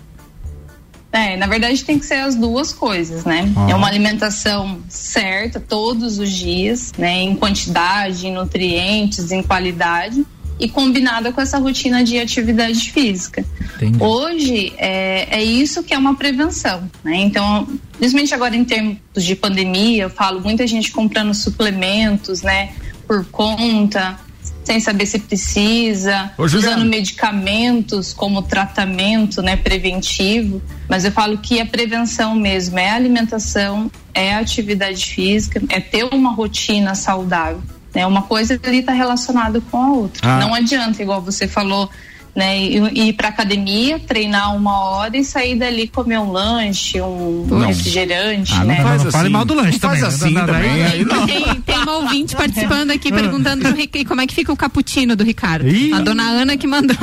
É, 1.16 1.34
na 1.34 1.46
verdade 1.46 1.82
tem 1.82 1.98
que 1.98 2.04
ser 2.04 2.16
as 2.16 2.34
duas 2.34 2.74
coisas, 2.74 3.24
né? 3.24 3.50
É 3.70 3.74
uma 3.74 3.86
alimentação 3.86 4.80
certa 4.86 5.58
todos 5.58 6.18
os 6.18 6.30
dias, 6.30 6.92
né? 6.98 7.22
Em 7.22 7.34
quantidade, 7.34 8.26
em 8.26 8.34
nutrientes, 8.34 9.32
em 9.32 9.42
qualidade 9.42 10.26
e 10.60 10.68
combinada 10.68 11.32
com 11.32 11.40
essa 11.40 11.56
rotina 11.58 12.04
de 12.04 12.18
atividade 12.18 12.92
física. 12.92 13.42
Entendi. 13.76 14.02
Hoje 14.02 14.74
é, 14.76 15.38
é 15.38 15.42
isso 15.42 15.82
que 15.82 15.94
é 15.94 15.98
uma 15.98 16.14
prevenção, 16.14 16.82
né? 17.02 17.16
Então, 17.16 17.66
principalmente 17.96 18.34
agora 18.34 18.54
em 18.54 18.64
termos 18.66 18.98
de 19.14 19.34
pandemia, 19.34 20.02
eu 20.02 20.10
falo 20.10 20.42
muita 20.42 20.66
gente 20.66 20.92
comprando 20.92 21.32
suplementos, 21.32 22.42
né? 22.42 22.74
Por 23.06 23.24
conta, 23.24 24.20
sem 24.66 24.80
saber 24.80 25.06
se 25.06 25.20
precisa, 25.20 26.32
Ô, 26.36 26.42
usando 26.42 26.84
medicamentos 26.84 28.12
como 28.12 28.42
tratamento, 28.42 29.40
né? 29.40 29.56
Preventivo. 29.56 30.60
Mas 30.88 31.04
eu 31.04 31.12
falo 31.12 31.38
que 31.38 31.60
a 31.60 31.66
prevenção 31.66 32.34
mesmo 32.34 32.76
é 32.76 32.90
a 32.90 32.96
alimentação, 32.96 33.88
é 34.12 34.34
a 34.34 34.40
atividade 34.40 35.06
física, 35.06 35.62
é 35.68 35.78
ter 35.78 36.04
uma 36.12 36.32
rotina 36.32 36.96
saudável. 36.96 37.62
Né? 37.94 38.04
Uma 38.04 38.22
coisa 38.22 38.60
ali 38.64 38.80
está 38.80 38.92
relacionada 38.92 39.60
com 39.60 39.80
a 39.80 39.90
outra. 39.92 40.20
Ah. 40.28 40.40
Não 40.40 40.52
adianta, 40.52 41.00
igual 41.00 41.22
você 41.22 41.46
falou, 41.46 41.88
né, 42.36 42.60
ir, 42.60 42.96
ir 42.98 43.12
para 43.14 43.28
academia, 43.28 43.98
treinar 43.98 44.54
uma 44.54 44.78
hora 44.78 45.16
e 45.16 45.24
sair 45.24 45.56
dali 45.56 45.88
comer 45.88 46.18
um 46.18 46.30
lanche, 46.30 47.00
um 47.00 47.46
Não. 47.48 47.66
refrigerante, 47.68 48.52
Ah, 48.52 48.58
não 48.58 48.66
né? 48.66 48.76
faz 48.76 48.98
Não, 48.98 49.04
não 49.04 49.10
fale 49.12 49.24
assim. 49.24 49.32
mal 49.32 49.44
do 49.46 49.54
lanche 49.54 49.78
Não 49.82 49.88
faz 49.90 50.00
também, 50.00 50.02
né? 50.02 50.06
assim 50.14 50.30
Não, 50.34 50.40
não, 50.46 50.46
também. 50.54 50.76
não, 50.78 50.86
aí 50.86 51.04
não. 51.06 51.26
Tem, 51.26 51.54
tem 51.62 51.78
uma 51.78 51.96
ouvinte 51.96 52.36
participando 52.36 52.90
aqui 52.90 53.10
perguntando 53.10 53.64
pro 53.64 53.74
Ric- 53.74 54.04
como 54.04 54.20
é 54.20 54.26
que 54.26 54.34
fica 54.34 54.52
o 54.52 54.56
cappuccino 54.56 55.16
do 55.16 55.24
Ricardo. 55.24 55.66
Ih. 55.66 55.92
A 55.94 56.00
dona 56.00 56.24
Ana 56.24 56.56
que 56.58 56.66
mandou. 56.66 56.94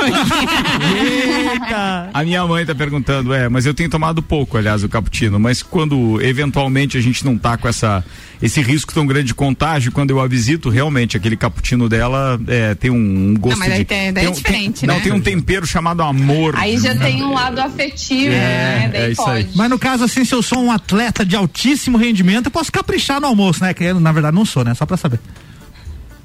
Eita! 0.93 2.09
A 2.13 2.23
minha 2.23 2.45
mãe 2.45 2.65
tá 2.65 2.75
perguntando, 2.75 3.33
é, 3.33 3.49
mas 3.49 3.65
eu 3.65 3.73
tenho 3.73 3.89
tomado 3.89 4.21
pouco, 4.21 4.57
aliás, 4.57 4.83
o 4.83 4.89
cappuccino, 4.89 5.39
mas 5.39 5.61
quando 5.63 6.21
eventualmente 6.21 6.97
a 6.97 7.01
gente 7.01 7.25
não 7.25 7.37
tá 7.37 7.57
com 7.57 7.67
essa 7.67 8.03
esse 8.41 8.61
risco 8.61 8.93
tão 8.93 9.05
grande 9.07 9.27
de 9.27 9.33
contágio, 9.33 9.89
quando 9.91 10.09
eu 10.11 10.19
a 10.19 10.27
visito, 10.27 10.69
realmente 10.69 11.15
aquele 11.15 11.37
cappuccino 11.37 11.87
dela 11.87 12.37
é, 12.45 12.75
tem 12.75 12.91
um, 12.91 13.29
um 13.29 13.35
gosto 13.39 13.57
mas 13.59 13.71
aí 13.71 13.77
de 13.79 13.85
tem- 13.85 14.11
daí 14.11 14.25
é 14.25 14.29
um- 14.29 14.33
diferente, 14.33 14.85
Não, 14.85 14.95
né? 14.95 14.99
tem 14.99 15.13
um 15.13 15.21
tempero 15.23 15.65
chamado 15.65 16.01
amor. 16.03 16.55
Aí 16.57 16.77
já 16.77 16.95
tem 16.95 17.23
um 17.23 17.33
lado 17.33 17.59
afetivo, 17.59 18.33
É, 18.33 18.37
né? 18.37 18.89
Daí 18.91 19.01
é 19.03 19.11
isso 19.11 19.21
aí. 19.29 19.43
pode. 19.45 19.57
Mas 19.57 19.69
no 19.69 19.79
caso, 19.79 20.03
assim, 20.03 20.23
se 20.25 20.33
eu 20.35 20.41
sou 20.43 20.59
um 20.59 20.71
atleta 20.71 21.25
de 21.25 21.35
altíssimo 21.35 21.97
rendimento, 21.97 22.47
eu 22.47 22.51
posso 22.51 22.71
caprichar 22.71 23.19
no 23.21 23.27
almoço, 23.27 23.63
né? 23.63 23.73
Que 23.73 23.85
eu, 23.85 23.99
na 23.99 24.11
verdade, 24.11 24.35
não 24.35 24.45
sou, 24.45 24.63
né? 24.63 24.73
Só 24.73 24.85
pra 24.85 24.97
saber. 24.97 25.19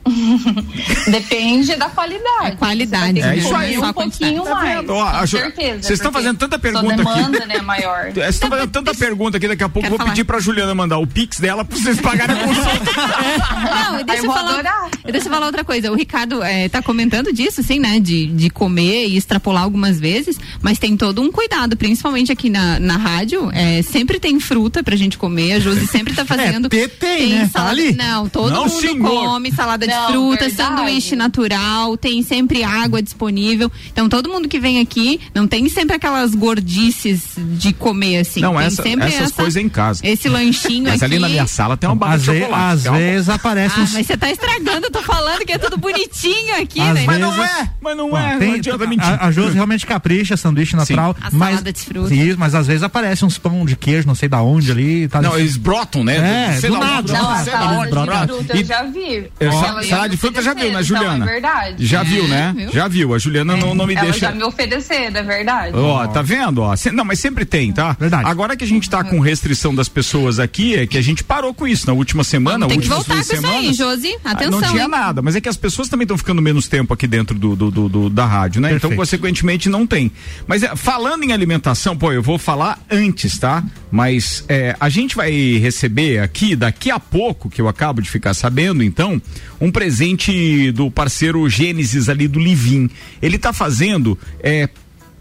Depende 1.11 1.77
da 1.77 1.89
qualidade. 1.89 2.47
É 2.47 2.51
qualidade, 2.57 3.21
É 3.21 3.37
isso 3.37 3.55
aí. 3.55 3.77
um 3.79 3.81
Só 3.81 3.93
pouquinho 3.93 4.43
Tá 4.43 4.55
mais. 4.55 4.77
vendo? 4.79 4.93
Ó, 4.95 5.03
a 5.07 5.21
com 5.21 5.27
Ju- 5.27 5.39
certeza. 5.39 5.83
vocês 5.83 5.99
estão 5.99 6.13
fazendo 6.13 6.39
tanta 6.39 6.59
pergunta 6.59 6.95
aqui. 6.95 6.97
demanda, 7.05 7.47
né, 7.47 7.61
maior. 7.61 8.13
Vocês 8.13 8.35
estão 8.35 8.49
fazendo 8.51 8.71
tanta 8.71 8.95
pergunta 8.95 9.37
aqui, 9.37 9.49
daqui 9.49 9.63
a 9.65 9.69
pouco 9.69 9.79
eu 9.79 9.83
Quero 9.83 9.91
vou 9.91 9.99
falar. 9.99 10.11
pedir 10.11 10.25
pra 10.25 10.39
Juliana 10.41 10.75
mandar 10.75 10.99
o 10.99 11.07
pix 11.07 11.39
dela 11.41 11.65
pra 11.65 11.77
vocês 11.77 12.01
pagarem 12.01 12.37
a 12.37 12.45
consulta. 12.45 12.69
Não, 13.93 14.03
deixa 14.05 14.23
eu 14.27 14.33
falar. 14.33 14.51
adorar. 14.53 14.89
Deixa 15.05 15.27
eu 15.29 15.33
falar 15.33 15.47
outra 15.47 15.65
coisa. 15.65 15.91
O 15.91 15.95
Ricardo 15.95 16.43
é, 16.43 16.69
tá 16.69 16.83
comentando 16.83 17.33
disso, 17.33 17.63
sim, 17.63 17.79
né? 17.79 17.99
De, 18.01 18.27
de 18.27 18.51
comer 18.51 19.07
e 19.09 19.17
extrapolar 19.17 19.63
algumas 19.63 19.99
vezes, 19.99 20.39
mas 20.63 20.79
tem 20.79 20.97
todo 20.97 21.23
um 21.23 21.31
cuidado, 21.33 21.77
principalmente 21.77 22.31
aqui 22.33 22.51
na, 22.51 22.79
na 22.79 22.97
rádio. 22.97 23.51
É, 23.53 23.83
sempre 23.83 24.19
tem 24.21 24.39
fruta 24.41 24.83
pra 24.83 24.97
gente 24.97 25.17
comer. 25.19 25.55
A 25.55 25.59
Josi 25.61 25.87
sempre 25.87 26.15
tá 26.15 26.25
fazendo. 26.27 26.69
ter 26.69 26.89
tem, 26.89 27.29
né? 27.31 27.51
Tá 27.53 27.61
salada- 27.61 27.71
ali. 27.73 27.95
Não, 27.95 28.29
todo 28.29 28.51
Não, 28.53 28.67
mundo 28.67 28.81
senhor. 28.81 29.11
come 29.11 29.53
salada 29.53 29.87
de 29.87 29.93
Não, 29.99 30.13
fruta, 30.13 30.45
verdade. 30.49 30.55
sanduíche 30.57 31.17
natural, 31.17 31.97
tem 31.97 32.23
sempre 32.23 32.63
água 32.65 33.03
disponível. 33.03 33.71
Então 33.93 34.09
todo 34.09 34.29
mundo 34.29 34.49
que 34.49 34.59
vem 34.59 34.81
aqui 34.81 35.21
não 35.35 35.47
tem 35.47 35.69
sempre 35.69 35.97
aquelas 35.97 36.35
gordices 36.35 37.23
de 37.37 37.73
comer 37.73 38.19
assim. 38.19 38.41
Não, 38.41 38.55
tem 38.57 38.67
essa- 38.67 38.83
sempre 38.83 39.07
essas 39.09 39.23
essa- 39.23 39.35
coisas 39.35 39.57
em 39.63 39.69
casa. 39.69 40.01
Esse 40.07 40.29
lanchinho 40.29 40.85
Mas 40.85 41.03
aqui. 41.03 41.05
ali 41.05 41.19
na 41.19 41.29
minha 41.29 41.47
sala 41.47 41.77
tem 41.77 41.89
uma 41.89 41.97
barra 41.97 42.15
Às, 42.15 42.23
de 42.23 42.27
chocolate. 42.27 42.75
às 42.79 42.83
calma. 42.85 42.99
vezes 42.99 43.29
aparece 43.29 43.75
Ah, 43.79 43.83
uns. 43.83 43.93
mas 43.93 44.07
você 44.07 44.17
tá 44.17 44.31
estragando, 44.31 44.87
eu 44.87 44.91
tô 44.91 45.03
falando 45.03 45.45
que 45.45 45.53
é 45.53 45.59
tudo 45.59 45.77
bonitinho 45.77 46.55
aqui, 46.61 46.81
Às 46.81 46.95
né? 46.95 47.05
Mas 47.07 47.21
não 47.21 47.45
é, 47.45 47.71
mas 47.81 47.97
não 47.97 48.13
Ó, 48.13 48.19
é, 48.19 48.37
tem- 48.39 48.49
não 48.49 48.55
adianta 48.57 48.87
mentir. 48.87 49.05
a, 49.09 49.27
a 49.27 49.31
Josi 49.31 49.55
realmente 49.55 49.87
capricha, 49.87 50.37
sanduíche 50.37 50.77
natural. 50.77 51.17
A 51.21 51.29
mas, 51.33 51.51
salada 51.51 51.73
de 51.73 51.81
fruta. 51.81 52.15
Isso, 52.15 52.39
mas 52.39 52.55
às 52.55 52.67
vezes 52.67 52.83
aparece 52.83 53.25
uns 53.25 53.39
pão 53.39 53.65
de 53.65 53.77
queijo, 53.77 54.07
não 54.07 54.15
sei 54.15 54.29
da 54.29 54.43
onde 54.43 54.71
ali. 54.71 55.09
Tá 55.09 55.21
Não, 55.23 55.39
eles 55.39 55.57
brotam, 55.57 56.05
né? 56.05 56.49
É, 56.55 56.61
Sei 56.61 56.71
do 56.71 56.79
lá, 56.79 56.85
nada. 56.85 57.13
Não, 57.13 57.45
sei 57.45 57.55
onde, 57.55 57.89
fruta 58.27 58.57
eu 58.59 58.65
já 58.65 58.83
vi. 58.85 59.31
Eu 59.41 59.53
salada 59.89 60.09
de 60.09 60.17
fruta 60.17 60.43
já 60.43 60.55
viu, 60.55 60.65
né, 60.65 60.69
oferecer, 60.71 60.85
Juliana? 60.89 61.15
Então, 61.17 61.29
é 61.29 61.33
verdade. 61.33 61.87
Já 61.87 62.03
viu, 62.03 62.29
né? 62.29 62.55
viu? 62.57 62.73
Já 62.73 62.89
viu. 62.89 63.15
A 63.15 63.19
Juliana 63.19 63.57
não, 63.57 63.75
não 63.75 63.87
me 63.87 63.95
Ela 63.95 64.05
deixa. 64.05 64.19
já 64.21 64.33
me 64.33 64.43
oferecer, 64.43 65.15
é 65.17 65.23
verdade. 65.23 65.77
Ó, 65.77 66.07
tá 66.09 66.23
vendo? 66.23 66.63
Ó, 66.63 66.75
não, 66.93 67.05
mas 67.05 67.19
sempre 67.21 67.45
tem, 67.45 67.73
tá? 67.73 67.97
Verdade. 67.99 68.29
Agora 68.29 68.57
que 68.57 68.65
a 68.65 68.67
gente 68.67 68.89
tá 68.89 69.03
com 69.05 69.21
restrição 69.21 69.75
das 69.75 69.89
pessoas 69.89 70.39
aqui, 70.39 70.75
é 70.77 70.87
que 70.87 70.97
a 70.99 71.03
gente 71.03 71.23
parou 71.25 71.53
com 71.55 71.67
isso 71.67 71.87
na 71.87 71.93
última 71.93 72.25
semana, 72.25 72.67
Tem 72.67 72.79
que 72.81 72.87
últimas 72.89 73.07
voltar 73.07 73.15
com 73.25 73.35
isso 73.35 73.47
aí. 73.47 73.73
Josi. 73.75 74.17
Ah, 74.25 74.33
Atenção, 74.33 74.61
Não 74.61 74.69
tinha 74.71 74.83
hein? 74.85 74.89
nada, 74.89 75.21
mas 75.23 75.35
é 75.37 75.41
que 75.41 75.49
as 75.49 75.57
pessoas 75.57 75.89
também 75.89 76.05
estão 76.05 76.17
ficando 76.19 76.41
menos 76.43 76.69
tempo 76.69 76.93
aqui 76.95 77.07
dentro 77.07 77.39
do, 77.39 77.57
do- 77.57 77.71
do- 77.71 77.89
do- 77.89 78.11
da 78.11 78.25
rádio, 78.27 78.61
né? 78.61 78.69
Então, 78.69 78.91
Perfeito. 78.91 78.99
consequentemente, 78.99 79.69
não 79.69 79.87
tem. 79.87 80.11
Mas 80.47 80.63
é, 80.63 80.75
falando 80.77 81.25
em 81.25 81.33
alimentação, 81.33 81.97
pô, 81.97 82.13
eu 82.13 82.23
vou 82.23 82.39
falar 82.39 82.79
antes, 82.91 83.39
tá? 83.39 83.63
Mas 83.91 84.45
é, 84.49 84.77
a 84.79 84.89
gente 84.89 85.17
vai 85.17 85.31
receber 85.59 86.19
aqui, 86.21 86.55
daqui 86.55 86.91
a 86.91 87.01
pouco, 87.01 87.49
que 87.49 87.61
eu 87.61 87.69
acabo 87.69 88.01
de 88.03 88.11
ficar 88.11 88.35
sabendo, 88.35 88.83
então, 88.83 89.21
um 89.61 89.68
presente 89.71 90.73
do 90.73 90.91
parceiro 90.91 91.49
Gênesis 91.49 92.09
ali 92.09 92.29
do 92.29 92.39
Livim. 92.39 92.91
Ele 93.21 93.39
tá 93.39 93.53
fazendo 93.53 94.19
é, 94.41 94.69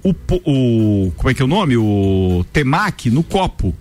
o, 0.04 0.14
o. 0.46 1.12
Como 1.16 1.30
é 1.30 1.34
que 1.34 1.42
é 1.42 1.46
o 1.46 1.48
nome? 1.48 1.78
O 1.78 2.46
temaki 2.52 3.10
no 3.10 3.24
copo. 3.24 3.74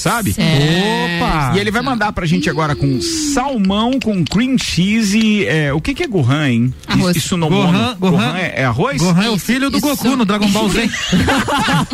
Sabe? 0.00 0.30
Opa! 0.30 1.52
E 1.54 1.58
ele 1.58 1.70
vai 1.70 1.82
mandar 1.82 2.10
pra 2.12 2.24
gente 2.24 2.48
agora 2.48 2.74
com 2.74 3.00
salmão, 3.02 3.98
com 4.02 4.24
cream 4.24 4.56
cheese. 4.58 5.44
É, 5.46 5.72
o 5.74 5.80
que 5.80 5.94
que 5.94 6.02
é 6.02 6.06
gohan, 6.06 6.48
hein? 6.48 6.74
Arroz. 6.86 7.16
Isso 7.16 7.36
não 7.36 7.50
Gohan, 7.50 7.96
Gohan, 7.98 8.34
é, 8.36 8.62
é 8.62 8.64
arroz? 8.64 9.02
Gohan 9.02 9.22
é 9.24 9.30
o 9.30 9.38
filho 9.38 9.68
do 9.70 9.76
isso. 9.76 9.86
Goku 9.86 10.16
no 10.16 10.24
Dragon 10.24 10.48
Ball 10.48 10.68
Z. 10.70 10.88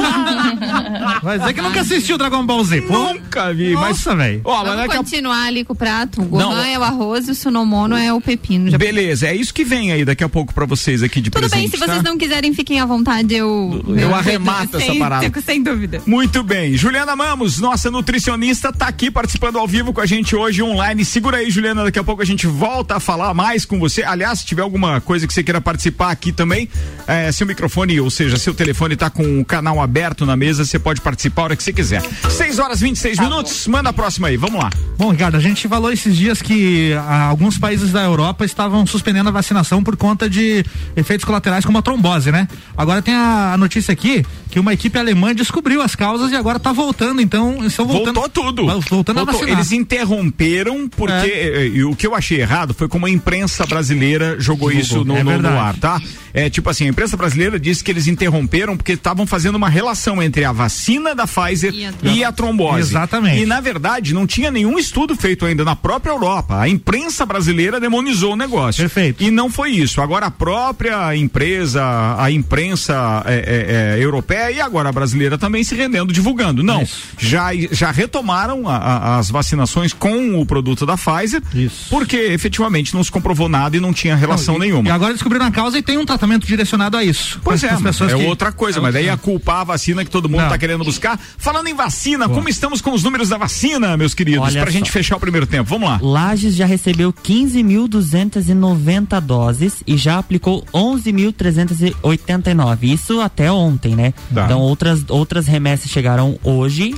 Vai 1.23 1.39
dizer 1.39 1.53
que 1.53 1.63
nunca 1.63 1.81
assistiu 1.81 2.19
Dragon 2.19 2.45
Ball 2.45 2.63
Z, 2.65 2.83
pô. 2.83 2.93
Nunca 2.97 3.53
vi, 3.53 3.75
mas. 3.75 3.89
Nossa, 3.89 4.15
velho. 4.15 4.41
Ó, 4.45 4.57
mas 4.59 4.67
Vamos 4.67 4.83
daqui 4.83 4.95
a 4.95 4.99
continuar 4.99 5.47
ali 5.47 5.65
com 5.65 5.73
o 5.73 5.77
prato. 5.77 6.23
O 6.23 6.25
Gohan 6.25 6.43
Não. 6.43 6.65
é 6.65 6.79
o 6.79 6.83
arroz 6.83 7.29
e 7.29 7.33
o 7.33 7.35
Sunomono 7.35 7.97
é 7.97 8.13
o 8.13 8.21
pepino. 8.21 8.71
Já- 8.71 8.79
Beleza, 8.79 9.27
é 9.27 9.35
isso 9.35 9.53
que 9.53 9.65
vem 9.65 9.93
aí 9.93 10.05
daqui 10.05 10.23
a 10.23 10.29
pouco 10.29 10.55
pra 10.55 10.67
vocês 10.67 11.03
aqui 11.03 11.21
de 11.21 11.31
Tudo 11.31 11.41
bem, 11.43 11.51
presente, 11.51 11.71
se 11.73 11.77
vocês 11.79 12.03
tá? 12.03 12.09
não 12.09 12.17
quiserem, 12.17 12.55
fiquem 12.55 12.81
à 12.81 12.87
vontade. 12.87 13.35
Eu, 13.35 13.85
Eu 13.97 14.15
arremato 14.15 14.77
essa 14.77 14.87
sem, 14.87 14.99
parada. 14.99 15.33
Sem 15.45 15.63
dúvida. 15.63 16.01
Muito 16.07 16.43
bem. 16.43 16.77
Juliana 16.77 17.17
Mamos, 17.17 17.59
nossa 17.59 17.91
nutricionista, 17.97 18.71
tá 18.71 18.89
aqui 18.89 19.11
participando 19.11 19.59
ao 19.59 19.67
vivo 19.67 19.91
com 19.91 20.03
a 20.03 20.07
gente 20.07 20.37
hoje 20.37 20.63
online. 20.63 21.03
Segura 21.03 21.39
aí, 21.39 21.51
Juliana, 21.51 21.83
daqui 21.83 21.99
a 21.99 22.05
pouco 22.05 22.21
a 22.21 22.27
gente 22.27 22.47
volta 22.47 22.97
a 22.97 23.01
falar 23.01 23.33
mais 23.33 23.65
com 23.65 23.79
você. 23.79 24.03
Aliás, 24.03 24.41
se 24.41 24.45
tiver 24.45 24.61
alguma 24.61 25.01
coisa 25.01 25.27
que 25.27 25.33
você 25.33 25.43
queira 25.43 25.63
participar 25.63 26.11
aqui 26.11 26.31
também, 26.31 26.69
é, 27.07 27.33
seu 27.33 27.47
microfone, 27.47 27.99
ou 27.99 28.11
seja, 28.11 28.37
seu 28.37 28.53
telefone 28.53 28.97
tá 28.97 29.09
com 29.09 29.41
o 29.41 29.45
canal 29.45 29.81
aberto 29.81 30.27
na 30.27 30.37
mesa, 30.37 30.67
você 30.67 30.79
pode 30.79 31.01
participar 31.01 31.43
a 31.43 31.45
hora 31.45 31.57
que 31.57 31.63
você 31.63 31.73
quiser. 31.73 32.03
6 32.29 32.59
horas 32.59 32.81
26 32.81 33.19
minutos, 33.19 33.67
manda 33.67 33.89
a 33.89 33.93
próxima 33.95 34.29
aí, 34.29 34.37
vamos 34.37 34.63
lá. 34.63 34.71
Bom, 34.99 35.11
Ricardo, 35.11 35.37
a 35.37 35.41
gente 35.41 35.67
falou 35.67 35.91
esses 35.91 36.15
dias 36.15 36.43
que 36.43 36.93
ah, 36.93 37.25
alguns 37.25 37.57
países 37.57 37.93
da 37.93 38.03
Europa 38.03 38.45
estavam 38.45 38.87
suspendendo 38.87 39.31
a 39.31 39.33
vacinação 39.33 39.83
por 39.83 39.97
conta 39.97 40.29
de 40.29 40.65
efeitos 40.95 41.25
colaterais 41.25 41.65
como 41.65 41.79
a 41.79 41.83
trombose, 41.83 42.31
né? 42.31 42.47
Agora 42.77 43.01
tem 43.01 43.15
a, 43.15 43.55
a 43.55 43.57
notícia 43.57 43.93
aqui 43.93 44.23
que 44.57 44.61
uma 44.61 44.73
equipe 44.73 44.99
alemã 44.99 45.35
descobriu 45.35 45.83
as 45.83 45.95
causas 45.95 46.33
e 46.33 46.35
agora 46.35 46.57
está 46.57 46.73
voltando, 46.73 47.21
então 47.21 47.63
estão 47.67 47.85
voltando. 47.87 48.15
Voltou 48.15 48.29
tudo. 48.45 48.67
Voltando 48.67 49.17
Voltou. 49.17 49.21
a 49.21 49.25
vacinar. 49.33 49.53
Eles 49.53 49.71
interromperam 49.71 50.89
porque 50.89 51.13
É. 51.29 51.65
eh, 51.65 51.67
e 51.75 51.85
o 51.85 51.95
que 51.95 52.07
eu 52.07 52.15
achei 52.15 52.41
errado 52.41 52.73
foi 52.73 52.89
como 52.89 53.05
a 53.05 53.11
imprensa 53.11 53.67
brasileira 53.67 54.37
jogou, 54.41 54.71
Divulgou. 54.71 54.81
isso 54.81 55.05
no, 55.05 55.15
É 55.15 55.23
no- 55.23 55.43
no 55.43 55.59
ar, 55.61 55.77
tá? 55.77 56.01
É 56.33 56.49
tipo 56.49 56.71
assim, 56.71 56.87
a 56.87 56.89
imprensa 56.89 57.19
brasileira 57.19 57.61
disse 57.61 57.85
que 57.85 57.91
eles 57.91 58.07
interromperam 58.07 58.79
porque 58.79 58.93
estavam 58.93 59.27
fazendo 59.27 59.57
uma 59.57 59.69
relação 59.69 60.23
entre 60.23 60.43
a 60.45 60.53
vacina 60.53 61.15
da 61.15 61.27
Pfizer 61.27 61.75
E 61.75 61.85
a 61.85 61.93
e 62.03 62.25
a 62.25 62.33
trombose. 62.33 62.81
Exatamente. 62.81 63.43
E 63.43 63.47
na 63.47 63.61
verdade 63.61 64.15
não 64.15 64.27
tinha 64.27 64.51
nenhum 64.51 64.79
estudo 64.79 65.15
feito 65.17 65.45
ainda 65.45 65.65
na 65.67 65.77
própria 65.77 66.13
Europa. 66.13 66.59
A 66.61 66.67
imprensa 66.69 67.27
brasileira 67.27 67.79
demonizou 67.79 68.33
o 68.33 68.37
negócio. 68.37 68.81
Perfeito. 68.83 69.23
E 69.23 69.31
não 69.31 69.51
foi 69.51 69.73
isso. 69.73 70.01
Agora 70.01 70.27
a 70.27 70.31
própria 70.31 71.15
empresa, 71.15 71.83
a 72.19 72.31
imprensa 72.31 73.23
é, 73.27 73.95
é, 73.97 74.03
é, 74.47 74.53
e 74.55 74.61
agora 74.61 74.89
a 74.89 74.93
brasileira 74.93 75.37
também 75.39 75.63
se 75.65 75.75
rendendo, 75.75 76.13
divulgando. 76.13 76.63
Não, 76.63 76.83
Isso. 76.83 77.03
já, 77.19 77.51
já 77.71 77.91
retomaram 77.91 78.69
a- 78.69 78.77
a- 78.77 79.19
as 79.19 79.31
vacinações 79.31 79.93
com 79.93 80.41
o 80.41 80.47
produto 80.47 80.87
da 80.87 80.97
Pfizer, 80.97 81.43
Isso. 81.55 81.87
porque 81.91 82.17
efetivamente 82.17 82.95
não 82.95 83.03
se 83.05 83.11
comprovou 83.11 83.49
nada 83.49 83.77
e 83.77 83.81
não 83.81 83.93
tinha 83.93 84.15
relação 84.17 84.57
E- 84.57 84.61
nenhuma. 84.61 84.89
E 84.89 84.93
agora 84.93 85.13
descobriram 85.13 85.47
a 85.47 85.51
causa 85.51 85.79
e 85.79 85.83
tem 85.83 85.99
um 85.99 86.07
tratamento 86.07 86.47
direcionado 86.47 86.97
a 86.97 87.05
isso. 87.05 87.41
Pois 87.43 87.61
Para 87.61 87.71
é, 87.71 87.75
as 87.75 87.83
pessoas 87.83 88.13
é 88.13 88.17
que- 88.17 88.25
outra 88.27 88.53
coisa, 88.53 88.81
mas 88.81 88.95
daí 88.95 89.09
a 89.11 89.17
culpar 89.17 89.61
a 89.61 89.65
vacina 89.65 90.05
que 90.05 90.11
todo 90.11 90.29
mundo 90.29 90.39
Não. 90.41 90.47
está 90.47 90.59
querendo 90.59 90.85
buscar. 90.85 91.19
Falando 91.39 91.69
em 91.69 91.75
vacina, 91.75 92.29
como 92.29 92.49
estamos 92.49 92.81
com 92.81 92.93
os 92.93 93.03
números 93.03 93.29
da 93.29 93.37
vacina, 93.39 93.97
meus 93.97 94.15
queridos? 94.15 94.43
Olha 94.45 94.63
pra 94.63 94.71
gente 94.71 94.91
fechar 94.91 95.17
o 95.17 95.21
primeiro 95.21 95.47
tempo. 95.47 95.69
Vamos 95.71 95.89
lá. 95.89 95.99
Lages 96.03 96.55
já 96.55 96.67
recebeu 96.67 97.13
15.290 97.13 99.21
doses 99.21 99.83
e 99.87 99.97
já 99.97 100.19
aplicou 100.19 100.65
11.389. 100.73 102.93
Isso 102.93 103.21
até 103.21 103.51
ontem, 103.51 103.95
né? 103.95 104.13
Tá. 104.37 104.45
Então 104.45 104.61
outras, 104.61 105.03
outras 105.09 105.47
remessas 105.47 105.91
chegaram 105.91 106.39
hoje. 106.45 106.95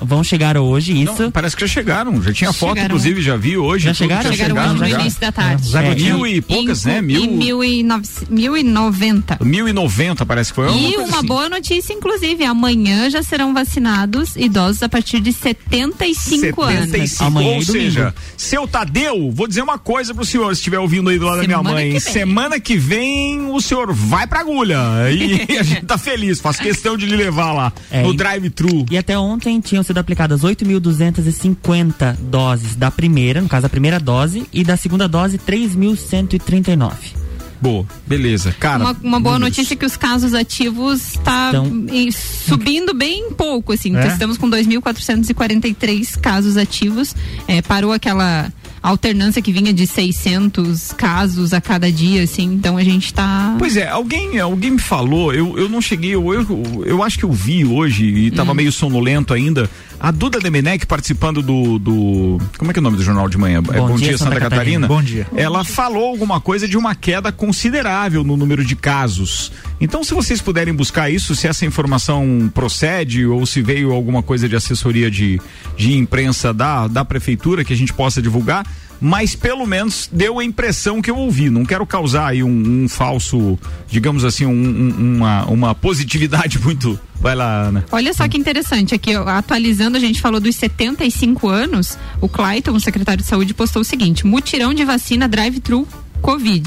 Vão- 0.00 0.24
chegar 0.24 0.56
hoje, 0.56 0.92
isso. 1.02 1.22
Não, 1.22 1.30
parece 1.30 1.56
que 1.56 1.62
já 1.62 1.66
chegaram. 1.68 2.22
Já 2.22 2.32
tinha 2.32 2.52
foto, 2.52 2.70
Chegaram. 2.74 2.86
inclusive, 2.86 3.22
já 3.22 3.36
vi 3.36 3.56
hoje. 3.56 3.84
Já 3.86 3.94
chegaram? 3.94 4.30
que 4.30 4.36
Chegaram 4.36 4.72
hoje 4.72 4.80
no 4.82 4.88
já. 4.88 5.00
início 5.00 5.20
da 5.20 5.32
tarde. 5.32 5.66
Zé 5.68 5.78
É, 5.84 5.88
Gotinha. 5.88 6.14
Mil 6.14 6.26
e 6.26 6.40
poucas, 6.40 6.84
né? 6.84 7.00
Mil, 7.02 7.24
E 7.24 7.28
mil 7.28 7.64
e, 7.64 7.82
nove, 7.82 8.06
mil 8.28 8.56
e 8.56 8.62
noventa. 8.62 9.38
mil 9.42 9.68
e 9.68 9.72
noventa, 9.72 10.24
parece 10.26 10.50
que 10.52 10.56
foi. 10.56 10.66
E 10.76 10.96
uma 10.96 11.18
assim. 11.18 11.26
boa 11.26 11.48
notícia, 11.48 11.92
inclusive, 11.92 12.44
amanhã 12.44 13.08
já 13.10 13.22
serão 13.22 13.52
vacinados 13.54 14.36
idosos 14.36 14.82
a 14.82 14.88
partir 14.88 15.20
de 15.20 15.32
75, 15.32 16.62
anos. 16.62 16.90
75, 16.90 17.24
Amanhã 17.24 17.48
ou 17.48 17.64
domingo. 17.64 17.72
seja, 17.72 18.14
seu 18.36 18.66
Tadeu, 18.68 19.30
vou 19.32 19.46
dizer 19.46 19.62
uma 19.62 19.78
coisa 19.78 20.14
pro 20.14 20.24
senhor, 20.24 20.54
se 20.54 20.60
estiver 20.60 20.78
ouvindo 20.78 21.10
aí 21.10 21.18
do 21.18 21.24
lado 21.26 21.40
da 21.40 21.46
minha 21.46 21.56
Semana 21.58 21.74
mãe. 21.74 21.92
que. 21.92 22.00
Semana 22.00 22.60
que 22.60 22.76
vem 22.76 23.46
o 23.50 23.60
senhor 23.60 23.92
vai 23.92 24.26
pra 24.26 24.40
agulha. 24.40 24.78
E 25.12 25.40
a 25.58 25.62
gente 25.62 25.84
tá 25.86 25.98
feliz, 25.98 26.40
faço 26.40 26.60
questão 26.62 26.96
de 26.96 27.06
lhe 27.06 27.16
levar 27.16 27.52
lá 27.52 27.72
É, 27.90 28.02
no 28.02 28.12
drive-thru. 28.14 28.86
E 28.90 28.96
até 28.98 29.18
ontem 29.18 29.49
tinham 29.58 29.82
sido 29.82 29.96
aplicadas 29.96 30.42
8.250 30.42 32.16
doses 32.24 32.76
da 32.76 32.90
primeira, 32.90 33.40
no 33.40 33.48
caso 33.48 33.64
a 33.64 33.70
primeira 33.70 33.98
dose, 33.98 34.44
e 34.52 34.62
da 34.62 34.76
segunda 34.76 35.08
dose 35.08 35.38
3.139. 35.38 36.92
Boa, 37.62 37.84
beleza. 38.06 38.54
Cara, 38.58 38.84
Uma, 38.84 38.92
uma 39.02 39.20
boa 39.20 39.34
números. 39.38 39.56
notícia 39.56 39.74
é 39.74 39.76
que 39.76 39.84
os 39.84 39.94
casos 39.96 40.32
ativos 40.32 41.18
tá 41.22 41.50
Então- 41.50 41.86
subindo 42.46 42.94
bem 42.94 43.32
pouco, 43.32 43.72
assim. 43.72 43.94
É? 43.96 44.06
Estamos 44.08 44.38
com 44.38 44.48
2.443 44.48 46.16
casos 46.16 46.56
ativos. 46.56 47.14
É, 47.46 47.60
parou 47.60 47.92
aquela 47.92 48.50
alternância 48.82 49.42
que 49.42 49.52
vinha 49.52 49.72
de 49.72 49.86
600 49.86 50.92
casos 50.92 51.52
a 51.52 51.60
cada 51.60 51.90
dia, 51.90 52.22
assim. 52.22 52.44
Então 52.44 52.76
a 52.76 52.84
gente 52.84 53.12
tá... 53.12 53.54
Pois 53.58 53.76
é, 53.76 53.88
alguém, 53.88 54.38
alguém 54.38 54.72
me 54.72 54.78
falou, 54.78 55.32
eu, 55.34 55.58
eu 55.58 55.68
não 55.68 55.80
cheguei, 55.80 56.14
eu, 56.14 56.32
eu, 56.32 56.82
eu 56.86 57.02
acho 57.02 57.18
que 57.18 57.24
eu 57.24 57.32
vi 57.32 57.64
hoje 57.64 58.04
e 58.04 58.28
Hum. 58.30 58.34
tava 58.34 58.54
meio 58.54 58.72
sonolento 58.72 59.34
ainda. 59.34 59.68
A 60.00 60.10
Duda 60.10 60.40
Demenec 60.40 60.86
participando 60.86 61.42
do, 61.42 61.78
do. 61.78 62.38
Como 62.56 62.70
é 62.70 62.72
que 62.72 62.78
é 62.78 62.80
o 62.80 62.82
nome 62.82 62.96
do 62.96 63.02
jornal 63.02 63.28
de 63.28 63.36
manhã? 63.36 63.58
é 63.58 63.60
Bom 63.60 63.96
Dia, 63.96 64.16
Santa, 64.16 64.40
Catarina. 64.40 64.86
Bom 64.86 65.02
dia. 65.02 65.26
Ela 65.36 65.62
falou 65.62 66.08
alguma 66.08 66.40
coisa 66.40 66.66
de 66.66 66.78
uma 66.78 66.94
queda 66.94 67.30
considerável 67.30 68.24
no 68.24 68.34
número 68.34 68.64
de 68.64 68.74
casos. 68.74 69.52
Então, 69.78 70.02
se 70.02 70.14
vocês 70.14 70.40
puderem 70.40 70.72
buscar 70.72 71.10
isso, 71.10 71.36
se 71.36 71.46
essa 71.46 71.66
informação 71.66 72.50
procede 72.54 73.26
ou 73.26 73.44
se 73.44 73.60
veio 73.60 73.92
alguma 73.92 74.22
coisa 74.22 74.48
de 74.48 74.56
assessoria 74.56 75.10
de, 75.10 75.38
de 75.76 75.94
imprensa 75.94 76.54
da, 76.54 76.88
da 76.88 77.04
prefeitura 77.04 77.62
que 77.62 77.74
a 77.74 77.76
gente 77.76 77.92
possa 77.92 78.22
divulgar, 78.22 78.66
mas 79.00 79.34
pelo 79.34 79.66
menos 79.66 80.08
deu 80.12 80.38
a 80.38 80.44
impressão 80.44 81.00
que 81.00 81.10
eu 81.10 81.16
ouvi. 81.16 81.48
Não 81.50 81.64
quero 81.64 81.86
causar 81.86 82.28
aí 82.28 82.42
um, 82.42 82.84
um 82.84 82.88
falso, 82.88 83.58
digamos 83.88 84.24
assim, 84.24 84.46
um- 84.46 84.50
um- 84.52 85.16
uma, 85.16 85.44
uma 85.46 85.74
positividade 85.74 86.58
muito. 86.62 86.98
Vai 87.20 87.34
lá, 87.34 87.64
Ana. 87.64 87.84
Olha 87.92 88.14
só 88.14 88.26
que 88.28 88.38
interessante, 88.38 88.94
aqui 88.94 89.14
atualizando, 89.14 89.96
a 89.96 90.00
gente 90.00 90.20
falou 90.20 90.40
dos 90.40 90.56
75 90.56 91.48
anos, 91.48 91.98
o 92.20 92.28
Clayton, 92.28 92.72
o 92.72 92.80
secretário 92.80 93.22
de 93.22 93.28
saúde, 93.28 93.52
postou 93.52 93.82
o 93.82 93.84
seguinte: 93.84 94.26
mutirão 94.26 94.72
de 94.72 94.84
vacina 94.84 95.28
drive-thru 95.28 95.86
Covid. 96.22 96.66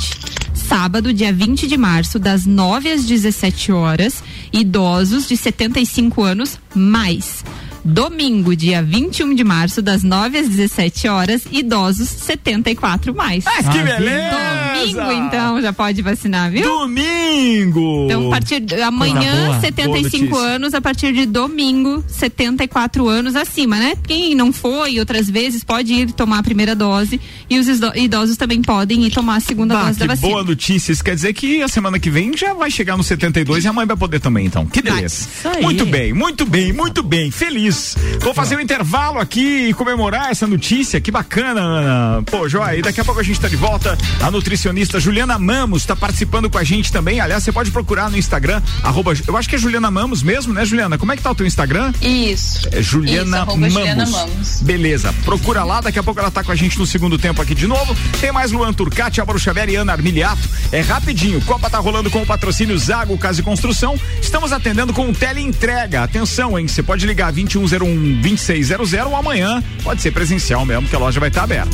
Sábado, 0.53 1.11
dia 1.13 1.33
20 1.33 1.67
de 1.67 1.77
março, 1.77 2.17
das 2.19 2.45
9 2.45 2.91
às 2.91 3.03
17 3.05 3.71
horas, 3.71 4.23
idosos 4.51 5.27
de 5.27 5.35
75 5.37 6.23
anos 6.23 6.59
mais. 6.73 7.43
Domingo, 7.83 8.55
dia 8.55 8.81
21 8.81 9.35
de 9.35 9.43
março, 9.43 9.81
das 9.81 10.03
9 10.03 10.37
às 10.37 10.47
17 10.47 11.07
horas, 11.07 11.43
idosos 11.51 12.07
74 12.09 13.13
mais. 13.13 13.43
Mas 13.43 13.67
que 13.67 13.79
beleza! 13.79 14.72
Domingo, 14.79 15.11
então, 15.11 15.61
já 15.61 15.71
pode 15.73 16.01
vacinar, 16.01 16.51
viu? 16.51 16.63
Domingo! 16.63 18.05
Então, 18.05 18.27
a 18.27 18.29
partir 18.31 18.59
de 18.59 18.81
amanhã, 18.81 19.47
boa. 19.47 19.59
75 19.59 20.29
Boa 20.33 20.41
anos, 20.43 20.73
a 20.73 20.81
partir 20.81 21.13
de 21.13 21.25
domingo, 21.25 22.03
74 22.07 23.07
anos 23.07 23.35
acima, 23.35 23.77
né? 23.77 23.93
Quem 24.07 24.33
não 24.35 24.51
foi 24.53 24.99
outras 24.99 25.29
vezes 25.29 25.63
pode 25.63 25.93
ir 25.93 26.11
tomar 26.11 26.39
a 26.39 26.43
primeira 26.43 26.75
dose 26.75 27.19
e 27.49 27.59
os 27.59 27.67
ido- 27.67 27.91
idosos 27.95 28.37
também 28.37 28.61
podem 28.61 29.03
ir 29.05 29.11
tomar 29.11 29.35
a 29.37 29.39
segunda 29.39 29.75
Bah, 29.75 29.85
dose 29.85 29.99
da 29.99 30.05
que 30.05 30.09
vacina. 30.09 30.27
boa 30.29 30.43
notícia. 30.43 30.91
Isso 30.91 31.03
quer 31.03 31.15
dizer 31.15 31.33
que 31.33 31.61
a 31.61 31.67
semana 31.67 31.99
que 31.99 32.09
vem 32.09 32.35
já 32.35 32.53
vai 32.53 32.71
chegar 32.71 32.97
no 32.97 33.03
72 33.03 33.63
e 33.63 33.67
a 33.67 33.73
mãe 33.73 33.85
vai 33.85 33.97
poder 33.97 34.19
também, 34.19 34.45
então. 34.45 34.65
Que 34.65 34.81
beleza. 34.81 35.27
Muito 35.61 35.85
bem, 35.85 36.13
muito 36.13 36.45
bem, 36.45 36.71
muito 36.73 37.03
bem. 37.03 37.29
Feliz. 37.31 37.95
Vou 38.21 38.33
fazer 38.33 38.55
um 38.55 38.59
intervalo 38.59 39.19
aqui 39.19 39.69
e 39.69 39.73
comemorar 39.73 40.31
essa 40.31 40.47
notícia. 40.47 40.99
Que 41.01 41.11
bacana, 41.11 41.59
Ana. 41.61 42.23
Pô, 42.23 42.47
Joia, 42.47 42.77
e 42.77 42.81
daqui 42.81 42.99
a 43.01 43.05
pouco 43.05 43.19
a 43.19 43.23
gente 43.23 43.39
tá 43.39 43.47
de 43.47 43.55
volta. 43.55 43.97
A 44.21 44.31
nutricionista 44.63 44.97
Juliana 44.97 45.37
Mamos 45.37 45.81
está 45.81 45.93
participando 45.93 46.49
com 46.49 46.57
a 46.57 46.63
gente 46.63 46.89
também. 46.89 47.19
Aliás, 47.19 47.43
você 47.43 47.51
pode 47.51 47.69
procurar 47.69 48.09
no 48.09 48.17
Instagram, 48.17 48.61
arroba, 48.81 49.11
eu 49.27 49.35
acho 49.35 49.49
que 49.49 49.55
é 49.55 49.57
Juliana 49.57 49.91
Mamos 49.91 50.23
mesmo, 50.23 50.53
né, 50.53 50.63
Juliana? 50.63 50.97
Como 50.97 51.11
é 51.11 51.17
que 51.17 51.21
tá 51.21 51.31
o 51.31 51.35
teu 51.35 51.45
Instagram? 51.45 51.91
Isso. 52.01 52.69
É 52.71 52.81
Juliana, 52.81 53.39
Isso, 53.39 53.45
Mamos. 53.47 53.73
Juliana 53.73 54.05
Mamos. 54.05 54.61
Beleza, 54.61 55.13
procura 55.25 55.65
lá, 55.65 55.81
daqui 55.81 55.99
a 55.99 56.03
pouco 56.03 56.19
ela 56.21 56.31
tá 56.31 56.43
com 56.43 56.51
a 56.51 56.55
gente 56.55 56.79
no 56.79 56.85
segundo 56.85 57.17
tempo 57.17 57.41
aqui 57.41 57.53
de 57.53 57.67
novo. 57.67 57.93
Tem 58.21 58.31
mais 58.31 58.53
Luan 58.53 58.71
Turcati, 58.71 59.19
Álvaro 59.19 59.37
Xavier 59.37 59.69
e 59.69 59.75
Ana 59.75 59.91
Armiliato. 59.91 60.47
É 60.71 60.79
rapidinho, 60.79 61.41
Copa 61.41 61.69
tá 61.69 61.79
rolando 61.79 62.09
com 62.09 62.21
o 62.21 62.25
patrocínio 62.25 62.77
Zago 62.77 63.17
Casa 63.17 63.41
e 63.41 63.43
Construção. 63.43 63.99
Estamos 64.21 64.53
atendendo 64.53 64.93
com 64.93 65.11
teleentrega. 65.11 66.03
Atenção, 66.03 66.57
hein? 66.57 66.69
Você 66.69 66.81
pode 66.81 67.05
ligar 67.05 67.33
2101 67.33 68.21
2600 68.21 68.93
ou 69.07 69.15
amanhã 69.17 69.61
pode 69.83 70.01
ser 70.01 70.11
presencial 70.11 70.65
mesmo, 70.65 70.87
que 70.87 70.95
a 70.95 70.99
loja 70.99 71.19
vai 71.19 71.27
estar 71.27 71.43
aberta. 71.43 71.69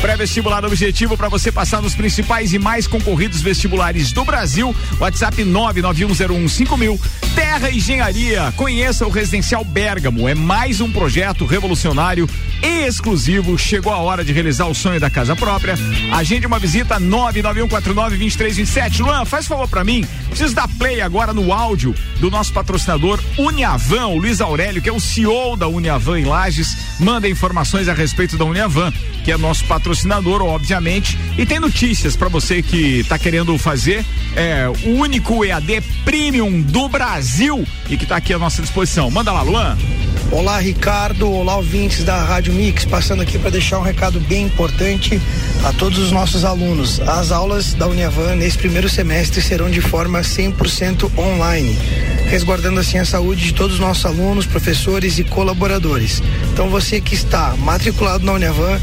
Pré-vestibular 0.00 0.64
objetivo 0.64 1.16
para 1.16 1.28
você 1.28 1.52
passar 1.52 1.80
nos 1.80 1.94
principais 1.94 2.31
e 2.32 2.58
mais 2.58 2.86
concorridos 2.86 3.42
vestibulares 3.42 4.10
do 4.10 4.24
Brasil. 4.24 4.74
WhatsApp 4.98 5.44
991015000. 5.44 6.98
Terra 7.34 7.70
Engenharia. 7.70 8.50
Conheça 8.56 9.06
o 9.06 9.10
Residencial 9.10 9.62
Bergamo. 9.62 10.26
É 10.26 10.34
mais 10.34 10.80
um 10.80 10.90
projeto 10.90 11.44
revolucionário 11.44 12.26
e 12.62 12.86
exclusivo. 12.86 13.58
Chegou 13.58 13.92
a 13.92 13.98
hora 13.98 14.24
de 14.24 14.32
realizar 14.32 14.64
o 14.66 14.74
sonho 14.74 14.98
da 14.98 15.10
casa 15.10 15.36
própria. 15.36 15.74
Agende 16.10 16.46
uma 16.46 16.58
visita 16.58 16.98
991492327. 16.98 19.00
Luan, 19.00 19.26
faz 19.26 19.46
favor 19.46 19.68
para 19.68 19.84
mim. 19.84 20.02
Preciso 20.28 20.54
dar 20.54 20.68
play 20.78 21.02
agora 21.02 21.34
no 21.34 21.52
áudio 21.52 21.94
do 22.18 22.30
nosso 22.30 22.54
patrocinador 22.54 23.22
Uniavan, 23.36 24.06
o 24.06 24.16
Luiz 24.16 24.40
Aurélio, 24.40 24.80
que 24.80 24.88
é 24.88 24.92
o 24.92 24.98
CEO 24.98 25.54
da 25.54 25.68
Uniavan 25.68 26.18
em 26.18 26.24
Lages. 26.24 26.74
Manda 26.98 27.28
informações 27.28 27.88
a 27.88 27.92
respeito 27.92 28.38
da 28.38 28.46
Uniavan, 28.46 28.90
que 29.22 29.30
é 29.30 29.36
nosso 29.36 29.66
patrocinador, 29.66 30.40
obviamente. 30.40 31.18
E 31.36 31.44
tem 31.44 31.60
notícias 31.60 32.16
para 32.22 32.28
você 32.28 32.62
que 32.62 33.00
está 33.00 33.18
querendo 33.18 33.58
fazer 33.58 34.06
é, 34.36 34.68
o 34.68 34.90
único 34.90 35.44
EAD 35.44 35.80
Premium 36.04 36.62
do 36.62 36.88
Brasil 36.88 37.66
e 37.90 37.96
que 37.96 38.04
está 38.04 38.14
aqui 38.14 38.32
à 38.32 38.38
nossa 38.38 38.62
disposição. 38.62 39.10
Manda 39.10 39.32
lá, 39.32 39.42
Luan. 39.42 39.76
Olá, 40.30 40.60
Ricardo. 40.60 41.28
Olá, 41.28 41.56
ouvintes 41.56 42.04
da 42.04 42.22
Rádio 42.22 42.54
Mix. 42.54 42.84
Passando 42.84 43.22
aqui 43.22 43.40
para 43.40 43.50
deixar 43.50 43.80
um 43.80 43.82
recado 43.82 44.20
bem 44.20 44.44
importante 44.44 45.20
a 45.64 45.72
todos 45.72 45.98
os 45.98 46.12
nossos 46.12 46.44
alunos. 46.44 47.00
As 47.00 47.32
aulas 47.32 47.74
da 47.74 47.88
Uniavan 47.88 48.36
nesse 48.36 48.56
primeiro 48.56 48.88
semestre 48.88 49.42
serão 49.42 49.68
de 49.68 49.80
forma 49.80 50.20
100% 50.20 51.10
online, 51.18 51.76
resguardando 52.30 52.78
assim 52.78 52.98
a 52.98 53.04
saúde 53.04 53.46
de 53.46 53.52
todos 53.52 53.74
os 53.74 53.80
nossos 53.80 54.06
alunos, 54.06 54.46
professores 54.46 55.18
e 55.18 55.24
colaboradores. 55.24 56.22
Então, 56.52 56.70
você 56.70 57.00
que 57.00 57.16
está 57.16 57.56
matriculado 57.56 58.24
na 58.24 58.32
Uniavan, 58.32 58.80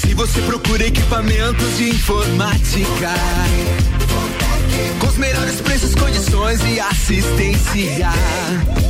Se 0.00 0.14
você 0.14 0.40
procura 0.42 0.86
equipamentos 0.86 1.76
de 1.76 1.90
informática, 1.90 3.10
com 5.00 5.06
os 5.06 5.16
melhores 5.16 5.60
preços, 5.60 5.94
condições 5.94 6.60
e 6.64 6.80
assistência, 6.80 8.08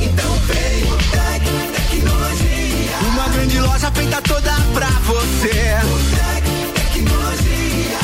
então 0.01 0.39
vem 0.47 0.83
o 0.83 0.97
Tec 1.11 1.43
Tecnologia. 1.75 2.97
Uma 3.11 3.27
grande 3.29 3.59
loja 3.59 3.91
feita 3.91 4.21
toda 4.21 4.51
pra 4.73 4.89
você. 4.89 5.77
O 5.83 5.99
Tec 6.15 6.45
Tecnologia. 6.73 7.97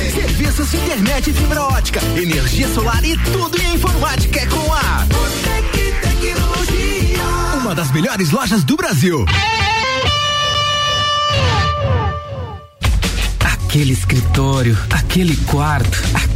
32616112. 0.00 0.14
Serviços 0.14 0.70
de 0.70 0.76
internet 0.76 1.32
fibra 1.32 1.62
ótica, 1.62 2.00
energia 2.16 2.68
solar 2.68 3.04
e 3.04 3.16
tudo 3.16 3.60
em 3.60 3.74
informática 3.74 4.40
é 4.40 4.46
com 4.46 4.72
a 4.72 5.06
Tec 5.44 5.72
Tecnologia. 6.00 6.99
Uma 7.60 7.74
das 7.74 7.90
melhores 7.92 8.30
lojas 8.30 8.64
do 8.64 8.74
Brasil. 8.74 9.26
Aquele 13.44 13.92
escritório, 13.92 14.76
aquele 14.90 15.36
quarto, 15.44 16.02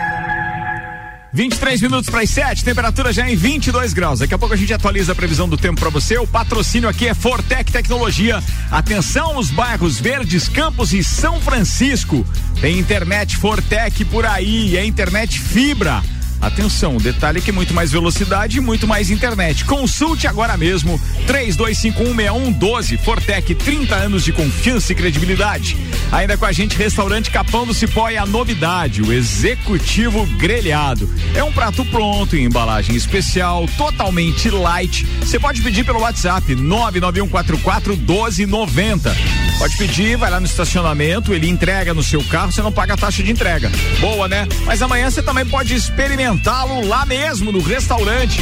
23 1.33 1.81
minutos 1.81 2.09
para 2.09 2.21
as 2.21 2.29
7, 2.29 2.63
temperatura 2.63 3.13
já 3.13 3.29
em 3.29 3.35
22 3.35 3.93
graus. 3.93 4.19
Daqui 4.19 4.33
a 4.33 4.37
pouco 4.37 4.53
a 4.53 4.57
gente 4.57 4.73
atualiza 4.73 5.13
a 5.13 5.15
previsão 5.15 5.47
do 5.47 5.57
tempo 5.57 5.79
para 5.79 5.89
você. 5.89 6.17
O 6.17 6.27
patrocínio 6.27 6.89
aqui 6.89 7.07
é 7.07 7.13
Fortec 7.13 7.71
Tecnologia. 7.71 8.43
Atenção 8.69 9.37
os 9.37 9.49
bairros 9.49 9.99
Verdes, 9.99 10.49
Campos 10.49 10.93
e 10.93 11.03
São 11.03 11.39
Francisco. 11.39 12.25
Tem 12.59 12.77
internet 12.77 13.37
Fortec 13.37 14.03
por 14.05 14.25
aí, 14.25 14.75
é 14.75 14.85
internet 14.85 15.39
fibra 15.39 16.03
Atenção, 16.41 16.97
detalhe 16.97 17.39
que 17.39 17.51
muito 17.51 17.71
mais 17.71 17.91
velocidade 17.91 18.57
e 18.57 18.61
muito 18.61 18.87
mais 18.87 19.11
internet. 19.11 19.63
Consulte 19.63 20.25
agora 20.25 20.57
mesmo 20.57 20.99
32516112 21.27 22.97
Fortec 22.97 23.53
30 23.53 23.95
anos 23.95 24.23
de 24.23 24.33
confiança 24.33 24.91
e 24.91 24.95
credibilidade. 24.95 25.77
Ainda 26.11 26.35
com 26.37 26.45
a 26.45 26.51
gente 26.51 26.75
restaurante 26.75 27.29
Capão 27.29 27.67
do 27.67 27.75
Cipó 27.75 28.09
e 28.09 28.17
a 28.17 28.25
novidade, 28.25 29.03
o 29.03 29.13
executivo 29.13 30.25
grelhado. 30.37 31.07
É 31.35 31.43
um 31.43 31.51
prato 31.51 31.85
pronto 31.85 32.35
em 32.35 32.45
embalagem 32.45 32.95
especial, 32.95 33.67
totalmente 33.77 34.49
light. 34.49 35.05
Você 35.19 35.39
pode 35.39 35.61
pedir 35.61 35.85
pelo 35.85 35.99
WhatsApp 35.99 36.55
99144 36.55 37.95
1290. 37.97 39.15
Pode 39.59 39.77
pedir, 39.77 40.17
vai 40.17 40.31
lá 40.31 40.39
no 40.39 40.47
estacionamento, 40.47 41.33
ele 41.33 41.47
entrega 41.47 41.93
no 41.93 42.01
seu 42.01 42.23
carro, 42.23 42.51
você 42.51 42.63
não 42.63 42.71
paga 42.71 42.95
a 42.95 42.97
taxa 42.97 43.21
de 43.21 43.29
entrega. 43.29 43.71
Boa, 43.99 44.27
né? 44.27 44.47
Mas 44.65 44.81
amanhã 44.81 45.07
você 45.11 45.21
também 45.21 45.45
pode 45.45 45.75
experimentar 45.75 46.30
experimentá-lo 46.31 46.87
lá 46.87 47.05
mesmo 47.05 47.51
no 47.51 47.61
restaurante. 47.61 48.41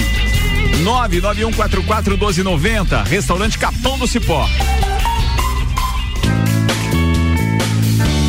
991441290, 0.83 3.07
restaurante 3.07 3.57
Capão 3.57 3.97
do 3.97 4.05
Cipó. 4.07 4.47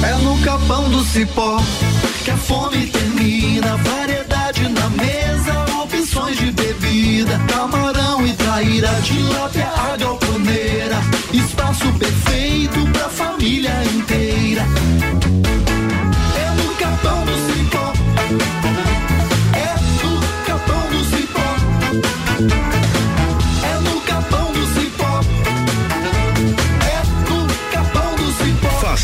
É 0.02 0.14
no 0.22 0.40
Capão 0.40 0.88
do 0.88 1.04
Cipó 1.04 1.60
que 2.24 2.30
a 2.30 2.36
fome 2.36 2.86
termina, 2.86 3.76
variedade 3.76 4.66
na 4.68 4.88
mesa, 4.90 5.66
opções 5.82 6.38
de 6.38 6.52
bebida, 6.52 7.38
camarão 7.48 8.26
e 8.26 8.32
traíra, 8.32 8.88
tilápia, 9.02 9.68
a 9.68 9.96
galponeira, 9.96 10.96
espaço 11.32 11.92
perfeito 11.94 12.86
pra 12.92 13.08
família 13.10 13.72
inteira. 13.94 14.19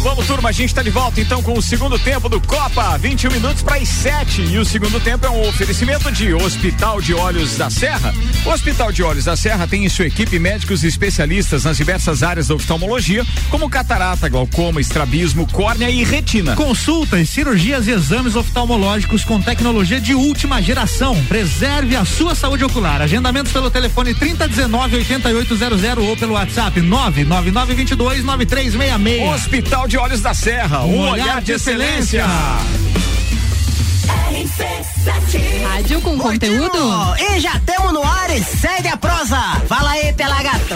Vamos, 0.00 0.26
turma, 0.28 0.50
a 0.50 0.52
gente 0.52 0.68
está 0.68 0.80
de 0.80 0.90
volta 0.90 1.20
então 1.20 1.42
com 1.42 1.58
o 1.58 1.62
segundo 1.62 1.98
tempo 1.98 2.28
do 2.28 2.40
Copa, 2.40 2.96
21 2.98 3.32
minutos 3.32 3.62
para 3.62 3.76
as 3.76 3.88
7. 3.88 4.42
E 4.42 4.56
o 4.58 4.64
segundo 4.64 5.00
tempo 5.00 5.26
é 5.26 5.30
um 5.30 5.48
oferecimento 5.48 6.10
de 6.12 6.32
Hospital 6.32 7.00
de 7.00 7.14
Olhos 7.14 7.56
da 7.56 7.68
Serra. 7.68 8.14
O 8.46 8.50
Hospital 8.50 8.92
de 8.92 9.02
Olhos 9.02 9.24
da 9.24 9.36
Serra 9.36 9.66
tem 9.66 9.84
em 9.84 9.88
sua 9.88 10.06
equipe 10.06 10.38
médicos 10.38 10.84
especialistas 10.84 11.64
nas 11.64 11.76
diversas 11.76 12.22
áreas 12.22 12.46
da 12.46 12.54
oftalmologia, 12.54 13.26
como 13.50 13.68
catarata, 13.68 14.28
glaucoma, 14.28 14.80
estrabismo, 14.80 15.48
córnea 15.50 15.90
e 15.90 16.04
retina. 16.04 16.54
Consultas, 16.54 17.28
cirurgias 17.28 17.88
e 17.88 17.90
exames 17.90 18.36
oftalmológicos 18.36 19.24
com 19.24 19.40
tecnologia 19.42 20.00
de 20.00 20.14
última 20.14 20.62
geração. 20.62 21.20
Preserve 21.24 21.96
a 21.96 22.04
sua 22.04 22.36
saúde 22.36 22.64
ocular. 22.64 23.02
Agendamentos 23.02 23.52
pelo 23.52 23.70
telefone 23.70 24.14
3019 24.14 24.96
8800 24.96 26.08
ou 26.08 26.16
pelo 26.16 26.34
WhatsApp 26.34 26.80
99922 26.80 28.24
9366. 28.24 29.34
Hospital 29.34 29.87
de 29.88 29.96
Olhos 29.96 30.20
da 30.20 30.34
Serra, 30.34 30.84
um, 30.84 30.94
Um 30.94 30.98
olhar, 31.08 31.24
olhar 31.24 31.40
de 31.40 31.46
de 31.46 31.52
excelência. 31.52 32.24
Rádio 35.64 36.00
com 36.02 36.18
conteúdo? 36.18 36.78
E 37.18 37.40
já 37.40 37.58
tamo 37.60 37.92
no 37.92 38.02
ar 38.02 38.28
e 38.36 38.42
segue 38.42 38.88
a 38.88 38.96
prosa. 38.96 39.38
Fala 39.66 39.90
aí, 39.92 40.12
pela 40.12 40.42
gato. 40.42 40.74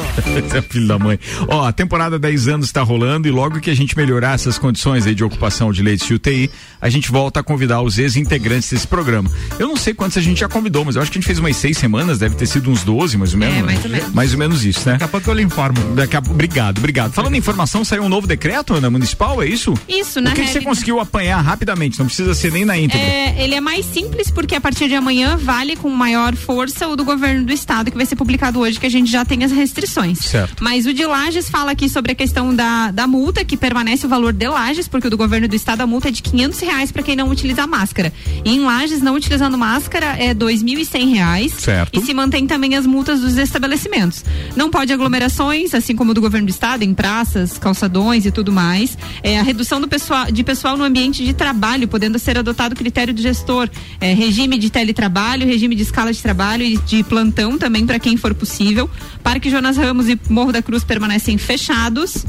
É 0.56 0.62
filho 0.62 0.88
da 0.88 0.98
mãe. 0.98 1.18
Ó, 1.48 1.64
a 1.66 1.72
temporada 1.72 2.18
10 2.18 2.48
anos 2.48 2.66
está 2.66 2.82
rolando 2.82 3.28
e 3.28 3.30
logo 3.30 3.60
que 3.60 3.70
a 3.70 3.74
gente 3.76 3.96
melhorar 3.96 4.34
essas 4.34 4.58
condições 4.58 5.06
aí 5.06 5.14
de 5.14 5.22
ocupação 5.24 5.72
de 5.72 5.82
leitos 5.82 6.06
de 6.06 6.14
UTI, 6.14 6.50
a 6.80 6.88
gente 6.88 7.10
volta 7.10 7.40
a 7.40 7.42
convidar 7.42 7.80
os 7.82 7.98
ex-integrantes 7.98 8.70
desse 8.70 8.86
programa. 8.86 9.30
Eu 9.58 9.68
não 9.68 9.76
sei 9.76 9.92
quantos 9.94 10.16
a 10.16 10.20
gente 10.20 10.40
já 10.40 10.48
convidou, 10.48 10.84
mas 10.84 10.96
eu 10.96 11.02
acho 11.02 11.10
que 11.10 11.18
a 11.18 11.20
gente 11.20 11.26
fez 11.26 11.38
umas 11.38 11.56
seis 11.56 11.76
semanas, 11.78 12.18
deve 12.18 12.34
ter 12.36 12.46
sido 12.46 12.70
uns 12.70 12.82
12, 12.82 13.16
mais 13.18 13.32
ou 13.34 13.38
menos. 13.38 13.56
É, 13.58 13.62
mais 13.62 13.84
ou 13.84 13.90
menos. 13.90 14.12
Mais 14.14 14.32
ou 14.32 14.38
menos 14.38 14.64
isso, 14.64 14.80
né? 14.86 14.92
Daqui 14.92 15.04
a 15.04 15.08
pouco 15.08 15.30
eu 15.30 15.34
lhe 15.34 15.42
informo. 15.42 15.94
Daqui 15.94 16.16
a... 16.16 16.18
Obrigado, 16.20 16.78
obrigado. 16.78 17.12
Falando 17.12 17.34
em 17.34 17.38
informação, 17.38 17.84
saiu 17.84 18.02
um 18.02 18.08
novo 18.08 18.26
decreto, 18.26 18.74
Ana 18.74 18.90
Municipal, 18.90 19.42
é 19.42 19.46
isso? 19.46 19.74
Isso, 19.88 20.20
na 20.20 20.30
O 20.30 20.34
que, 20.34 20.40
que 20.40 20.46
você 20.48 20.52
realidade- 20.54 20.64
conseguiu 20.66 21.00
apanhar 21.00 21.40
rapidamente? 21.40 21.98
Não 21.98 22.06
precisa 22.06 22.34
ser 22.34 22.52
nem 22.52 22.64
na 22.64 22.76
íntegra. 22.78 23.06
É, 23.06 23.41
ele 23.42 23.56
é 23.56 23.60
mais 23.60 23.84
simples 23.84 24.30
porque 24.30 24.54
a 24.54 24.60
partir 24.60 24.86
de 24.86 24.94
amanhã 24.94 25.36
vale 25.36 25.74
com 25.74 25.90
maior 25.90 26.36
força 26.36 26.86
o 26.86 26.94
do 26.94 27.04
governo 27.04 27.44
do 27.44 27.52
estado 27.52 27.90
que 27.90 27.96
vai 27.96 28.06
ser 28.06 28.14
publicado 28.14 28.60
hoje 28.60 28.78
que 28.78 28.86
a 28.86 28.90
gente 28.90 29.10
já 29.10 29.24
tem 29.24 29.42
as 29.42 29.50
restrições. 29.50 30.20
Certo. 30.20 30.62
Mas 30.62 30.86
o 30.86 30.94
de 30.94 31.04
Lages 31.04 31.50
fala 31.50 31.72
aqui 31.72 31.88
sobre 31.88 32.12
a 32.12 32.14
questão 32.14 32.54
da, 32.54 32.92
da 32.92 33.06
multa 33.08 33.44
que 33.44 33.56
permanece 33.56 34.06
o 34.06 34.08
valor 34.08 34.32
de 34.32 34.46
Lages 34.46 34.86
porque 34.86 35.08
o 35.08 35.10
do 35.10 35.16
governo 35.16 35.48
do 35.48 35.56
estado 35.56 35.80
a 35.80 35.86
multa 35.86 36.08
é 36.08 36.10
de 36.12 36.22
quinhentos 36.22 36.60
reais 36.60 36.92
para 36.92 37.02
quem 37.02 37.16
não 37.16 37.28
utiliza 37.30 37.66
máscara. 37.66 38.12
E 38.44 38.50
em 38.50 38.60
Lages 38.60 39.02
não 39.02 39.16
utilizando 39.16 39.58
máscara 39.58 40.16
é 40.18 40.32
dois 40.32 40.62
mil 40.62 40.78
e 40.78 40.84
cem 40.84 41.08
reais. 41.08 41.52
Certo. 41.52 41.98
E 41.98 42.04
se 42.04 42.14
mantém 42.14 42.46
também 42.46 42.76
as 42.76 42.86
multas 42.86 43.20
dos 43.20 43.36
estabelecimentos. 43.36 44.24
Não 44.54 44.70
pode 44.70 44.92
aglomerações, 44.92 45.74
assim 45.74 45.96
como 45.96 46.12
o 46.12 46.14
do 46.14 46.20
governo 46.20 46.46
do 46.46 46.50
estado, 46.50 46.84
em 46.84 46.94
praças, 46.94 47.58
calçadões 47.58 48.24
e 48.24 48.30
tudo 48.30 48.52
mais. 48.52 48.96
É, 49.20 49.40
a 49.40 49.42
redução 49.42 49.80
do 49.80 49.88
pessoal, 49.88 50.30
de 50.30 50.44
pessoal 50.44 50.76
no 50.76 50.84
ambiente 50.84 51.24
de 51.24 51.34
trabalho, 51.34 51.88
podendo 51.88 52.20
ser 52.20 52.38
adotado 52.38 52.74
o 52.74 52.78
critério 52.78 53.12
do 53.12 53.31
gestor. 53.32 53.68
É, 54.00 54.12
regime 54.12 54.58
de 54.58 54.70
teletrabalho, 54.70 55.46
regime 55.46 55.74
de 55.74 55.82
escala 55.82 56.12
de 56.12 56.22
trabalho 56.22 56.62
e 56.62 56.76
de 56.76 57.02
plantão 57.02 57.58
também 57.58 57.86
para 57.86 57.98
quem 57.98 58.16
for 58.16 58.34
possível. 58.34 58.88
Parque 59.22 59.50
Jonas 59.50 59.76
Ramos 59.76 60.08
e 60.08 60.18
Morro 60.28 60.52
da 60.52 60.62
Cruz 60.62 60.84
permanecem 60.84 61.38
fechados. 61.38 62.24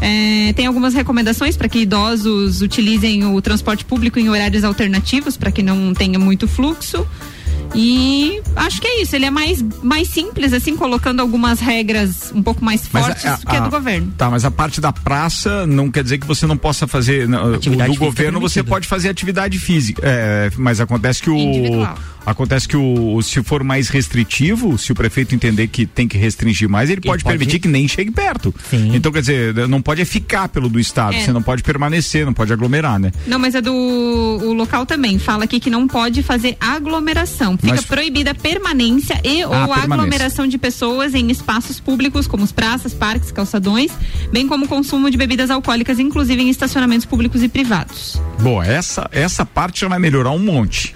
É, 0.00 0.52
tem 0.54 0.66
algumas 0.66 0.94
recomendações 0.94 1.56
para 1.56 1.68
que 1.68 1.78
idosos 1.78 2.60
utilizem 2.60 3.24
o 3.24 3.40
transporte 3.40 3.84
público 3.84 4.18
em 4.18 4.28
horários 4.28 4.64
alternativos, 4.64 5.36
para 5.36 5.52
que 5.52 5.62
não 5.62 5.94
tenha 5.94 6.18
muito 6.18 6.48
fluxo. 6.48 7.06
E 7.74 8.40
acho 8.56 8.80
que 8.80 8.86
é 8.86 9.02
isso. 9.02 9.16
Ele 9.16 9.24
é 9.26 9.30
mais, 9.30 9.62
mais 9.82 10.08
simples, 10.08 10.52
assim, 10.52 10.76
colocando 10.76 11.20
algumas 11.20 11.58
regras 11.60 12.30
um 12.34 12.42
pouco 12.42 12.64
mais 12.64 12.82
Mas 12.92 13.04
fortes 13.06 13.24
a- 13.26 13.36
do 13.36 13.46
que 13.46 13.56
a 13.56 13.58
a- 13.58 13.64
do 13.64 13.70
governo. 13.70 14.12
Tá, 14.16 14.28
mas 14.30 14.44
a 14.44 14.50
parte 14.50 14.80
da 14.80 14.92
praça 14.92 15.66
não 15.66 15.90
quer 15.90 16.02
dizer 16.02 16.18
que 16.18 16.26
você 16.26 16.46
não 16.46 16.56
possa 16.56 16.86
fazer. 16.86 17.26
Atividade 17.54 17.90
o 17.90 17.94
do 17.94 17.98
governo 17.98 18.40
você 18.40 18.54
permitida. 18.56 18.64
pode 18.64 18.86
fazer 18.88 19.08
atividade 19.08 19.58
física. 19.58 20.02
é, 20.04 20.50
mas 20.56 20.80
acontece 20.80 21.22
que 21.22 21.30
o. 21.30 21.36
Individual. 21.36 21.96
Acontece 22.24 22.68
que 22.68 22.76
o. 22.76 23.20
Se 23.20 23.42
for 23.42 23.64
mais 23.64 23.88
restritivo, 23.88 24.78
se 24.78 24.92
o 24.92 24.94
prefeito 24.94 25.34
entender 25.34 25.66
que 25.66 25.84
tem 25.86 26.06
que 26.06 26.16
restringir 26.16 26.68
mais, 26.68 26.88
ele, 26.88 27.00
pode, 27.00 27.24
pode- 27.24 27.36
permitir 27.36 27.58
que 27.58 27.66
nem 27.66 27.88
chegue 27.88 28.12
perto. 28.12 28.54
Sim. 28.70 28.92
Então, 28.94 29.10
quer 29.10 29.20
dizer, 29.20 29.54
não 29.68 29.82
pode 29.82 30.00
é 30.02 30.04
ficar 30.04 30.48
pelo 30.48 30.68
do 30.68 30.78
Estado. 30.78 31.14
É. 31.16 31.20
Você 31.24 31.32
não 31.32 31.42
pode 31.42 31.64
permanecer, 31.64 32.24
não 32.24 32.32
pode 32.32 32.52
aglomerar, 32.52 32.98
né? 33.00 33.10
Não, 33.26 33.40
mas 33.40 33.56
é 33.56 33.60
do 33.60 33.72
o 33.74 34.52
local 34.52 34.86
também. 34.86 35.18
Fala 35.18 35.44
aqui 35.44 35.58
que 35.58 35.68
não 35.68 35.88
pode 35.88 36.22
fazer 36.22 36.56
aglomeração. 36.60 37.56
Fica 37.62 37.76
Mas- 37.76 37.84
proibida 37.84 38.32
a 38.32 38.34
permanência 38.34 39.20
e 39.22 39.44
ou 39.44 39.50
permanência. 39.50 39.84
aglomeração 39.84 40.46
de 40.48 40.58
pessoas 40.58 41.14
em 41.14 41.30
espaços 41.30 41.78
públicos, 41.78 42.26
como 42.26 42.42
as 42.42 42.50
praças, 42.50 42.92
parques, 42.92 43.30
calçadões, 43.30 43.92
bem 44.32 44.48
como 44.48 44.64
o 44.64 44.68
consumo 44.68 45.08
de 45.08 45.16
bebidas 45.16 45.48
alcoólicas, 45.48 46.00
inclusive 46.00 46.42
em 46.42 46.50
estacionamentos 46.50 47.06
públicos 47.06 47.40
e 47.40 47.48
privados. 47.48 48.20
Boa, 48.40 48.66
essa, 48.66 49.08
essa 49.12 49.46
parte 49.46 49.82
já 49.82 49.88
vai 49.88 50.00
melhorar 50.00 50.32
um 50.32 50.40
monte. 50.40 50.92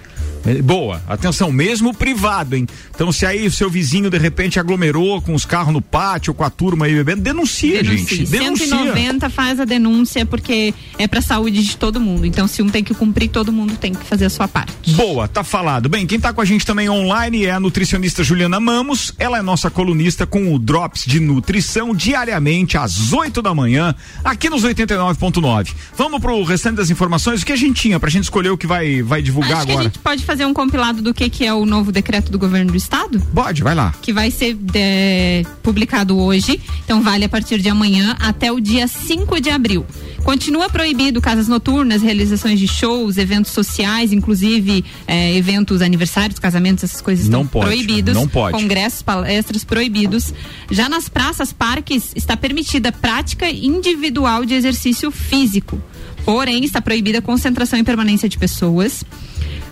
Boa, 0.63 1.03
atenção, 1.09 1.51
mesmo 1.53 1.95
privado, 1.95 2.57
hein? 2.57 2.67
Então, 2.95 3.11
se 3.13 3.27
aí 3.27 3.47
o 3.47 3.51
seu 3.51 3.69
vizinho 3.69 4.09
de 4.11 4.19
repente 4.19 4.59
aglomerou 4.59 5.21
com 5.21 5.35
os 5.35 5.45
carros 5.45 5.73
no 5.73 5.83
pátio, 5.83 6.33
com 6.35 6.45
a 6.45 6.51
turma 6.51 6.87
aí 6.87 6.95
bebendo, 6.95 7.23
denuncia, 7.23 7.83
gente. 7.85 8.25
Denuncia. 8.27 8.67
190 8.67 9.29
faz 9.31 9.61
a 9.61 9.65
denúncia 9.65 10.25
porque 10.25 10.73
é 10.99 11.07
pra 11.07 11.21
saúde 11.21 11.63
de 11.63 11.77
todo 11.77 12.01
mundo. 12.01 12.27
Então, 12.27 12.47
se 12.47 12.63
um 12.63 12.69
tem 12.69 12.83
que 12.85 12.95
cumprir, 12.95 13.29
todo 13.29 13.53
mundo 13.53 13.77
tem 13.77 13.93
que 13.93 14.05
fazer 14.05 14.27
a 14.27 14.31
sua 14.31 14.49
parte. 14.49 14.93
Boa, 14.93 15.27
tá 15.29 15.43
falado. 15.45 15.89
Bem, 15.89 16.07
quem 16.07 16.19
tá 16.19 16.33
com 16.33 16.41
a 16.41 16.45
gente 16.45 16.65
também 16.65 16.89
online 16.89 17.45
é 17.45 17.51
a 17.51 17.61
nutricionista 17.61 18.23
Juliana 18.23 18.61
Mamos. 18.61 19.13
Ela 19.19 19.39
é 19.39 19.43
nossa 19.43 19.71
colunista 19.71 20.27
com 20.27 20.55
o 20.55 20.59
Drops 20.59 21.05
de 21.07 21.21
Nutrição 21.21 21.95
diariamente 21.95 22.77
às 22.79 23.13
8 23.13 23.43
da 23.43 23.55
manhã, 23.55 23.95
aqui 24.25 24.49
nos 24.49 24.65
89.9. 24.65 25.73
Vamos 25.97 26.21
pro 26.21 26.43
restante 26.45 26.77
das 26.77 26.91
informações, 26.91 27.43
o 27.43 27.47
que 27.47 27.53
a 27.53 27.57
gente 27.57 27.81
tinha 27.81 27.99
pra 28.01 28.09
gente 28.11 28.25
escolher 28.25 28.51
o 28.51 28.57
que 28.59 28.67
vai, 28.67 29.03
vai 29.03 29.23
divulgar 29.23 29.59
Acho 29.59 29.67
que 29.67 29.71
a 29.71 29.75
agora. 29.75 29.89
gente 29.89 29.99
pode 29.99 30.25
fazer 30.25 30.36
um 30.45 30.53
compilado 30.53 31.01
do 31.01 31.15
que, 31.15 31.31
que 31.31 31.45
é 31.47 31.55
o 31.55 31.65
novo 31.65 31.93
decreto 31.93 32.33
do 32.33 32.39
governo 32.39 32.73
do 32.73 32.77
estado? 32.77 33.21
Pode, 33.33 33.63
vai 33.63 33.75
lá. 33.75 33.95
que 34.03 34.13
vai 34.13 34.31
ser 34.31 34.59
é, 34.75 35.45
publicado 35.63 36.19
hoje, 36.19 36.61
então 36.85 37.01
vale 37.01 37.25
a 37.25 37.29
partir 37.29 37.61
de 37.61 37.69
amanhã 37.69 38.17
até 38.19 38.51
o 38.51 38.59
dia 38.61 38.89
5 38.89 39.41
de 39.41 39.51
abril. 39.51 39.87
Continua 40.25 40.69
proibido 40.69 41.21
casas 41.21 41.47
noturnas, 41.47 42.03
realizações 42.03 42.59
de 42.59 42.67
shows, 42.67 43.17
eventos 43.17 43.53
sociais, 43.53 44.13
inclusive 44.13 44.85
é, 45.07 45.37
eventos, 45.37 45.81
aniversários, 45.81 46.41
casamentos, 46.41 46.83
essas 46.83 47.01
coisas 47.01 47.29
Não 47.29 47.43
estão 47.43 47.61
pode, 47.63 47.67
proibidos. 47.67 48.13
não 48.13 48.27
pode. 48.27 48.59
Congressos, 48.59 49.03
palestras 49.03 49.63
proibidos. 49.63 50.35
Já 50.69 50.89
nas 50.89 51.09
praças, 51.09 51.53
parques, 51.53 52.11
está 52.17 52.37
permitida 52.37 52.91
prática 52.91 53.49
individual 53.49 54.45
de 54.45 54.55
exercício 54.55 55.13
físico. 55.13 55.81
Porém, 56.25 56.65
está 56.65 56.81
proibida 56.81 57.19
a 57.19 57.23
concentração 57.23 57.79
e 57.79 57.85
permanência 57.85 58.29
de 58.29 58.37
pessoas. 58.37 59.05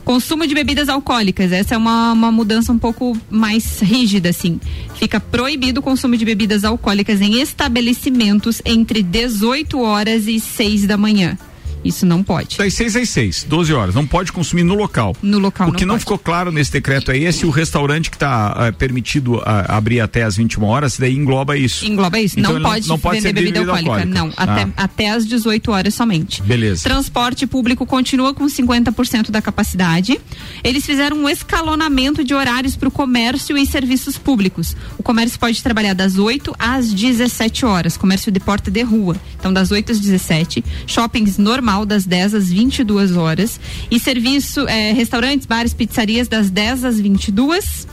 Consumo 0.05 0.47
de 0.47 0.55
bebidas 0.55 0.91
alcoólicas, 0.91 1.51
essa 1.51 1.75
é 1.75 1.79
uma, 1.79 2.13
uma 2.13 2.31
mudança 2.31 2.71
um 2.71 2.79
pouco 2.79 3.17
mais 3.31 3.81
rígida, 3.81 4.29
assim. 4.29 4.61
Fica 4.97 5.19
proibido 5.19 5.81
o 5.81 5.83
consumo 5.83 6.15
de 6.15 6.27
bebidas 6.27 6.63
alcoólicas 6.63 7.23
em 7.23 7.41
estabelecimentos 7.41 8.61
entre 8.67 9.03
18 9.03 9.81
horas 9.81 10.27
e 10.27 10.39
6 10.39 10.87
da 10.87 10.99
manhã. 10.99 11.39
Isso 11.85 12.07
não 12.07 12.22
pode. 12.22 12.57
Das 12.57 12.72
6 12.74 12.97
às 12.97 13.09
6, 13.11 13.47
12 13.49 13.72
horas. 13.74 13.95
Não 13.95 14.07
pode 14.07 14.32
consumir 14.32 14.62
no 14.64 14.74
local. 14.74 15.14
No 15.22 15.39
local 15.39 15.68
O 15.68 15.72
que 15.72 15.85
não, 15.85 15.95
pode. 15.95 16.01
ficou 16.01 16.18
claro 16.18 16.51
nesse 16.51 16.72
decreto 16.72 17.11
aí 17.11 17.24
é 17.24 17.32
se 17.32 17.45
o 17.47 17.51
restaurante 17.51 18.11
que 18.11 18.16
está 18.16 18.72
permitido 18.78 19.41
ah, 19.45 19.76
abrir 19.76 20.01
até 20.01 20.22
às 20.22 20.37
21 20.37 20.64
horas, 20.64 20.97
daí 20.99 21.14
engloba 21.14 21.57
isso. 21.57 21.85
Engloba 21.85 22.18
isso. 22.18 22.39
Então 22.39 22.53
não, 22.53 22.59
ele 22.59 22.62
não- 22.64 22.70
pode 22.70 22.89
não 22.89 22.99
pode 22.99 23.16
vender 23.20 23.28
ser 23.28 23.35
bebida, 23.35 23.61
bebida 23.61 23.72
alcoólica. 23.78 24.09
alcoólica. 24.09 24.43
Não, 24.45 24.53
até, 24.55 24.62
Ah. 24.76 24.85
até 24.85 25.11
às 25.11 25.26
18 25.26 25.70
horas 25.72 25.95
somente. 25.95 26.43
Beleza. 26.43 26.82
Transporte 26.85 27.47
público 27.47 27.85
continua 27.87 28.32
com 28.35 28.49
50% 28.49 29.30
da 29.30 29.43
capacidade. 29.43 30.18
Eles 30.62 30.85
fizeram 30.87 31.16
um 31.18 31.28
escalonamento 31.28 32.22
de 32.24 32.35
horários 32.35 32.76
para 32.76 32.89
o 32.89 32.91
comércio 32.91 33.57
e 33.57 33.66
serviços 33.66 34.16
públicos. 34.18 34.76
O 34.99 35.03
comércio 35.03 35.39
pode 35.39 35.62
trabalhar 35.62 35.95
das 35.95 36.18
8 36.18 36.55
às 36.59 36.93
17 36.93 37.64
horas, 37.66 37.97
comércio 37.97 38.30
de 38.30 38.41
porta 38.41 38.70
de 38.70 38.82
rua. 38.82 39.16
Então, 39.39 39.53
das 39.53 39.70
8 39.70 39.93
às 39.93 39.99
17. 40.01 40.64
Shoppings 40.87 41.39
normal, 41.39 41.74
das 41.85 42.05
10 42.05 42.35
às 42.35 42.49
22 42.51 43.16
horas. 43.16 43.59
E 43.91 43.99
serviço, 43.99 44.68
eh, 44.68 44.93
restaurantes, 44.93 45.47
bares, 45.47 45.72
pizzarias, 45.72 46.29
das 46.29 46.51
10 46.51 46.85
às 46.85 47.01
22 47.01 47.89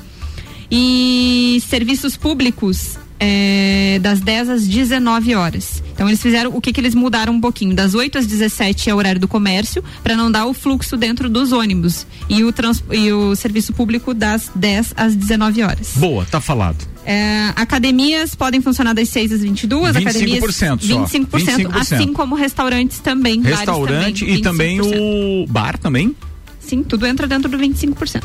e 0.69 1.61
serviços 1.67 2.15
públicos 2.15 2.97
é, 3.21 3.99
das 4.01 4.19
10 4.19 4.49
às 4.49 4.67
19 4.67 5.35
horas. 5.35 5.83
Então 5.93 6.09
eles 6.09 6.19
fizeram 6.19 6.49
o 6.55 6.59
que, 6.59 6.73
que 6.73 6.81
eles 6.81 6.95
mudaram 6.95 7.33
um 7.33 7.39
pouquinho. 7.39 7.75
Das 7.75 7.93
8 7.93 8.17
às 8.17 8.25
17 8.25 8.89
é 8.89 8.95
o 8.95 8.97
horário 8.97 9.21
do 9.21 9.27
comércio, 9.27 9.83
para 10.01 10.15
não 10.15 10.31
dar 10.31 10.47
o 10.47 10.53
fluxo 10.53 10.97
dentro 10.97 11.29
dos 11.29 11.51
ônibus. 11.51 12.07
E 12.27 12.43
o, 12.43 12.51
trans, 12.51 12.83
e 12.91 13.13
o 13.13 13.35
serviço 13.35 13.73
público 13.73 14.13
das 14.13 14.49
10 14.55 14.95
às 14.97 15.15
19 15.15 15.61
horas. 15.61 15.93
Boa, 15.95 16.25
tá 16.25 16.41
falado. 16.41 16.90
É, 17.05 17.51
academias 17.55 18.35
podem 18.35 18.61
funcionar 18.61 18.93
das 18.93 19.09
6 19.09 19.31
às 19.33 19.41
22, 19.41 19.95
25% 19.95 20.01
academias 20.01 20.55
só. 20.55 20.77
25%, 20.77 21.67
25%. 21.67 21.75
assim 21.75 22.13
como 22.13 22.35
restaurantes 22.35 22.99
também. 22.99 23.41
Restaurante 23.41 24.25
também, 24.25 24.35
e 24.37 24.41
também 24.41 24.79
25%. 24.79 25.43
o 25.43 25.47
bar 25.47 25.77
também? 25.77 26.15
Sim, 26.59 26.83
tudo 26.83 27.05
entra 27.05 27.27
dentro 27.27 27.49
do 27.49 27.57
25%. 27.57 28.23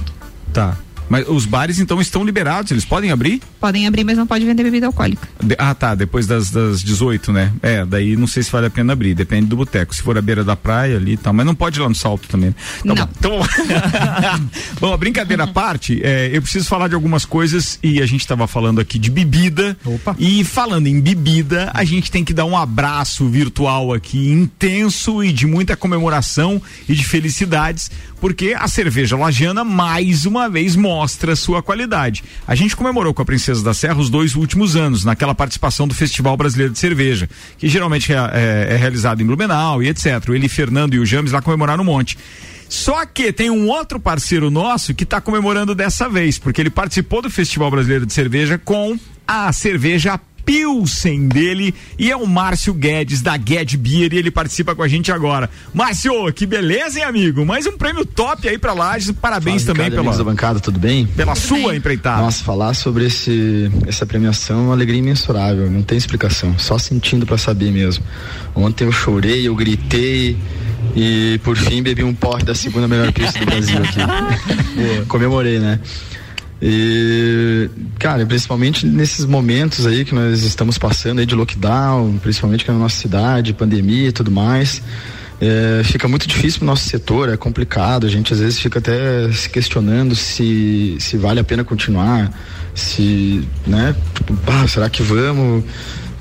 Tá. 0.52 0.76
Mas 1.08 1.28
os 1.28 1.46
bares 1.46 1.78
então 1.78 2.00
estão 2.00 2.24
liberados, 2.24 2.70
eles 2.72 2.84
podem 2.84 3.10
abrir? 3.10 3.40
Podem 3.60 3.86
abrir, 3.86 4.04
mas 4.04 4.18
não 4.18 4.26
pode 4.26 4.44
vender 4.44 4.64
bebida 4.64 4.86
alcoólica. 4.86 5.28
De- 5.42 5.56
ah, 5.58 5.74
tá, 5.74 5.94
depois 5.94 6.26
das, 6.26 6.50
das 6.50 6.82
18, 6.82 7.32
né? 7.32 7.52
É, 7.62 7.84
daí 7.84 8.16
não 8.16 8.26
sei 8.26 8.42
se 8.42 8.50
vale 8.50 8.66
a 8.66 8.70
pena 8.70 8.92
abrir, 8.92 9.14
depende 9.14 9.46
do 9.46 9.56
boteco. 9.56 9.94
Se 9.94 10.02
for 10.02 10.18
à 10.18 10.22
beira 10.22 10.42
da 10.42 10.56
praia 10.56 10.96
ali 10.96 11.12
e 11.12 11.16
tal, 11.16 11.32
mas 11.32 11.46
não 11.46 11.54
pode 11.54 11.78
ir 11.78 11.82
lá 11.82 11.88
no 11.88 11.94
salto 11.94 12.28
também. 12.28 12.50
Tá 12.52 12.56
Não. 12.84 12.94
Bom, 12.96 13.08
então, 13.18 13.40
bom, 14.80 14.92
a 14.92 14.96
brincadeira 14.96 15.44
à 15.44 15.46
parte, 15.46 16.00
é, 16.02 16.30
eu 16.32 16.42
preciso 16.42 16.66
falar 16.68 16.88
de 16.88 16.94
algumas 16.94 17.24
coisas 17.24 17.78
e 17.82 18.02
a 18.02 18.06
gente 18.06 18.20
estava 18.20 18.46
falando 18.46 18.80
aqui 18.80 18.98
de 18.98 19.10
bebida. 19.10 19.76
E 20.18 20.42
falando 20.44 20.86
em 20.86 21.00
bebida, 21.00 21.70
a 21.72 21.84
gente 21.84 22.10
tem 22.10 22.24
que 22.24 22.32
dar 22.34 22.44
um 22.44 22.56
abraço 22.56 23.28
virtual 23.28 23.92
aqui 23.92 24.28
intenso 24.30 25.22
e 25.22 25.32
de 25.32 25.46
muita 25.46 25.76
comemoração 25.76 26.60
e 26.88 26.94
de 26.94 27.04
felicidades, 27.04 27.90
porque 28.20 28.54
a 28.58 28.66
cerveja 28.66 29.16
Lajana 29.16 29.62
mais 29.64 30.26
uma 30.26 30.48
vez 30.48 30.74
mostra 30.74 30.95
sua 31.36 31.62
qualidade. 31.62 32.22
A 32.46 32.54
gente 32.54 32.74
comemorou 32.76 33.12
com 33.14 33.22
a 33.22 33.24
Princesa 33.24 33.62
da 33.62 33.74
Serra 33.74 33.98
os 33.98 34.08
dois 34.10 34.34
últimos 34.34 34.76
anos, 34.76 35.04
naquela 35.04 35.34
participação 35.34 35.86
do 35.86 35.94
Festival 35.94 36.36
Brasileiro 36.36 36.72
de 36.72 36.78
Cerveja, 36.78 37.28
que 37.58 37.68
geralmente 37.68 38.12
é, 38.12 38.16
é- 38.16 38.74
é 38.74 38.76
realizado 38.76 39.22
em 39.22 39.26
Blumenau 39.26 39.82
e 39.82 39.88
etc. 39.88 40.28
Ele, 40.28 40.48
Fernando 40.48 40.94
e 40.94 40.98
o 40.98 41.06
James 41.06 41.32
lá 41.32 41.42
comemoraram 41.42 41.82
um 41.82 41.86
monte. 41.86 42.16
Só 42.68 43.04
que 43.06 43.32
tem 43.32 43.48
um 43.50 43.68
outro 43.68 44.00
parceiro 44.00 44.50
nosso 44.50 44.92
que 44.94 45.04
está 45.04 45.20
comemorando 45.20 45.74
dessa 45.74 46.08
vez, 46.08 46.38
porque 46.38 46.60
ele 46.60 46.70
participou 46.70 47.22
do 47.22 47.30
Festival 47.30 47.70
Brasileiro 47.70 48.04
de 48.06 48.12
Cerveja 48.12 48.58
com 48.58 48.98
a 49.26 49.52
cerveja 49.52 50.20
Pilsen 50.46 51.26
dele 51.26 51.74
e 51.98 52.08
é 52.08 52.16
o 52.16 52.24
Márcio 52.24 52.72
Guedes 52.72 53.20
da 53.20 53.36
Gued 53.36 53.76
Beer 53.76 54.14
e 54.14 54.16
ele 54.16 54.30
participa 54.30 54.76
com 54.76 54.82
a 54.82 54.88
gente 54.88 55.10
agora. 55.10 55.50
Márcio, 55.74 56.32
que 56.32 56.46
beleza, 56.46 57.00
hein, 57.00 57.04
amigo? 57.04 57.44
Mais 57.44 57.66
um 57.66 57.76
prêmio 57.76 58.06
top 58.06 58.48
aí 58.48 58.56
pra 58.56 58.72
Lages. 58.72 59.10
Parabéns 59.10 59.64
Fala, 59.64 59.74
também 59.74 59.90
Ricardo, 59.90 60.16
pela, 60.16 60.24
bancada, 60.24 60.60
tudo 60.60 60.78
bem? 60.78 61.04
pela 61.04 61.34
sua 61.34 61.74
empreitada. 61.74 62.22
Nossa, 62.22 62.44
falar 62.44 62.74
sobre 62.74 63.06
esse, 63.06 63.70
essa 63.88 64.06
premiação 64.06 64.60
é 64.60 64.62
uma 64.62 64.74
alegria 64.74 65.00
imensurável, 65.00 65.68
não 65.68 65.82
tem 65.82 65.98
explicação, 65.98 66.56
só 66.56 66.78
sentindo 66.78 67.26
pra 67.26 67.36
saber 67.36 67.72
mesmo. 67.72 68.04
Ontem 68.54 68.84
eu 68.84 68.92
chorei, 68.92 69.48
eu 69.48 69.54
gritei 69.56 70.36
e 70.94 71.40
por 71.42 71.56
fim 71.56 71.82
bebi 71.82 72.04
um 72.04 72.14
porre 72.14 72.44
da 72.44 72.54
segunda 72.54 72.86
melhor 72.86 73.12
pista 73.12 73.40
do 73.40 73.46
Brasil 73.46 73.78
aqui. 73.78 73.98
Comemorei, 75.08 75.58
né? 75.58 75.80
E, 76.60 77.68
cara, 77.98 78.24
principalmente 78.24 78.86
nesses 78.86 79.24
momentos 79.26 79.86
aí 79.86 80.04
que 80.04 80.14
nós 80.14 80.42
estamos 80.42 80.78
passando 80.78 81.18
aí 81.18 81.26
de 81.26 81.34
lockdown, 81.34 82.18
principalmente 82.18 82.62
aqui 82.62 82.72
na 82.72 82.78
nossa 82.78 82.96
cidade, 82.96 83.52
pandemia 83.52 84.08
e 84.08 84.12
tudo 84.12 84.30
mais, 84.30 84.82
é, 85.40 85.82
fica 85.84 86.08
muito 86.08 86.26
difícil 86.26 86.60
pro 86.60 86.66
nosso 86.66 86.88
setor, 86.88 87.28
é 87.28 87.36
complicado, 87.36 88.06
a 88.06 88.08
gente 88.08 88.32
às 88.32 88.40
vezes 88.40 88.58
fica 88.58 88.78
até 88.78 89.30
se 89.32 89.50
questionando 89.50 90.14
se, 90.14 90.96
se 90.98 91.18
vale 91.18 91.40
a 91.40 91.44
pena 91.44 91.62
continuar, 91.62 92.32
se, 92.74 93.46
né, 93.66 93.94
tipo, 94.14 94.34
será 94.66 94.88
que 94.88 95.02
vamos? 95.02 95.64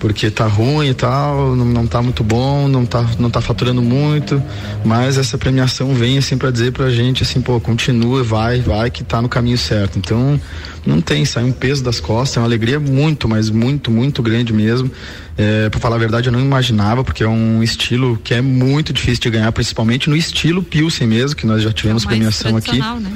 Porque 0.06 0.30
tá 0.30 0.45
ruim 0.45 0.89
e 0.89 0.93
tal, 0.93 1.56
não, 1.56 1.66
não 1.66 1.88
tá 1.88 1.99
muito 1.99 2.24
bom, 2.24 2.68
não 2.68 2.86
tá, 2.86 3.03
não 3.18 3.28
tá 3.28 3.41
faturando 3.41 3.82
muito, 3.82 4.39
mas 4.84 5.18
essa 5.18 5.36
premiação 5.36 5.95
vem 5.95 6.20
assim 6.20 6.38
para 6.38 6.51
dizer 6.51 6.72
pra 6.74 6.91
gente 6.91 7.24
assim, 7.24 7.41
pô, 7.41 7.60
continua, 7.60 8.22
vai, 8.22 8.62
vai 8.62 8.91
que 8.91 9.03
tá 9.03 9.20
no 9.20 9.28
caminho 9.28 9.58
certo. 9.58 9.97
Então, 9.97 10.39
não 10.86 11.01
tem, 11.01 11.26
sai 11.26 11.43
um 11.43 11.51
peso 11.51 11.84
das 11.84 11.99
costas, 11.99 12.38
é 12.38 12.39
uma 12.39 12.45
alegria 12.45 12.80
muito, 12.80 13.28
mas 13.28 13.49
muito, 13.49 13.89
muito 13.89 14.22
grande 14.22 14.53
mesmo. 14.53 14.91
É, 15.36 15.70
para 15.72 15.80
falar 15.80 15.95
a 15.95 15.99
verdade, 15.99 16.28
eu 16.28 16.32
não 16.32 16.39
imaginava, 16.39 17.03
porque 17.03 17.24
é 17.24 17.28
um 17.28 17.64
estilo 17.64 18.16
que 18.24 18.36
é 18.36 18.41
muito 18.43 18.93
difícil 18.93 19.24
de 19.24 19.32
ganhar, 19.32 19.51
principalmente 19.53 20.08
no 20.08 20.16
estilo 20.16 20.62
Pilsen 20.62 21.08
mesmo, 21.08 21.36
que 21.36 21.47
nós 21.47 21.64
já 21.64 21.74
tivemos 21.74 22.03
É 22.03 22.08
premiação 22.08 22.56
aqui. 22.56 22.78
né? 22.78 23.12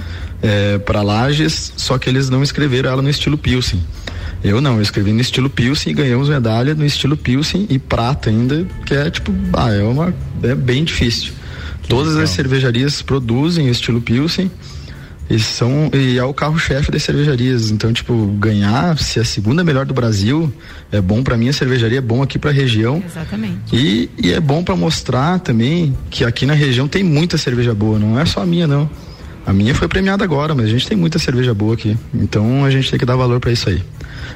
para 0.86 1.04
Lages, 1.04 1.72
só 1.78 2.00
que 2.00 2.10
eles 2.10 2.32
não 2.32 2.42
escreveram 2.42 2.90
ela 2.90 3.02
no 3.04 3.10
estilo 3.12 3.38
Pilsen. 3.38 3.80
Eu 4.44 4.62
não, 4.62 4.78
eu 4.78 4.82
escrevi 4.82 5.12
no 5.12 5.20
estilo 5.20 5.50
Pilsen 5.50 5.92
e 5.92 5.96
ganhamos 5.96 6.30
medalha 6.30 6.74
no 6.74 6.86
estilo 6.86 7.18
Pilsen 7.18 7.68
e 7.70 7.78
prata 7.78 8.30
ainda, 8.30 8.66
que 8.86 8.94
é 8.94 9.10
tipo, 9.10 9.34
ah, 9.54 9.72
é 9.72 9.84
uma 9.84 10.14
é 10.42 10.56
bem 10.56 10.84
difícil. 10.84 11.34
Que 11.82 11.90
Todas 11.90 12.14
legal. 12.14 12.24
as 12.24 12.30
cervejarias 12.30 13.02
produzem 13.02 13.68
o 13.68 13.72
estilo 13.72 14.02
Pilsen 14.02 14.50
e 15.30 15.38
são 15.38 15.92
e 15.94 16.18
é 16.18 16.24
o 16.24 16.34
carro-chefe 16.34 16.90
das 16.90 17.04
cervejarias. 17.04 17.70
Então, 17.70 17.92
tipo, 17.92 18.28
ganhar 18.40 18.98
se 18.98 19.20
é 19.20 19.22
a 19.22 19.26
segunda 19.26 19.64
melhor 19.64 19.86
do 19.86 19.94
Brasil 19.94 20.52
é 20.92 21.00
bom 21.00 21.22
para 21.22 21.38
mim 21.38 21.50
a 21.50 21.54
cervejaria 21.54 22.00
é 22.00 22.02
bom 22.02 22.24
aqui 22.24 22.40
para 22.40 22.50
a 22.50 22.54
região. 22.54 23.04
Exatamente. 23.06 23.76
E, 23.76 24.10
e 24.18 24.34
é 24.34 24.40
bom 24.40 24.64
para 24.64 24.76
mostrar 24.76 25.40
também 25.40 25.96
que 26.10 26.24
aqui 26.24 26.46
na 26.46 26.54
região 26.54 26.88
tem 26.88 27.04
muita 27.04 27.38
cerveja 27.38 27.76
boa, 27.76 28.00
não 28.00 28.20
é 28.20 28.26
só 28.26 28.42
a 28.42 28.46
minha 28.46 28.66
não. 28.66 28.90
A 29.50 29.54
minha 29.54 29.74
foi 29.74 29.88
premiada 29.88 30.24
agora, 30.24 30.54
mas 30.54 30.66
a 30.68 30.70
gente 30.70 30.88
tem 30.88 30.95
muita 30.95 31.18
cerveja 31.18 31.56
boa 31.56 31.74
aqui. 31.74 31.97
Então 32.14 32.64
a 32.64 32.70
gente 32.70 32.88
tem 32.91 33.00
que 33.00 33.06
dar 33.06 33.16
valor 33.16 33.39
para 33.39 33.52
isso 33.52 33.68
aí. 33.68 33.82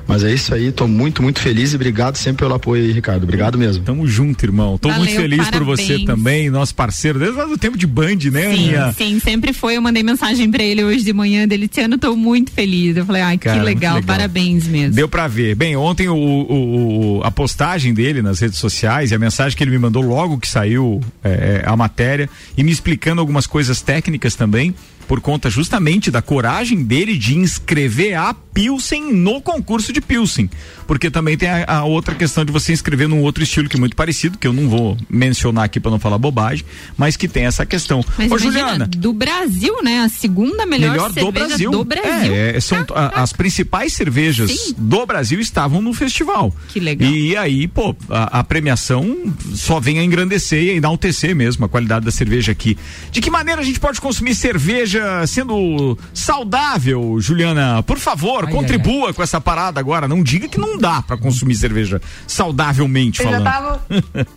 Mas 0.07 0.23
é 0.23 0.33
isso 0.33 0.53
aí, 0.55 0.71
tô 0.71 0.87
muito, 0.87 1.21
muito 1.21 1.39
feliz 1.39 1.71
e 1.71 1.75
obrigado 1.75 2.15
sempre 2.17 2.43
pelo 2.43 2.55
apoio 2.55 2.83
aí, 2.83 2.91
Ricardo. 2.91 3.23
Obrigado 3.23 3.57
mesmo. 3.57 3.83
Tamo 3.83 4.07
junto, 4.07 4.43
irmão. 4.43 4.75
Tô 4.77 4.89
Valeu, 4.89 5.03
muito 5.05 5.15
feliz 5.15 5.37
parabéns. 5.37 5.59
por 5.59 5.65
você 5.77 5.99
também, 6.03 6.49
nosso 6.49 6.73
parceiro, 6.73 7.19
desde 7.19 7.37
lá 7.37 7.45
do 7.45 7.57
tempo 7.59 7.77
de 7.77 7.85
Band, 7.85 8.15
né, 8.31 8.41
Sim, 8.41 8.53
Aninha? 8.53 8.91
sim, 8.97 9.19
sempre 9.19 9.53
foi. 9.53 9.77
Eu 9.77 9.81
mandei 9.83 10.01
mensagem 10.01 10.49
pra 10.49 10.63
ele 10.63 10.83
hoje 10.83 11.03
de 11.05 11.13
manhã 11.13 11.47
dele. 11.47 11.67
Tiano, 11.67 11.97
tô 11.99 12.15
muito 12.15 12.51
feliz. 12.51 12.97
Eu 12.97 13.05
falei, 13.05 13.21
ai, 13.21 13.37
Cara, 13.37 13.59
que 13.59 13.63
legal, 13.65 13.95
legal. 13.97 14.07
parabéns 14.07 14.67
mesmo. 14.67 14.95
Deu 14.95 15.07
pra 15.07 15.27
ver. 15.27 15.53
Bem, 15.55 15.75
ontem 15.77 16.09
o, 16.09 16.15
o- 16.15 17.17
o- 17.19 17.23
a 17.23 17.29
postagem 17.31 17.93
dele 17.93 18.21
nas 18.23 18.39
redes 18.39 18.57
sociais 18.57 19.11
e 19.11 19.15
a 19.15 19.19
mensagem 19.19 19.55
que 19.55 19.63
ele 19.63 19.71
me 19.71 19.77
mandou 19.79 20.01
logo 20.03 20.39
que 20.39 20.47
saiu 20.47 20.99
é, 21.23 21.61
é, 21.63 21.69
a 21.69 21.77
matéria 21.77 22.27
e 22.57 22.63
me 22.63 22.71
explicando 22.71 23.21
algumas 23.21 23.45
coisas 23.47 23.79
técnicas 23.81 24.35
também, 24.35 24.73
por 25.07 25.21
conta 25.21 25.49
justamente 25.49 26.09
da 26.09 26.21
coragem 26.21 26.83
dele 26.83 27.17
de 27.17 27.37
inscrever 27.37 28.15
a 28.15 28.33
Pilsen 28.33 29.11
no 29.13 29.41
concurso 29.41 29.91
de 29.91 30.01
Pilsen. 30.01 30.49
Porque 30.85 31.09
também 31.09 31.37
tem 31.37 31.49
a, 31.49 31.65
a 31.67 31.83
outra 31.83 32.13
questão 32.15 32.43
de 32.45 32.51
você 32.51 32.73
inscrever 32.73 33.07
num 33.07 33.21
outro 33.21 33.43
estilo 33.43 33.67
que 33.69 33.75
é 33.77 33.79
muito 33.79 33.95
parecido, 33.95 34.37
que 34.37 34.47
eu 34.47 34.53
não 34.53 34.67
vou 34.69 34.97
mencionar 35.09 35.65
aqui 35.65 35.79
pra 35.79 35.89
não 35.91 35.99
falar 35.99 36.17
bobagem, 36.17 36.65
mas 36.97 37.15
que 37.17 37.27
tem 37.27 37.45
essa 37.45 37.65
questão. 37.65 38.03
Mas 38.17 38.31
Ô, 38.31 38.35
imagina, 38.37 38.51
Juliana. 38.59 38.87
do 38.87 39.13
Brasil, 39.13 39.81
né? 39.83 39.99
A 40.01 40.09
segunda 40.09 40.65
melhor, 40.65 40.91
Melhor 40.91 41.09
do 41.09 41.13
cerveja 41.13 41.47
Brasil. 41.47 41.71
do 41.71 41.83
Brasil. 41.83 42.33
É, 42.33 42.55
é, 42.57 42.59
são 42.59 42.85
a- 42.95 43.21
as 43.23 43.33
principais 43.33 43.93
cervejas 43.93 44.73
do 44.77 45.05
Brasil 45.05 45.39
estavam 45.39 45.81
no 45.81 45.93
festival. 45.93 46.53
Que 46.69 46.79
legal. 46.79 47.09
E 47.09 47.35
aí, 47.37 47.67
pô, 47.67 47.95
a, 48.09 48.39
a 48.39 48.43
premiação 48.43 49.15
só 49.55 49.79
vem 49.79 49.99
a 49.99 50.03
engrandecer 50.03 50.63
e 50.63 50.69
a 50.71 50.73
enaltecer 50.73 51.35
mesmo 51.35 51.65
a 51.65 51.69
qualidade 51.69 52.05
da 52.05 52.11
cerveja 52.11 52.51
aqui. 52.51 52.77
De 53.11 53.21
que 53.21 53.29
maneira 53.29 53.61
a 53.61 53.63
gente 53.63 53.79
pode 53.79 53.99
consumir 54.01 54.35
cerveja 54.35 55.25
sendo 55.27 55.97
saudável, 56.13 57.17
Juliana? 57.19 57.83
Por 57.83 57.97
favor, 57.99 58.49
contribua 58.49 59.13
com 59.13 59.21
essa 59.23 59.39
parada 59.39 59.79
agora. 59.79 60.07
Não 60.07 60.23
diga 60.23 60.47
que 60.47 60.59
não 60.59 60.72
dá 60.77 61.01
pra 61.01 61.17
consumir 61.17 61.55
cerveja 61.55 62.01
saudavelmente 62.27 63.21
Eu 63.21 63.29
já, 63.29 63.31
falando. 63.31 63.43
tava, 63.43 63.85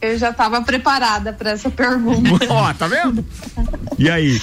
eu 0.01 0.19
já 0.19 0.33
tava 0.33 0.63
preparada 0.63 1.33
para 1.33 1.51
essa 1.51 1.71
pergunta. 1.71 2.47
Ó, 2.51 2.73
tá 2.75 2.87
vendo? 2.87 3.25
E 3.99 4.11
aí? 4.11 4.41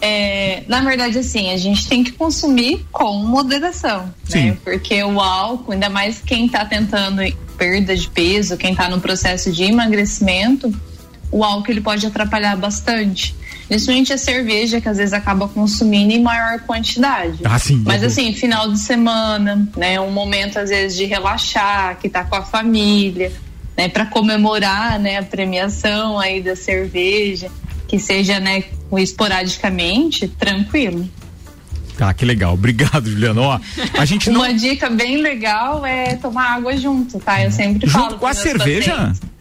É, 0.00 0.64
na 0.68 0.80
verdade, 0.80 1.18
assim, 1.18 1.50
a 1.52 1.56
gente 1.56 1.86
tem 1.88 2.02
que 2.02 2.12
consumir 2.12 2.86
com 2.90 3.12
moderação, 3.18 4.12
Sim. 4.24 4.50
né? 4.50 4.58
Porque 4.64 5.02
o 5.02 5.20
álcool, 5.20 5.72
ainda 5.72 5.88
mais 5.90 6.20
quem 6.20 6.48
tá 6.48 6.64
tentando 6.64 7.22
perda 7.56 7.96
de 7.96 8.08
peso, 8.08 8.56
quem 8.56 8.74
tá 8.74 8.88
no 8.88 9.00
processo 9.00 9.52
de 9.52 9.64
emagrecimento, 9.64 10.74
o 11.34 11.42
álcool 11.42 11.72
ele 11.72 11.80
pode 11.80 12.06
atrapalhar 12.06 12.56
bastante. 12.56 13.34
Principalmente 13.66 14.12
a 14.12 14.18
cerveja, 14.18 14.80
que 14.80 14.88
às 14.88 14.98
vezes 14.98 15.12
acaba 15.12 15.48
consumindo 15.48 16.12
em 16.12 16.22
maior 16.22 16.60
quantidade. 16.60 17.40
Ah, 17.42 17.58
sim. 17.58 17.82
Mas 17.84 18.04
assim, 18.04 18.32
final 18.32 18.70
de 18.70 18.78
semana, 18.78 19.68
né? 19.76 19.98
Um 19.98 20.12
momento 20.12 20.60
às 20.60 20.70
vezes 20.70 20.96
de 20.96 21.06
relaxar, 21.06 21.98
que 21.98 22.08
tá 22.08 22.22
com 22.22 22.36
a 22.36 22.42
família, 22.42 23.32
né? 23.76 23.88
Para 23.88 24.06
comemorar, 24.06 25.00
né? 25.00 25.18
A 25.18 25.24
premiação 25.24 26.20
aí 26.20 26.40
da 26.40 26.54
cerveja, 26.54 27.50
que 27.88 27.98
seja, 27.98 28.38
né? 28.38 28.62
Esporadicamente, 28.96 30.28
tranquilo. 30.28 31.08
Tá, 31.98 32.14
que 32.14 32.24
legal. 32.24 32.54
Obrigado, 32.54 33.10
Juliana. 33.10 33.40
Ó, 33.40 33.60
a 33.98 34.04
gente 34.04 34.30
não. 34.30 34.40
Uma 34.40 34.54
dica 34.54 34.88
bem 34.88 35.16
legal 35.16 35.84
é 35.84 36.14
tomar 36.14 36.54
água 36.54 36.76
junto, 36.76 37.18
tá? 37.18 37.42
Eu 37.42 37.50
sempre 37.50 37.88
Junto 37.88 37.98
falo 38.04 38.18
com 38.18 38.26
a 38.26 38.34
cerveja? 38.34 38.92
pacientes. 38.94 39.33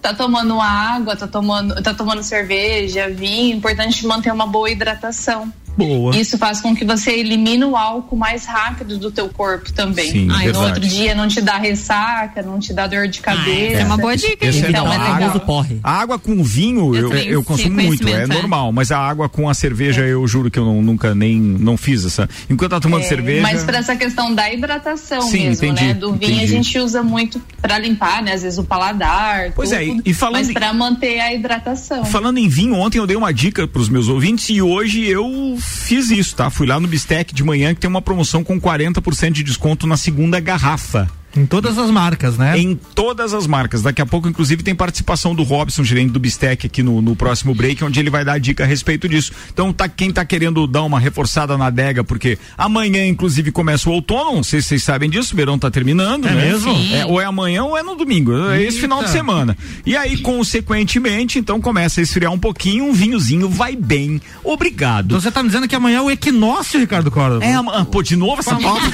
Tá 0.00 0.14
tomando 0.14 0.58
água, 0.60 1.14
tá 1.14 1.26
tomando, 1.26 1.82
tá 1.82 1.92
tomando 1.92 2.22
cerveja, 2.22 3.08
vinho, 3.10 3.56
importante 3.56 4.06
manter 4.06 4.32
uma 4.32 4.46
boa 4.46 4.70
hidratação. 4.70 5.52
Boa. 5.76 6.14
Isso 6.16 6.36
faz 6.36 6.60
com 6.60 6.74
que 6.74 6.84
você 6.84 7.12
elimine 7.12 7.64
o 7.64 7.76
álcool 7.76 8.16
mais 8.16 8.44
rápido 8.44 8.98
do 8.98 9.10
teu 9.10 9.28
corpo 9.28 9.72
também. 9.72 10.10
Sim, 10.10 10.28
Aí 10.30 10.48
no 10.48 10.52
verdade. 10.52 10.64
outro 10.66 10.80
dia 10.88 11.14
não 11.14 11.26
te 11.28 11.40
dá 11.40 11.56
ressaca, 11.58 12.42
não 12.42 12.58
te 12.58 12.72
dá 12.72 12.86
dor 12.86 13.08
de 13.08 13.20
cabeça. 13.20 13.78
é 13.80 13.84
uma 13.84 13.96
boa 13.96 14.16
dica, 14.16 14.46
Esse 14.46 14.58
Então 14.66 14.86
é 14.92 14.94
é 14.94 14.98
a 14.98 15.02
legal. 15.16 15.30
água, 15.36 15.66
a 15.82 15.92
água 15.92 16.18
com 16.18 16.42
vinho 16.42 16.94
eu, 16.94 17.10
Eu 17.12 17.18
eu 17.32 17.44
consumo 17.44 17.80
muito, 17.82 18.06
é 18.08 18.22
é. 18.22 18.26
normal. 18.26 18.72
Mas 18.72 18.90
a 18.90 18.98
água 18.98 19.28
com 19.28 19.48
a 19.48 19.54
cerveja 19.54 20.02
eu 20.02 20.26
juro 20.26 20.50
que 20.50 20.58
eu 20.58 20.64
não- 20.64 20.82
nunca 20.82 21.14
nem 21.14 21.40
não 21.40 21.76
fiz 21.76 22.04
essa. 22.04 22.28
Enquanto 22.48 22.70
tá 22.72 22.80
tomando 22.80 23.02
É, 23.04 23.08
cerveja. 23.08 23.42
Mas 23.42 23.64
para 23.64 23.78
essa 23.78 23.96
questão 23.96 24.34
da 24.34 24.52
hidratação 24.52 25.22
Sim, 25.22 25.48
mesmo, 25.48 25.66
entendi, 25.66 25.84
né? 25.86 25.94
Do 25.94 26.12
vinho 26.12 26.32
entendi. 26.32 26.44
a 26.44 26.46
gente 26.46 26.78
usa 26.78 27.02
muito 27.02 27.40
para 27.60 27.78
limpar, 27.78 28.22
né? 28.22 28.32
Às 28.34 28.42
vezes 28.42 28.58
o 28.58 28.64
paladar. 28.64 29.52
Pois 29.54 29.72
é, 29.72 29.84
tudo, 29.84 30.02
e- 30.04 30.10
e 30.10 30.14
falando 30.14 30.36
Mas 30.36 30.50
em- 30.50 30.52
para 30.52 30.72
manter 30.72 31.20
a 31.20 31.32
hidratação. 31.32 32.04
Falando 32.04 32.38
em 32.38 32.48
vinho, 32.48 32.74
ontem 32.74 32.98
eu 32.98 33.06
dei 33.06 33.16
uma 33.16 33.32
dica 33.32 33.66
pros 33.66 33.88
meus 33.88 34.08
ouvintes 34.08 34.48
e 34.50 34.60
hoje 34.60 35.06
eu 35.06 35.56
fiz 35.60 36.10
isso, 36.10 36.34
tá? 36.34 36.50
Fui 36.50 36.66
lá 36.66 36.80
no 36.80 36.88
Bistec 36.88 37.34
de 37.34 37.44
manhã 37.44 37.74
que 37.74 37.80
tem 37.80 37.90
uma 37.90 38.02
promoção 38.02 38.42
com 38.42 38.60
40% 38.60 39.32
de 39.32 39.42
desconto 39.42 39.86
na 39.86 39.96
segunda 39.96 40.40
garrafa. 40.40 41.10
Em 41.36 41.46
todas 41.46 41.78
as 41.78 41.90
marcas, 41.90 42.36
né? 42.36 42.58
Em 42.58 42.74
todas 42.74 43.32
as 43.32 43.46
marcas. 43.46 43.82
Daqui 43.82 44.02
a 44.02 44.06
pouco, 44.06 44.28
inclusive, 44.28 44.62
tem 44.64 44.74
participação 44.74 45.34
do 45.34 45.42
Robson, 45.44 45.84
gerente 45.84 46.10
do 46.10 46.18
Bistec, 46.18 46.66
aqui 46.66 46.82
no, 46.82 47.00
no 47.00 47.14
próximo 47.14 47.54
break, 47.54 47.84
onde 47.84 48.00
ele 48.00 48.10
vai 48.10 48.24
dar 48.24 48.38
dica 48.40 48.64
a 48.64 48.66
respeito 48.66 49.08
disso. 49.08 49.30
Então, 49.52 49.72
tá, 49.72 49.88
quem 49.88 50.10
tá 50.12 50.24
querendo 50.24 50.66
dar 50.66 50.82
uma 50.82 50.98
reforçada 50.98 51.56
na 51.56 51.66
adega, 51.66 52.02
porque 52.02 52.36
amanhã, 52.58 53.06
inclusive, 53.06 53.52
começa 53.52 53.88
o 53.88 53.92
outono, 53.92 54.36
não 54.36 54.42
sei 54.42 54.60
se 54.60 54.68
vocês 54.68 54.82
sabem 54.82 55.08
disso, 55.08 55.32
o 55.32 55.36
verão 55.36 55.58
tá 55.58 55.70
terminando, 55.70 56.26
É 56.26 56.32
né? 56.34 56.50
mesmo? 56.50 56.72
É, 56.92 57.06
ou 57.06 57.20
é 57.20 57.24
amanhã 57.24 57.62
ou 57.62 57.76
é 57.78 57.82
no 57.82 57.94
domingo, 57.94 58.32
é 58.48 58.56
esse 58.62 58.76
Eita. 58.76 58.80
final 58.80 59.02
de 59.04 59.10
semana. 59.10 59.56
E 59.86 59.96
aí, 59.96 60.18
consequentemente, 60.18 61.38
então 61.38 61.60
começa 61.60 62.00
a 62.00 62.02
esfriar 62.02 62.32
um 62.32 62.38
pouquinho, 62.38 62.84
um 62.86 62.92
vinhozinho 62.92 63.48
vai 63.48 63.76
bem. 63.76 64.20
Obrigado. 64.42 65.20
Você 65.20 65.30
tá 65.30 65.42
me 65.42 65.48
dizendo 65.48 65.68
que 65.68 65.76
amanhã 65.76 65.98
é 65.98 66.02
o 66.02 66.10
equinócio, 66.10 66.80
Ricardo 66.80 67.10
Córdoba? 67.10 67.44
É, 67.44 67.52
ama- 67.54 67.84
pô, 67.84 68.02
de 68.02 68.16
novo 68.16 68.40
essa 68.40 68.56
pauta? 68.56 68.80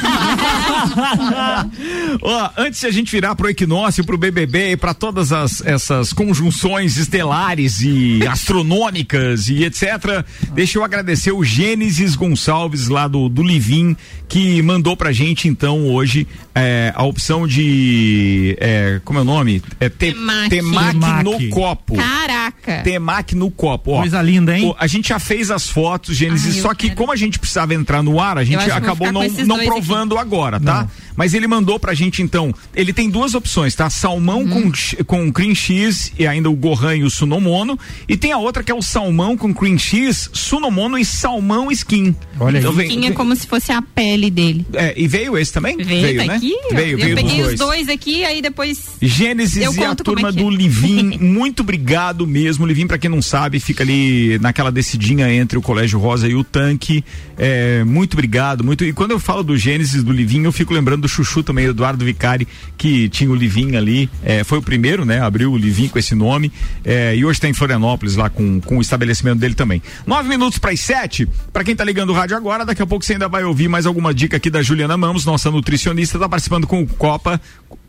Ó, 2.29 2.51
antes 2.57 2.81
de 2.81 2.87
a 2.89 2.91
gente 2.91 3.13
virar 3.13 3.37
pro 3.37 3.49
equinócio, 3.49 4.05
pro 4.05 4.19
BBB 4.19 4.73
e 4.73 4.77
pra 4.77 4.93
todas 4.93 5.31
as, 5.31 5.65
essas 5.65 6.13
conjunções 6.13 6.97
estelares 6.97 7.81
e 7.83 8.19
astronômicas 8.27 9.49
e 9.49 9.63
etc, 9.63 10.25
deixa 10.53 10.77
eu 10.77 10.83
agradecer 10.83 11.31
o 11.31 11.45
Gênesis 11.45 12.17
Gonçalves 12.17 12.89
lá 12.89 13.07
do, 13.07 13.29
do 13.29 13.45
Livim, 13.45 13.97
que 14.29 14.61
mandou 14.61 14.97
pra 14.97 15.13
gente 15.13 15.47
então 15.47 15.87
hoje 15.87 16.27
é, 16.53 16.93
a 16.97 17.05
opção 17.05 17.47
de, 17.47 18.57
é, 18.61 19.01
como 19.05 19.21
é 19.21 19.23
o 19.23 19.25
nome? 19.25 19.63
É 19.79 19.89
te, 19.89 20.13
Temaki. 20.13 20.51
temaki 20.51 20.99
Temaki. 20.99 21.25
no 21.25 21.49
copo. 21.51 21.95
Caraca. 21.95 22.83
Temaki 22.83 23.37
no 23.37 23.53
copo, 23.53 23.93
ó. 23.93 24.01
Coisa 24.01 24.21
linda, 24.21 24.59
hein? 24.59 24.67
Ó, 24.69 24.75
A 24.81 24.89
gente 24.89 25.11
já 25.11 25.21
fez 25.21 25.49
as 25.49 25.69
fotos, 25.69 26.17
Gênesis, 26.17 26.57
Ai, 26.57 26.63
só 26.63 26.75
que 26.75 26.89
quero. 26.89 26.97
como 26.97 27.13
a 27.13 27.17
gente 27.17 27.39
precisava 27.39 27.73
entrar 27.73 28.03
no 28.03 28.19
ar, 28.19 28.37
a 28.37 28.43
gente 28.43 28.69
acabou 28.69 29.13
não, 29.13 29.23
não 29.47 29.65
provando 29.65 30.19
agora, 30.19 30.59
tá? 30.59 30.89
Mas 31.17 31.35
ele 31.35 31.47
mandou 31.47 31.79
pra 31.79 31.95
gente 31.95 32.23
então, 32.23 32.55
ele 32.75 32.93
tem 32.93 33.09
duas 33.11 33.35
opções, 33.35 33.75
tá? 33.75 33.89
Salmão 33.91 34.37
Uhum. 34.43 34.71
com, 34.71 35.05
com 35.07 35.33
cream 35.33 35.55
cheese 35.55 36.13
e 36.19 36.27
ainda 36.27 36.51
o 36.51 36.55
gohan 36.55 36.97
e 36.97 37.05
o 37.05 37.11
sunomono, 37.11 37.79
e 38.09 38.17
tem 38.17 38.33
a 38.33 38.39
outra 38.39 38.63
que 38.63 38.71
é 38.71 38.75
o 38.75 38.83
salmão 38.83 39.37
com 39.37 39.53
cream 39.55 39.79
cheese, 39.79 40.29
sunomono 40.33 40.99
e 40.99 41.05
salmão 41.05 41.71
skin. 41.73 42.15
Olha 42.39 42.59
então, 42.59 42.71
aí. 42.73 42.77
vem, 42.77 42.89
Tinha 42.89 43.13
como 43.13 43.35
se 43.35 43.47
fosse 43.47 43.73
a 43.73 43.81
pele 43.81 44.31
dele. 44.31 44.67
é, 44.75 44.95
e 44.97 45.09
veio 45.09 45.37
esse 45.39 45.53
também? 45.53 45.77
Veio, 45.79 46.19
tá 46.19 46.27
né? 46.27 46.35
aqui. 46.37 46.55
Veio, 46.73 46.93
eu 46.93 46.99
veio 46.99 47.17
peguei 47.17 47.41
dois. 47.41 47.53
os 47.55 47.59
dois 47.59 47.89
aqui, 47.89 48.25
aí 48.25 48.43
depois. 48.43 48.79
Gênesis 49.01 49.57
Eu 49.63 49.73
e 49.73 49.85
a 49.85 49.95
turma 49.95 50.29
é 50.29 50.33
do 50.33 50.51
é. 50.51 50.55
Livim, 50.55 51.17
muito 51.21 51.61
obrigado 51.61 52.27
mesmo. 52.27 52.67
Livim, 52.67 52.87
pra 52.87 52.99
quem 52.99 53.09
não 53.11 53.23
sabe, 53.23 53.59
fica 53.61 53.83
ali 53.83 54.39
naquela 54.41 54.71
descidinha 54.71 55.33
entre 55.33 55.57
o 55.59 55.63
Colégio 55.63 55.99
Rosa 55.99 56.29
e 56.29 56.35
o 56.35 56.45
Tanque. 56.45 57.05
É, 57.39 57.83
muito 57.85 58.15
obrigado, 58.15 58.63
muito. 58.63 58.85
E 58.85 58.93
quando 58.93 59.13
eu 59.13 59.19
falo 59.19 59.43
do 59.43 59.57
Gênesis 59.57 60.03
do 60.03 60.13
Livim, 60.13 60.43
eu 60.45 60.53
fico 60.53 60.75
lembrando 60.75 61.06
do 61.07 61.09
Chuchu 61.09 61.43
também, 61.43 61.67
Eduardo 61.67 62.05
Vicari, 62.05 62.47
que 62.77 63.09
tinha 63.09 63.31
o 63.31 63.35
Livim 63.35 63.77
ali. 63.77 64.11
É, 64.23 64.45
foi 64.45 64.59
o 64.59 64.63
primeiro, 64.63 65.05
né? 65.05 65.21
Abriu 65.21 65.53
o 65.53 65.57
Livim 65.57 65.89
com 65.89 65.99
esse 65.99 66.15
nome. 66.15 66.53
É, 66.85 67.17
e 67.17 67.25
hoje 67.25 67.41
tá 67.41 67.49
em 67.49 67.55
Florianópolis 67.55 68.17
lá 68.17 68.29
com, 68.29 68.61
com 68.61 68.79
o 68.79 68.81
estabelecimento 68.81 69.39
dele 69.39 69.55
também. 69.55 69.81
Nove 70.07 70.29
minutos 70.29 70.59
para 70.59 70.73
as 70.73 70.81
sete. 70.81 71.29
Pra 71.53 71.65
quem 71.65 71.75
tá 71.75 71.85
ligando 71.85 72.11
o 72.11 72.13
rádio 72.13 72.37
agora, 72.37 72.67
daqui 72.67 72.83
a 72.83 72.87
pouco 72.87 73.05
você 73.05 73.15
ainda 73.15 73.29
vai 73.29 73.45
ouvir 73.45 73.69
mais 73.69 73.87
alguma 73.87 74.13
dica 74.13 74.37
aqui 74.37 74.51
da 74.51 74.63
Juliana 74.63 74.97
Mamos, 74.97 75.25
nossa 75.25 75.51
nutricionista, 75.51 76.19
tá 76.19 76.29
participando 76.29 76.67
com 76.67 76.83
o 76.83 76.87
Copa 76.87 77.41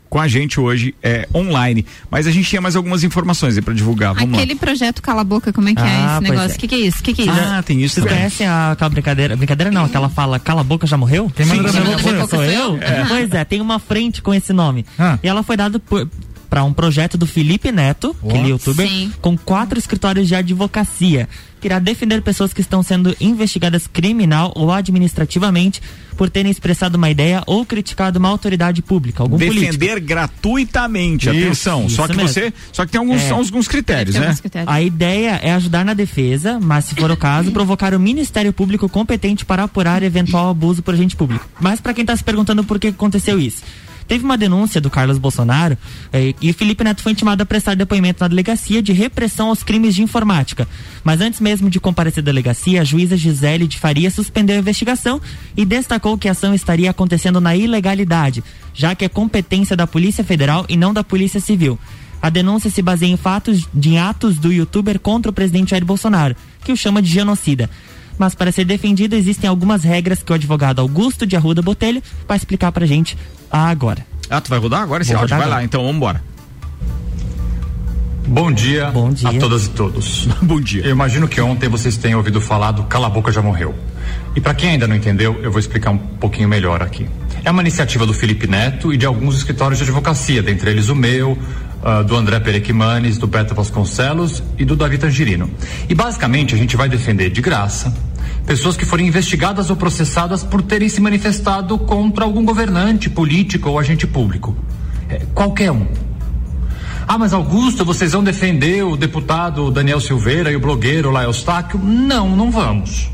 com 0.10 0.20
a 0.20 0.28
gente 0.28 0.60
hoje 0.60 0.96
é, 1.04 1.28
online. 1.34 1.86
Mas 2.10 2.28
a 2.28 2.32
gente 2.32 2.48
tinha 2.50 2.62
mais 2.62 2.76
algumas 2.76 3.04
informações 3.04 3.56
aí 3.58 3.62
para 3.62 3.74
divulgar. 3.74 4.14
Vamos 4.14 4.38
Aquele 4.38 4.54
lá. 4.54 4.60
projeto 4.60 5.02
Cala 5.02 5.22
a 5.22 5.24
Boca, 5.24 5.52
como 5.54 5.70
é 5.70 5.74
que 5.76 5.82
é 5.82 5.84
Ah, 5.84 5.88
esse 5.88 6.28
pois 6.28 6.30
negócio? 6.30 6.50
O 6.52 6.54
é. 6.54 6.58
que, 6.58 6.68
que 6.68 6.76
é 6.76 6.80
isso? 6.80 7.00
O 7.00 7.04
que, 7.04 7.14
que 7.14 7.22
é 7.22 7.26
isso? 7.26 7.34
Ah, 7.40 7.64
tem 7.64 7.82
isso 7.82 7.96
Vocês 7.96 8.04
também. 8.06 8.18
conhecem 8.20 8.48
a, 8.48 8.72
aquela 8.72 8.90
brincadeira? 8.90 9.36
Brincadeira 9.36 9.72
não, 9.72 9.86
aquela 9.86 10.10
fala 10.10 10.40
Cala 10.40 10.62
a 10.62 10.64
boca 10.64 10.88
já 10.88 10.98
morreu? 10.98 11.32
Quem 11.36 11.46
Sim, 11.46 11.62
na 11.62 11.70
sim, 11.70 11.80
boca 11.82 12.28
sou 12.28 12.44
eu. 12.44 12.78
Eu? 12.78 13.06
Pois 13.08 13.32
é, 13.32 13.44
tem 13.46 13.62
uma 13.62 13.80
frente 13.80 14.22
com 14.22 14.34
esse 14.34 14.54
nome. 14.54 14.86
Ah. 14.98 15.18
E 15.22 15.28
ela 15.28 15.44
foi 15.44 15.58
dada 15.58 15.80
por 15.80 16.08
para 16.50 16.64
um 16.64 16.74
projeto 16.74 17.18
do 17.18 17.26
Felipe 17.28 17.72
Neto, 17.72 18.16
aquele 18.24 18.50
youtuber, 18.50 18.88
Sim. 18.88 19.12
com 19.22 19.38
quatro 19.38 19.78
escritórios 19.78 20.28
de 20.28 20.36
advocacia, 20.36 21.28
que 21.60 21.68
irá 21.68 21.80
defender 21.80 22.22
pessoas 22.22 22.54
que 22.54 22.62
estão 22.62 22.82
sendo 22.84 23.16
investigadas 23.20 23.88
criminal 23.88 24.52
ou 24.56 24.72
administrativamente 24.72 25.82
por 26.16 26.30
terem 26.30 26.52
expressado 26.52 26.98
uma 26.98 27.10
ideia 27.10 27.44
ou 27.46 27.66
criticado 27.66 28.18
uma 28.20 28.30
autoridade 28.30 28.82
pública, 28.82 29.22
algum 29.24 29.38
político. 29.38 29.78
Defender 29.78 30.00
gratuitamente, 30.00 31.30
Isso, 31.30 31.38
atenção. 31.70 31.90
só 31.90 32.06
isso 32.06 32.08
que 32.14 32.18
mesmo. 32.18 32.30
você, 32.34 32.54
só 32.72 32.86
que 32.86 32.92
tem 32.92 33.00
alguns, 33.00 33.22
É. 33.22 33.30
alguns 33.32 33.68
critérios, 33.68 34.16
né? 34.16 34.22
alguns 34.22 34.40
critérios. 34.40 34.72
A 34.74 34.82
ideia 34.82 35.40
é 35.44 35.52
ajudar 35.52 35.84
na 35.86 35.94
defesa, 35.94 36.60
mas 36.60 36.86
se 36.86 36.96
for 36.96 37.12
o 37.12 37.18
caso, 37.18 37.52
provocar 37.54 37.94
o 37.94 38.00
Ministério 38.00 38.52
Público 38.54 38.88
competente 38.90 39.46
para 39.46 39.64
apurar 39.64 40.02
eventual 40.04 40.50
abuso 40.50 40.82
por 40.82 40.94
agente 40.94 41.16
público. 41.16 41.48
Mas 41.60 41.80
para 41.80 41.94
quem 41.94 42.04
está 42.04 42.16
se 42.16 42.24
perguntando 42.24 42.64
por 42.64 42.80
que 42.80 42.88
aconteceu 42.88 43.40
isso. 43.40 43.62
Teve 44.08 44.24
uma 44.24 44.38
denúncia 44.38 44.80
do 44.80 44.90
Carlos 44.90 45.18
Bolsonaro 45.18 45.78
eh, 46.14 46.34
e 46.42 46.54
Felipe 46.54 46.84
Neto 46.84 47.04
foi 47.04 47.12
intimado 47.12 47.44
a 47.44 47.46
prestar 47.46 47.76
depoimento 47.76 48.24
na 48.24 48.28
delegacia 48.30 48.82
de 48.82 48.94
repressão 48.94 49.50
aos 49.50 49.64
crimes 49.64 49.94
de 49.94 50.02
informática. 50.02 50.68
Mas 51.04 51.20
antes 51.20 51.42
mesmo 51.42 51.70
de 51.70 51.80
comparecer 51.80 52.24
à 52.24 52.26
delegacia, 52.26 52.82
a 52.82 52.86
juíza 52.86 53.18
Gisele 53.18 53.68
de 53.68 53.78
Faria 53.78 54.10
suspendeu 54.10 54.56
a 54.56 54.60
investigação 54.60 55.22
e 55.58 55.66
destacou 55.66 56.18
que 56.18 56.30
a 56.30 56.32
ação 56.32 56.54
estaria 56.54 56.90
acontecendo 56.90 57.42
na 57.42 57.56
ilegalidade, 57.56 58.44
já 58.74 58.96
que 58.96 59.04
é 59.04 59.10
competência 59.10 59.76
da 59.76 59.86
Polícia 59.86 60.24
Federal 60.24 60.66
e 60.70 60.78
não 60.78 60.94
da 60.94 61.04
Polícia 61.04 61.42
Civil. 61.42 61.78
A 62.22 62.30
denúncia 62.30 62.72
se 62.72 62.82
baseia 62.82 63.12
em 63.12 63.18
fatos 63.18 63.68
de 63.74 63.98
atos 63.98 64.38
do 64.38 64.52
youtuber 64.52 65.00
contra 65.00 65.30
o 65.30 65.34
presidente 65.34 65.72
Jair 65.72 65.86
Bolsonaro, 65.86 66.36
que 66.64 66.72
o 66.72 66.78
chama 66.78 67.02
de 67.02 67.10
genocida. 67.10 67.70
Mas 68.18 68.34
para 68.34 68.52
ser 68.52 68.66
defendido 68.66 69.16
existem 69.16 69.50
algumas 69.50 69.84
regras 69.84 70.24
que 70.24 70.32
o 70.32 70.36
advogado 70.36 70.80
Augusto 70.80 71.26
de 71.26 71.36
Arruda 71.36 71.62
Botelho 71.62 72.02
vai 72.28 72.38
explicar 72.38 72.72
pra 72.72 72.86
gente 72.86 73.16
agora. 73.52 74.06
Ah, 74.30 74.42
tu 74.42 74.50
vai 74.50 74.60
rodar 74.60 74.82
agora 74.82 75.04
esse 75.04 75.12
Vou 75.14 75.22
áudio? 75.22 75.38
Vai 75.38 75.46
lá, 75.46 75.54
agora. 75.56 75.66
então 75.66 75.82
vamos 75.82 75.96
embora. 75.96 76.22
Bom 78.28 78.52
dia, 78.52 78.92
Bom 78.92 79.10
dia. 79.10 79.30
a 79.30 79.34
todas 79.40 79.68
e 79.68 79.70
todos. 79.70 80.28
Bom 80.44 80.60
dia. 80.60 80.84
Eu 80.84 80.92
imagino 80.92 81.30
que 81.30 81.40
ontem 81.40 81.70
vocês 81.70 81.96
tenham 81.96 82.18
ouvido 82.18 82.42
falar 82.42 82.72
do 82.72 82.84
Cala 82.84 83.08
a 83.08 83.10
Boca 83.10 83.32
Já 83.32 83.42
Morreu. 83.42 83.74
E 84.36 84.42
para 84.42 84.54
quem 84.54 84.72
ainda 84.72 84.86
não 84.86 84.96
entendeu, 84.96 85.40
eu 85.42 85.50
vou 85.50 85.60
explicar 85.60 85.92
um 85.92 85.98
pouquinho 85.98 86.50
melhor 86.50 86.84
aqui. 86.84 87.08
É 87.46 87.50
uma 87.50 87.62
iniciativa 87.62 88.06
do 88.06 88.14
Felipe 88.14 88.46
Neto 88.46 88.94
e 88.94 88.98
de 88.98 89.06
alguns 89.06 89.38
escritórios 89.38 89.78
de 89.78 89.86
advocacia, 89.86 90.44
dentre 90.44 90.70
eles 90.70 90.90
o 90.90 90.96
meu, 90.96 91.38
ah, 91.82 92.02
do 92.04 92.18
André 92.18 92.40
Perequimanes, 92.42 93.18
do 93.18 93.28
Beto 93.28 93.56
Vasconcelos 93.56 94.44
e 94.58 94.66
do 94.66 94.76
Davi 94.76 94.98
Tangerino. 94.98 95.50
E 95.88 95.96
basicamente 95.96 96.54
a 96.54 96.58
gente 96.58 96.76
vai 96.76 96.90
defender 96.90 97.30
de 97.30 97.42
graça 97.42 97.94
pessoas 98.48 98.78
que 98.78 98.86
forem 98.86 99.06
investigadas 99.06 99.70
ou 99.70 99.76
processadas 99.76 100.42
por 100.42 100.62
terem 100.62 100.88
se 100.88 101.02
manifestado 101.02 101.78
contra 101.78 102.24
algum 102.24 102.46
governante, 102.46 103.10
político 103.10 103.70
ou 103.70 103.78
agente 103.78 104.08
público. 104.08 104.56
É, 105.10 105.22
qualquer 105.36 105.70
um. 105.70 105.86
Ah, 107.06 107.18
mas 107.18 107.34
Augusto, 107.34 107.84
vocês 107.84 108.14
vão 108.14 108.24
defender 108.24 108.84
o 108.84 108.96
deputado 108.96 109.70
Daniel 109.70 110.00
Silveira 110.00 110.50
e 110.50 110.56
o 110.56 110.62
blogueiro 110.62 111.12
lá 111.12 111.26
Eustáquio? 111.26 111.78
Não, 111.78 112.36
não 112.36 112.50
vamos. 112.50 113.10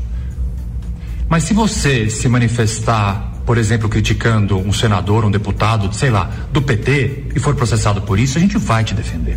Mas 1.28 1.42
se 1.42 1.52
você 1.52 2.08
se 2.08 2.28
manifestar, 2.28 3.32
por 3.44 3.58
exemplo, 3.58 3.88
criticando 3.88 4.56
um 4.56 4.72
senador, 4.72 5.24
um 5.24 5.30
deputado, 5.30 5.92
sei 5.92 6.10
lá, 6.10 6.30
do 6.52 6.62
PT 6.62 7.24
e 7.34 7.40
for 7.40 7.56
processado 7.56 8.02
por 8.02 8.20
isso, 8.20 8.38
a 8.38 8.40
gente 8.40 8.56
vai 8.56 8.84
te 8.84 8.94
defender. 8.94 9.36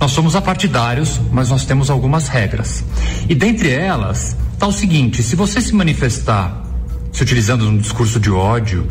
Nós 0.00 0.10
somos 0.10 0.34
apartidários, 0.34 1.20
mas 1.30 1.50
nós 1.50 1.64
temos 1.64 1.88
algumas 1.88 2.26
regras. 2.26 2.84
E 3.28 3.34
dentre 3.34 3.70
elas 3.70 4.36
está 4.56 4.66
o 4.66 4.72
seguinte: 4.72 5.22
se 5.22 5.36
você 5.36 5.60
se 5.60 5.74
manifestar 5.74 6.64
se 7.12 7.22
utilizando 7.22 7.66
um 7.66 7.78
discurso 7.78 8.20
de 8.20 8.30
ódio, 8.30 8.86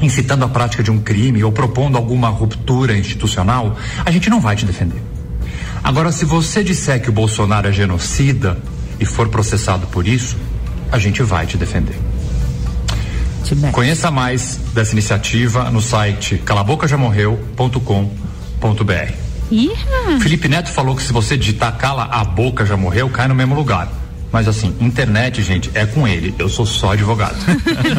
incitando 0.00 0.44
a 0.44 0.48
prática 0.48 0.82
de 0.82 0.90
um 0.90 0.98
crime 0.98 1.44
ou 1.44 1.52
propondo 1.52 1.98
alguma 1.98 2.30
ruptura 2.30 2.96
institucional, 2.96 3.76
a 4.06 4.10
gente 4.10 4.30
não 4.30 4.40
vai 4.40 4.56
te 4.56 4.64
defender. 4.64 5.02
Agora, 5.84 6.10
se 6.10 6.24
você 6.24 6.64
disser 6.64 7.02
que 7.02 7.10
o 7.10 7.12
Bolsonaro 7.12 7.68
é 7.68 7.72
genocida 7.72 8.56
e 8.98 9.04
for 9.04 9.28
processado 9.28 9.86
por 9.88 10.08
isso, 10.08 10.34
a 10.90 10.98
gente 10.98 11.22
vai 11.22 11.46
te 11.46 11.58
defender. 11.58 11.98
Conheça 13.72 14.10
mais 14.10 14.58
dessa 14.72 14.92
iniciativa 14.92 15.70
no 15.70 15.82
site 15.82 16.38
calabocajamorreu.com.br. 16.38 19.12
Felipe 20.20 20.48
Neto 20.48 20.70
falou 20.70 20.96
que 20.96 21.02
se 21.02 21.12
você 21.12 21.36
digitar 21.36 21.76
cala 21.76 22.04
a 22.04 22.24
boca 22.24 22.64
já 22.64 22.78
morreu, 22.78 23.10
cai 23.10 23.28
no 23.28 23.34
mesmo 23.34 23.54
lugar. 23.54 23.97
Mas 24.30 24.46
assim, 24.46 24.74
internet, 24.80 25.42
gente, 25.42 25.70
é 25.74 25.86
com 25.86 26.06
ele. 26.06 26.34
Eu 26.38 26.48
sou 26.48 26.66
só 26.66 26.92
advogado. 26.92 27.36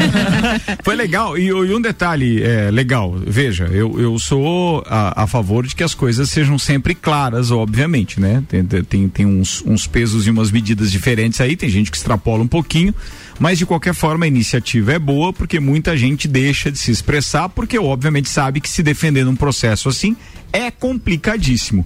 Foi 0.83 0.95
legal. 0.95 1.37
E, 1.37 1.47
e 1.47 1.73
um 1.73 1.81
detalhe 1.81 2.43
é, 2.43 2.69
legal, 2.69 3.15
veja, 3.25 3.65
eu, 3.65 3.99
eu 3.99 4.17
sou 4.19 4.83
a, 4.87 5.23
a 5.23 5.27
favor 5.27 5.65
de 5.65 5.75
que 5.75 5.83
as 5.83 5.93
coisas 5.93 6.29
sejam 6.29 6.59
sempre 6.59 6.93
claras, 6.93 7.49
obviamente, 7.49 8.19
né? 8.19 8.43
Tem, 8.47 8.63
tem, 8.63 9.09
tem 9.09 9.25
uns, 9.25 9.63
uns 9.65 9.87
pesos 9.87 10.27
e 10.27 10.29
umas 10.29 10.51
medidas 10.51 10.91
diferentes 10.91 11.41
aí, 11.41 11.55
tem 11.55 11.69
gente 11.69 11.89
que 11.89 11.97
extrapola 11.97 12.43
um 12.43 12.47
pouquinho, 12.47 12.93
mas 13.39 13.57
de 13.57 13.65
qualquer 13.65 13.93
forma 13.93 14.25
a 14.25 14.27
iniciativa 14.27 14.93
é 14.93 14.99
boa 14.99 15.33
porque 15.33 15.59
muita 15.59 15.97
gente 15.97 16.27
deixa 16.27 16.71
de 16.71 16.77
se 16.77 16.91
expressar, 16.91 17.49
porque 17.49 17.79
obviamente 17.79 18.29
sabe 18.29 18.61
que 18.61 18.69
se 18.69 18.83
defender 18.83 19.25
num 19.25 19.35
processo 19.35 19.89
assim 19.89 20.15
é 20.53 20.69
complicadíssimo. 20.69 21.85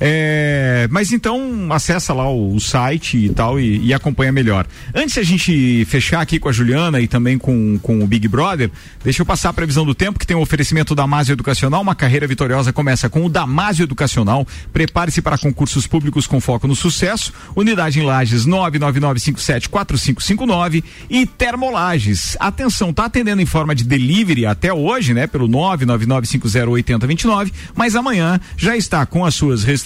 É, 0.00 0.88
mas 0.90 1.12
então 1.12 1.68
acessa 1.70 2.12
lá 2.12 2.28
o, 2.28 2.54
o 2.54 2.60
site 2.60 3.16
e 3.16 3.28
tal 3.28 3.60
e, 3.60 3.86
e 3.86 3.94
acompanha 3.94 4.32
melhor. 4.32 4.66
Antes 4.94 5.14
de 5.14 5.20
a 5.20 5.24
gente 5.24 5.84
fechar 5.86 6.20
aqui 6.20 6.38
com 6.38 6.48
a 6.48 6.52
Juliana 6.52 7.00
e 7.00 7.06
também 7.06 7.38
com, 7.38 7.78
com 7.78 8.02
o 8.02 8.06
Big 8.06 8.26
Brother, 8.26 8.70
deixa 9.02 9.22
eu 9.22 9.26
passar 9.26 9.50
a 9.50 9.52
previsão 9.52 9.84
do 9.84 9.94
tempo 9.94 10.18
que 10.18 10.26
tem 10.26 10.36
o 10.36 10.40
um 10.40 10.42
oferecimento 10.42 10.94
da 10.94 11.04
Damásio 11.04 11.34
Educacional. 11.34 11.82
Uma 11.82 11.94
carreira 11.94 12.26
vitoriosa 12.26 12.72
começa 12.72 13.10
com 13.10 13.26
o 13.26 13.28
Damásio 13.28 13.82
Educacional. 13.82 14.46
Prepare-se 14.72 15.20
para 15.20 15.36
concursos 15.36 15.86
públicos 15.86 16.26
com 16.26 16.40
foco 16.40 16.66
no 16.66 16.74
sucesso. 16.74 17.30
Unidade 17.54 18.00
em 18.00 18.02
Lages 18.02 18.46
999574559 18.46 20.82
e 21.10 21.26
Termolages. 21.26 22.38
Atenção, 22.40 22.90
tá 22.90 23.04
atendendo 23.04 23.42
em 23.42 23.46
forma 23.46 23.74
de 23.74 23.84
delivery 23.84 24.46
até 24.46 24.72
hoje, 24.72 25.12
né? 25.12 25.26
Pelo 25.26 25.46
999508029, 25.46 27.52
mas 27.74 27.94
amanhã 27.94 28.40
já 28.56 28.74
está 28.74 29.04
com 29.04 29.26
as 29.26 29.34
suas 29.34 29.62
restrições, 29.62 29.83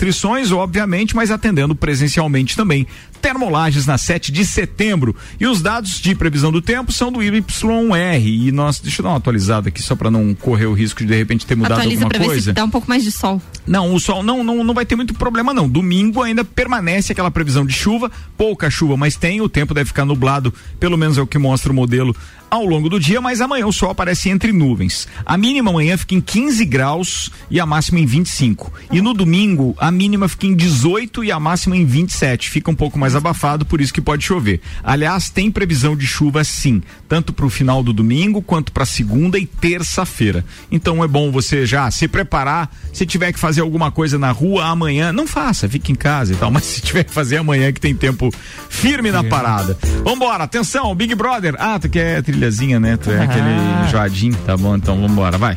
obviamente, 0.57 1.17
mas 1.17 1.31
atendendo 1.31 1.75
presencialmente 1.75 2.57
também. 2.57 2.87
Termolages 3.21 3.85
na 3.85 3.99
7 3.99 4.31
de 4.31 4.45
setembro. 4.45 5.17
E 5.41 5.47
os 5.47 5.61
dados 5.61 6.01
de 6.01 6.15
previsão 6.15 6.53
do 6.53 6.63
tempo 6.63 6.93
são 6.93 7.11
do 7.11 7.21
YR. 7.21 8.25
E 8.25 8.53
nós, 8.53 8.79
deixa 8.79 9.01
eu 9.01 9.05
dar 9.05 9.11
uma 9.11 9.19
atualizada 9.19 9.69
aqui 9.69 9.83
só 9.83 9.97
para 9.97 10.11
não 10.11 10.33
correr 10.35 10.67
o 10.67 10.73
risco 10.73 11.05
de 11.05 11.09
de 11.09 11.17
repente 11.17 11.47
ter 11.47 11.57
mudado 11.57 11.73
atualiza 11.73 12.05
alguma 12.05 12.11
pra 12.11 12.19
ver 12.19 12.27
coisa. 12.27 12.51
se 12.51 12.53
dá 12.53 12.65
um 12.65 12.71
pouco 12.71 12.89
mais 12.89 13.03
de 13.03 13.11
sol. 13.11 13.43
Não, 13.67 13.95
o 13.95 13.99
sol 13.99 14.23
não, 14.23 14.45
não, 14.45 14.63
não 14.63 14.75
vai 14.75 14.87
ter 14.87 14.95
muito 14.95 15.15
problema 15.15 15.53
não. 15.53 15.69
Domingo 15.69 16.23
ainda 16.23 16.45
permanece 16.45 17.13
aquela 17.13 17.31
previsão 17.31 17.67
de 17.67 17.73
chuva, 17.73 18.11
pouca 18.37 18.71
chuva, 18.71 18.97
mas 18.97 19.17
tem, 19.17 19.41
o 19.41 19.49
tempo 19.49 19.75
deve 19.75 19.89
ficar 19.89 20.05
nublado, 20.05 20.53
pelo 20.79 20.97
menos 20.97 21.19
é 21.19 21.23
o 21.23 21.27
que 21.27 21.39
mostra 21.39 21.73
o 21.73 21.75
modelo 21.75 22.15
ao 22.51 22.65
longo 22.65 22.89
do 22.89 22.99
dia, 22.99 23.21
mas 23.21 23.41
amanhã 23.41 23.67
o 23.67 23.73
sol 23.73 23.91
aparece 23.91 24.29
entre 24.29 24.53
nuvens. 24.53 25.07
A 25.25 25.37
mínima 25.37 25.71
amanhã 25.71 25.97
fica 25.97 26.15
em 26.15 26.21
15 26.21 26.65
graus 26.65 27.31
e 27.51 27.61
a 27.61 27.67
máxima 27.67 28.01
em 28.01 28.07
25. 28.07 28.73
E 28.93 29.01
no 29.01 29.13
domingo, 29.13 29.75
a 29.79 29.91
mínima 29.91 30.29
fica 30.29 30.47
em 30.47 30.55
18 30.55 31.25
e 31.25 31.33
a 31.33 31.39
máxima 31.39 31.77
em 31.77 31.85
27. 31.85 32.51
Fica 32.51 32.71
um 32.71 32.75
pouco 32.75 32.99
mais 32.99 33.15
abafado, 33.15 33.65
por 33.65 33.81
isso 33.81 33.93
que 33.93 34.01
pode 34.01 34.25
chover. 34.25 34.61
Aliás, 34.83 35.31
tem 35.31 35.51
previsão 35.51 35.97
de 35.97 36.07
chuva 36.07 36.45
sim, 36.45 36.83
tanto 37.09 37.33
para 37.33 37.47
o 37.47 37.51
final 37.51 37.83
do 37.83 37.93
domingo 37.93 38.41
quanto 38.41 38.73
para 38.73 38.85
segunda 38.85 39.39
e 39.39 39.47
terça-feira. 39.47 40.45
Então 40.71 41.03
é 41.03 41.09
bom 41.09 41.31
você 41.31 41.67
já 41.67 41.91
se 41.91 42.09
preparar. 42.09 42.71
Se 42.93 43.05
tiver 43.07 43.33
que 43.33 43.39
fazer 43.39 43.61
alguma 43.61 43.91
coisa 43.91 44.19
na 44.19 44.31
rua 44.31 44.67
amanhã, 44.67 45.13
não 45.13 45.27
faça, 45.27 45.69
fique 45.69 45.93
em 45.93 45.95
casa 45.95 46.33
e 46.33 46.37
tal. 46.37 46.51
Mas 46.59 46.65
se 46.65 46.81
tiver 46.81 47.05
que 47.05 47.13
fazer 47.13 47.37
amanhã, 47.39 47.73
que 47.73 47.81
tem 47.81 47.95
tempo 47.95 48.33
firme 48.69 49.11
na 49.11 49.23
parada. 49.25 49.79
Vambora, 50.05 50.45
atenção, 50.45 50.95
Big 50.95 51.15
Brother. 51.15 51.55
Ah, 51.59 51.79
tu 51.79 51.89
quer 51.89 52.23
trilhazinha, 52.39 52.79
né? 52.79 52.97
Tu 52.97 53.11
é 53.11 53.19
Ah. 53.19 53.23
aquele 53.25 53.91
Joadim, 53.91 54.31
tá 54.33 54.57
bom? 54.57 54.77
Então 54.77 55.01
vambora, 55.01 55.37
vai. 55.37 55.57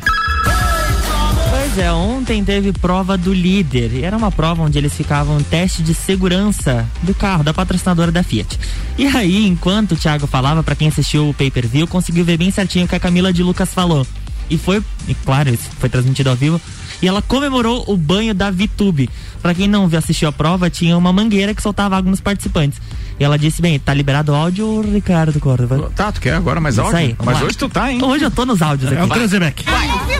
Pois 1.50 1.78
é, 1.78 1.90
ontem 1.92 2.44
teve 2.44 2.72
prova 2.72 3.16
do 3.16 3.32
líder. 3.32 3.92
E 3.94 4.04
era 4.04 4.16
uma 4.16 4.30
prova 4.30 4.62
onde 4.62 4.76
eles 4.76 4.92
ficavam 4.92 5.36
um 5.36 5.42
teste 5.42 5.82
de 5.82 5.94
segurança 5.94 6.86
do 7.02 7.14
carro, 7.14 7.42
da 7.44 7.54
patrocinadora 7.54 8.10
da 8.10 8.22
Fiat. 8.22 8.58
E 8.98 9.06
aí, 9.06 9.46
enquanto 9.46 9.92
o 9.92 9.96
Thiago 9.96 10.26
falava, 10.26 10.62
para 10.62 10.74
quem 10.74 10.88
assistiu 10.88 11.28
o 11.28 11.34
pay-per-view, 11.34 11.86
conseguiu 11.86 12.24
ver 12.24 12.36
bem 12.36 12.50
certinho 12.50 12.84
o 12.84 12.88
que 12.88 12.96
a 12.96 13.00
Camila 13.00 13.32
de 13.32 13.42
Lucas 13.42 13.72
falou. 13.72 14.06
E 14.50 14.58
foi, 14.58 14.82
e 15.08 15.14
claro, 15.14 15.48
isso 15.48 15.68
foi 15.78 15.88
transmitido 15.88 16.28
ao 16.28 16.36
vivo. 16.36 16.60
E 17.00 17.08
ela 17.08 17.22
comemorou 17.22 17.84
o 17.86 17.96
banho 17.96 18.34
da 18.34 18.50
VTube. 18.50 19.08
Pra 19.40 19.54
quem 19.54 19.66
não 19.66 19.88
assistiu 19.96 20.28
a 20.28 20.32
prova, 20.32 20.68
tinha 20.68 20.96
uma 20.96 21.12
mangueira 21.12 21.54
que 21.54 21.62
soltava 21.62 21.96
água 21.96 22.10
nos 22.10 22.20
participantes. 22.20 22.78
E 23.18 23.24
ela 23.24 23.38
disse: 23.38 23.62
bem, 23.62 23.78
tá 23.78 23.94
liberado 23.94 24.32
o 24.32 24.34
áudio, 24.34 24.80
Ricardo 24.80 25.38
Córdova? 25.40 25.90
Tá, 25.94 26.10
tu 26.12 26.20
quer 26.20 26.34
agora 26.34 26.60
mais 26.60 26.74
Isso 26.74 26.82
áudio? 26.82 26.98
Aí, 26.98 27.16
Mas 27.24 27.40
lá. 27.40 27.46
hoje 27.46 27.56
tu 27.56 27.68
tá, 27.68 27.92
hein? 27.92 28.02
Hoje 28.02 28.24
eu 28.24 28.30
tô 28.30 28.44
nos 28.44 28.60
áudios 28.62 28.92
aqui. 28.92 29.00
É 29.00 29.04
o 29.04 29.08
Transemec. 29.08 29.64
Vai. 29.64 29.88
Vai. 29.88 30.02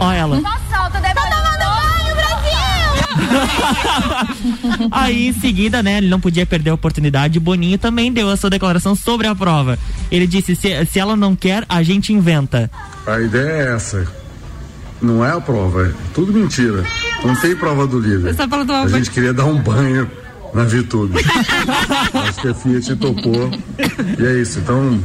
Olha 0.00 0.16
ela. 0.16 0.40
Tá 0.42 0.62
aí 4.90 5.28
em 5.28 5.32
seguida, 5.32 5.82
né, 5.82 5.98
ele 5.98 6.08
não 6.08 6.20
podia 6.20 6.44
perder 6.44 6.70
a 6.70 6.74
oportunidade. 6.74 7.40
Boninho 7.40 7.78
também 7.78 8.12
deu 8.12 8.28
a 8.28 8.36
sua 8.36 8.50
declaração 8.50 8.94
sobre 8.94 9.26
a 9.26 9.34
prova. 9.34 9.78
Ele 10.10 10.26
disse: 10.26 10.54
se, 10.56 10.84
se 10.86 10.98
ela 10.98 11.16
não 11.16 11.34
quer, 11.34 11.64
a 11.68 11.82
gente 11.82 12.12
inventa. 12.12 12.70
A 13.06 13.20
ideia 13.20 13.70
é 13.70 13.74
essa 13.74 14.06
não 15.02 15.24
é 15.24 15.32
a 15.32 15.40
prova, 15.40 15.88
é 15.88 15.92
tudo 16.14 16.32
mentira. 16.32 16.84
Não 17.24 17.34
tem 17.36 17.56
prova 17.56 17.86
do 17.86 17.98
líder. 17.98 18.34
Tomar 18.36 18.60
A 18.60 18.64
banho. 18.64 18.88
gente 18.88 19.10
queria 19.10 19.32
dar 19.34 19.44
um 19.46 19.60
banho 19.60 20.08
na 20.54 20.64
Vitube. 20.64 21.18
Acho 22.28 22.40
que 22.40 22.48
a 22.48 22.54
Fiat 22.54 22.96
topou. 22.96 23.50
E 24.18 24.24
é 24.24 24.40
isso. 24.40 24.60
Então, 24.60 25.00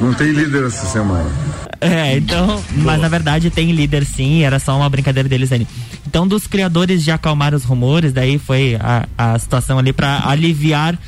não 0.00 0.12
tem 0.14 0.32
líder 0.32 0.64
essa 0.64 0.86
semana. 0.86 1.30
É, 1.80 2.16
então, 2.16 2.62
mas 2.78 3.00
na 3.00 3.06
verdade 3.06 3.50
tem 3.50 3.70
líder 3.70 4.04
sim, 4.04 4.42
era 4.42 4.58
só 4.58 4.76
uma 4.76 4.88
brincadeira 4.90 5.28
deles 5.28 5.52
ali. 5.52 5.66
Então, 6.06 6.26
dos 6.26 6.46
criadores 6.46 7.04
de 7.04 7.12
acalmar 7.12 7.54
os 7.54 7.62
rumores, 7.62 8.12
daí 8.12 8.38
foi 8.38 8.76
a, 8.80 9.06
a 9.16 9.38
situação 9.38 9.78
ali 9.78 9.92
pra 9.92 10.28
aliviar 10.28 10.98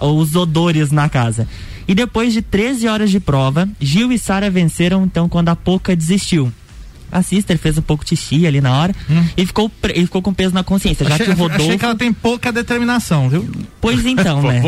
os 0.00 0.36
odores 0.36 0.92
na 0.92 1.08
casa. 1.08 1.48
E 1.88 1.94
depois 1.94 2.32
de 2.32 2.42
13 2.42 2.86
horas 2.86 3.10
de 3.10 3.18
prova, 3.18 3.68
Gil 3.80 4.12
e 4.12 4.18
Sara 4.18 4.48
venceram 4.48 5.02
então 5.04 5.28
quando 5.28 5.48
a 5.48 5.56
Poca 5.56 5.96
desistiu. 5.96 6.52
A 7.10 7.22
Sister 7.22 7.58
fez 7.58 7.78
um 7.78 7.82
pouco 7.82 8.04
de 8.04 8.16
xixi 8.16 8.46
ali 8.46 8.60
na 8.60 8.72
hora 8.72 8.94
e, 9.36 9.46
ficou, 9.46 9.70
e 9.94 10.00
ficou 10.02 10.22
com 10.22 10.32
peso 10.32 10.54
na 10.54 10.62
consciência, 10.62 11.06
já 11.06 11.14
Achei, 11.14 11.26
que 11.26 11.32
o 11.32 11.34
Rodolfo. 11.34 11.64
achei 11.64 11.78
que 11.78 11.84
ela 11.84 11.94
tem 11.94 12.12
pouca 12.12 12.52
determinação, 12.52 13.28
viu? 13.28 13.48
Pois 13.80 14.04
então, 14.04 14.42
né? 14.42 14.62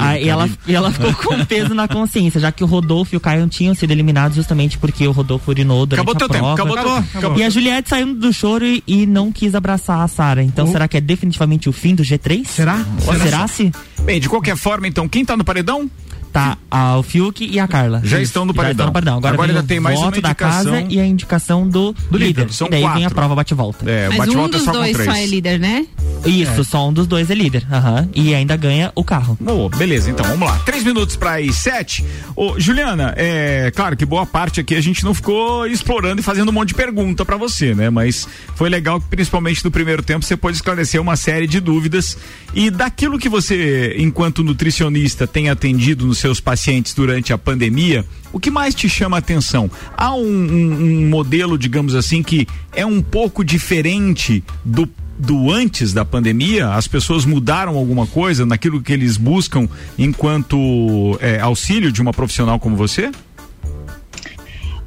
Aí 0.00 0.28
ela, 0.28 0.48
e 0.66 0.74
ela 0.74 0.90
ficou 0.90 1.12
com 1.14 1.44
peso 1.44 1.74
na 1.74 1.86
consciência, 1.88 2.40
já 2.40 2.50
que 2.52 2.64
o 2.64 2.66
Rodolfo 2.66 3.14
e 3.14 3.16
o 3.16 3.20
Caio 3.20 3.46
tinham 3.48 3.74
sido 3.74 3.90
eliminados 3.90 4.36
justamente 4.36 4.78
porque 4.78 5.06
o 5.06 5.12
Rodolfo 5.12 5.50
urinou 5.50 5.86
durante 5.86 6.02
Acabou 6.02 6.14
a 6.14 6.18
teu 6.18 6.28
tempo, 6.28 6.44
prova. 6.44 6.54
acabou 6.54 6.76
teu 6.76 7.02
tempo, 7.02 7.18
acabou. 7.18 7.38
E 7.38 7.42
a 7.44 7.50
Juliette 7.50 7.88
saiu 7.88 8.14
do 8.14 8.32
choro 8.32 8.64
e, 8.64 8.82
e 8.86 9.06
não 9.06 9.30
quis 9.32 9.54
abraçar 9.54 10.00
a 10.00 10.08
Sara. 10.08 10.42
Então 10.42 10.66
será 10.66 10.88
que 10.88 10.96
é 10.96 11.00
definitivamente 11.00 11.68
o 11.68 11.72
fim 11.72 11.94
do 11.94 12.02
G3? 12.02 12.46
Será? 12.46 12.84
Ou 13.06 13.14
será, 13.14 13.46
se? 13.48 13.72
Bem, 14.02 14.20
de 14.20 14.28
qualquer 14.28 14.56
forma, 14.56 14.86
então, 14.88 15.08
quem 15.08 15.24
tá 15.24 15.36
no 15.36 15.44
paredão? 15.44 15.90
Tá 16.38 16.58
a, 16.70 16.98
o 16.98 17.02
Fiuk 17.02 17.44
e 17.44 17.58
a 17.58 17.66
Carla. 17.66 18.00
Já 18.04 18.20
estão 18.20 18.44
no 18.44 18.52
Já 18.52 18.56
paredão. 18.56 18.72
estão 18.72 18.86
no 18.86 18.92
paredão. 18.92 19.16
Agora, 19.18 19.34
Agora 19.34 19.50
ainda 19.50 19.62
o 19.64 19.66
tem 19.66 19.80
mais 19.80 19.98
voto 19.98 20.16
uma 20.16 20.22
da 20.22 20.34
casa 20.34 20.68
indicação 20.80 20.86
e 20.90 21.00
a 21.00 21.06
indicação 21.06 21.68
do, 21.68 21.92
do 22.10 22.18
líder. 22.18 22.42
líder. 22.42 22.52
São 22.52 22.66
e 22.68 22.70
daí 22.70 22.80
vem 22.80 22.88
a 22.90 22.92
quatro. 23.00 23.14
prova 23.14 23.34
bate-volta. 23.34 23.90
É, 23.90 24.08
Mas 24.16 24.28
um 24.28 24.48
dos 24.48 24.64
dois 24.64 24.96
só 24.96 25.12
é 25.12 25.26
líder, 25.26 25.58
né? 25.58 25.86
Isso, 26.24 26.64
só 26.64 26.88
um 26.88 26.92
dos 26.92 27.06
dois 27.06 27.30
é 27.30 27.34
líder. 27.34 27.66
Aham. 27.72 28.08
E 28.14 28.34
ainda 28.34 28.56
ganha 28.56 28.92
o 28.94 29.02
carro. 29.04 29.36
Boa, 29.40 29.68
beleza, 29.70 30.10
então 30.10 30.24
vamos 30.26 30.48
lá. 30.48 30.58
Três 30.64 30.84
minutos 30.84 31.16
para 31.16 31.36
as 31.38 31.56
sete. 31.56 32.04
Ô, 32.36 32.58
Juliana, 32.58 33.14
é 33.16 33.70
claro 33.74 33.96
que 33.96 34.04
boa 34.04 34.26
parte 34.26 34.60
aqui 34.60 34.74
a 34.74 34.80
gente 34.80 35.04
não 35.04 35.14
ficou 35.14 35.66
explorando 35.66 36.20
e 36.20 36.24
fazendo 36.24 36.48
um 36.48 36.52
monte 36.52 36.68
de 36.68 36.74
pergunta 36.74 37.24
para 37.24 37.36
você, 37.36 37.74
né? 37.74 37.90
Mas 37.90 38.28
foi 38.54 38.68
legal 38.68 39.00
que, 39.00 39.06
principalmente 39.08 39.64
no 39.64 39.70
primeiro 39.70 40.02
tempo, 40.02 40.24
você 40.24 40.36
pôde 40.36 40.56
esclarecer 40.56 41.00
uma 41.00 41.16
série 41.16 41.46
de 41.46 41.60
dúvidas. 41.60 42.16
E 42.54 42.70
daquilo 42.70 43.18
que 43.18 43.28
você, 43.28 43.94
enquanto 43.98 44.42
nutricionista, 44.44 45.26
tem 45.26 45.48
atendido 45.50 46.06
nos 46.06 46.18
seus 46.28 46.40
pacientes 46.40 46.92
durante 46.92 47.32
a 47.32 47.38
pandemia, 47.38 48.04
o 48.32 48.38
que 48.38 48.50
mais 48.50 48.74
te 48.74 48.86
chama 48.88 49.16
a 49.16 49.18
atenção? 49.20 49.70
Há 49.96 50.14
um, 50.14 50.20
um- 50.20 51.04
um 51.04 51.08
modelo, 51.08 51.56
digamos 51.56 51.94
assim, 51.94 52.22
que 52.22 52.46
é 52.74 52.84
um 52.84 53.00
pouco 53.00 53.42
diferente 53.44 54.44
do 54.64 54.88
do 55.20 55.50
antes 55.50 55.92
da 55.92 56.04
pandemia, 56.04 56.68
as 56.74 56.86
pessoas 56.86 57.24
mudaram 57.24 57.74
alguma 57.76 58.06
coisa 58.06 58.46
naquilo 58.46 58.80
que 58.80 58.92
eles 58.92 59.16
buscam 59.16 59.68
enquanto 59.98 61.18
é, 61.20 61.40
auxílio 61.40 61.90
de 61.90 62.00
uma 62.00 62.12
profissional 62.12 62.60
como 62.60 62.76
você? 62.76 63.10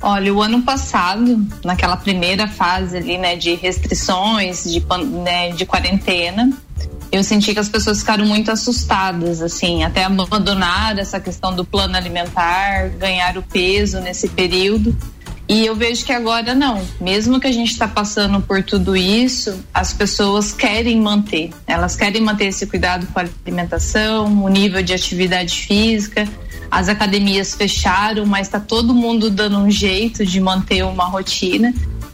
Olha, 0.01 0.33
o 0.33 0.41
ano 0.41 0.61
passado, 0.61 1.45
naquela 1.65 1.97
primeira 1.97 2.47
fase 2.47 2.95
ali, 2.95 3.17
né, 3.17 3.35
de 3.35 3.55
restrições, 3.55 4.63
de, 4.63 4.81
né, 5.21 5.51
de 5.51 5.65
quarentena, 5.65 6.49
eu 7.11 7.23
senti 7.23 7.53
que 7.53 7.59
as 7.59 7.67
pessoas 7.67 7.99
ficaram 7.99 8.25
muito 8.25 8.49
assustadas, 8.49 9.41
assim, 9.41 9.83
até 9.83 10.05
abandonaram 10.05 10.99
essa 10.99 11.19
questão 11.19 11.53
do 11.53 11.65
plano 11.65 11.97
alimentar, 11.97 12.89
ganharam 12.97 13.41
peso 13.41 13.99
nesse 13.99 14.29
período. 14.29 14.95
E 15.49 15.65
eu 15.65 15.75
vejo 15.75 16.05
que 16.05 16.13
agora 16.13 16.55
não. 16.55 16.81
Mesmo 17.01 17.37
que 17.37 17.47
a 17.47 17.51
gente 17.51 17.71
está 17.71 17.85
passando 17.85 18.39
por 18.39 18.63
tudo 18.63 18.95
isso, 18.95 19.61
as 19.73 19.91
pessoas 19.91 20.53
querem 20.53 21.01
manter. 21.01 21.49
Elas 21.67 21.97
querem 21.97 22.21
manter 22.21 22.45
esse 22.45 22.65
cuidado 22.65 23.05
com 23.07 23.19
a 23.19 23.25
alimentação, 23.45 24.45
o 24.45 24.47
nível 24.47 24.81
de 24.81 24.93
atividade 24.93 25.53
física. 25.67 26.25
As 26.71 26.87
academias 26.87 27.53
fecharam, 27.53 28.25
mas 28.25 28.47
está 28.47 28.61
todo 28.61 28.93
mundo 28.93 29.29
dando 29.29 29.57
um 29.57 29.69
jeito 29.69 30.25
de 30.25 30.39
manter 30.39 30.85
uma 30.85 31.03
rotina. 31.03 31.73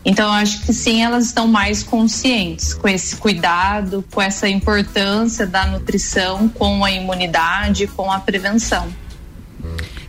Então, 0.10 0.32
acho 0.32 0.62
que 0.62 0.72
sim, 0.72 1.04
elas 1.04 1.26
estão 1.26 1.50
mais 1.50 1.84
conscientes 1.84 2.74
com 2.74 2.88
esse 2.88 3.18
cuidado, 3.18 4.06
com 4.10 4.22
essa 4.22 4.48
importância 4.48 5.46
da 5.46 5.66
nutrição, 5.66 6.48
com 6.48 6.86
a 6.86 6.90
imunidade, 6.90 7.88
com 7.88 8.10
a 8.10 8.18
prevenção. 8.18 8.88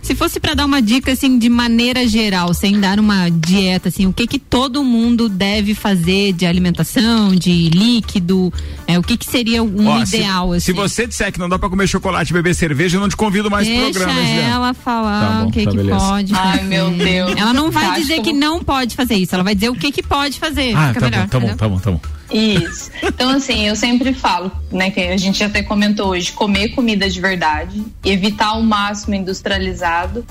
Se 0.09 0.15
fosse 0.15 0.41
para 0.41 0.55
dar 0.55 0.65
uma 0.65 0.81
dica 0.81 1.13
assim 1.13 1.39
de 1.39 1.51
maneira 1.51 2.09
geral, 2.09 2.55
sem 2.55 2.81
dar 2.81 2.99
uma 2.99 3.29
dieta 3.29 3.91
assim, 3.91 4.07
o 4.07 4.13
que 4.13 4.27
que 4.27 4.39
todo 4.39 4.83
mundo 4.83 5.29
deve 5.29 5.75
fazer 5.75 6.33
de 6.33 6.47
alimentação, 6.47 7.35
de 7.37 7.69
líquido, 7.69 8.51
é, 8.87 8.99
o 8.99 9.03
que 9.03 9.19
que 9.19 9.27
seria 9.27 9.63
um 9.63 9.87
Ó, 9.87 10.07
se- 10.07 10.17
ideal 10.17 10.53
assim? 10.55 10.65
Se, 10.65 10.73
você 10.73 11.07
disser 11.07 11.31
que 11.31 11.39
não 11.39 11.47
dá 11.47 11.59
pra 11.59 11.69
comer 11.69 11.87
chocolate 11.87 12.31
e 12.31 12.33
beber 12.33 12.55
cerveja, 12.55 12.97
eu 12.97 13.03
não 13.03 13.09
te 13.11 13.17
convido 13.19 13.51
mais 13.51 13.69
pro 13.69 13.77
Deixa 13.77 13.91
programa, 13.99 14.19
Juliana? 14.27 14.49
ela 14.55 14.73
falar 14.73 15.21
Tá 15.29 15.41
bom, 15.43 15.49
o 15.49 15.53
que 15.53 15.65
tá, 15.65 15.71
que 15.73 15.77
beleza. 15.77 15.99
pode. 15.99 16.35
Ai, 16.35 16.53
fazer. 16.57 16.65
meu 16.71 16.91
Deus. 16.91 17.33
Ela 17.37 17.53
não 17.53 17.71
vai 17.71 17.85
Acho 17.85 18.01
dizer 18.01 18.23
que 18.23 18.33
não 18.33 18.65
pode 18.65 18.97
fazer 18.97 19.15
isso, 19.17 19.35
ela 19.35 19.45
vai 19.45 19.55
dizer 19.55 19.69
o 19.69 19.75
que 19.75 19.93
que 19.93 20.03
pode 20.03 20.39
fazer. 20.39 20.75
Ah, 20.75 20.89
Fica 20.89 21.01
tá 21.01 21.11
melhor, 21.11 21.23
bom, 21.25 21.29
tá 21.29 21.39
bom, 21.39 21.55
tá 21.57 21.69
bom, 21.69 21.79
tá 21.79 21.91
bom. 21.91 22.01
Isso. 22.31 22.91
Então, 23.03 23.31
assim, 23.31 23.67
eu 23.67 23.75
sempre 23.75 24.13
falo, 24.13 24.53
né, 24.71 24.91
que 24.91 25.01
a 25.01 25.17
gente 25.17 25.43
até 25.43 25.63
comentou 25.63 26.09
hoje, 26.09 26.33
comer 26.33 26.71
comida 26.71 27.09
de 27.09 27.21
verdade, 27.21 27.83
evitar 28.05 28.53
o 28.53 28.63
máximo 28.63 29.15
industrializado. 29.15 30.25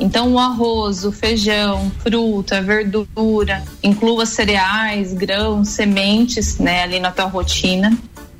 Então, 0.00 0.34
o 0.34 0.38
arroz, 0.38 1.04
o 1.04 1.10
feijão, 1.10 1.90
fruta, 2.00 2.62
verdura, 2.62 3.64
inclua 3.82 4.26
cereais, 4.26 5.12
grãos, 5.12 5.68
sementes, 5.70 6.58
né, 6.58 6.82
ali 6.82 7.00
na 7.00 7.10
tua 7.10 7.24
rotina. 7.24 7.96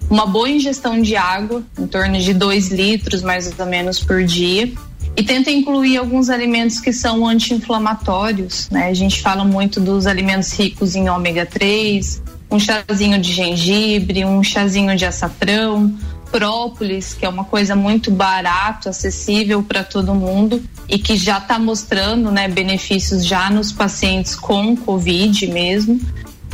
Uma 0.08 0.24
boa 0.24 0.48
ingestão 0.48 1.02
de 1.02 1.16
água, 1.16 1.62
em 1.78 1.86
torno 1.86 2.18
de 2.18 2.32
2 2.32 2.68
litros 2.68 3.22
mais 3.22 3.52
ou 3.58 3.66
menos 3.66 3.98
por 3.98 4.24
dia. 4.24 4.72
E 5.16 5.22
tenta 5.22 5.50
incluir 5.50 5.96
alguns 5.96 6.30
alimentos 6.30 6.80
que 6.80 6.92
são 6.92 7.26
anti-inflamatórios, 7.26 8.70
né? 8.70 8.86
A 8.86 8.94
gente 8.94 9.20
fala 9.20 9.44
muito 9.44 9.80
dos 9.80 10.06
alimentos 10.06 10.52
ricos 10.52 10.94
em 10.94 11.08
ômega 11.10 11.44
3, 11.44 12.22
um 12.50 12.58
chazinho 12.58 13.20
de 13.20 13.32
gengibre, 13.32 14.24
um 14.24 14.42
chazinho 14.42 14.96
de 14.96 15.04
açafrão, 15.04 15.94
própolis, 16.30 17.14
que 17.14 17.24
é 17.24 17.28
uma 17.28 17.44
coisa 17.44 17.74
muito 17.74 18.10
barato, 18.10 18.88
acessível 18.88 19.62
para 19.62 19.82
todo 19.82 20.14
mundo 20.14 20.62
e 20.88 20.98
que 20.98 21.16
já 21.16 21.38
está 21.38 21.58
mostrando, 21.58 22.30
né, 22.30 22.48
benefícios 22.48 23.24
já 23.24 23.50
nos 23.50 23.72
pacientes 23.72 24.34
com 24.34 24.76
Covid 24.76 25.46
mesmo. 25.48 26.00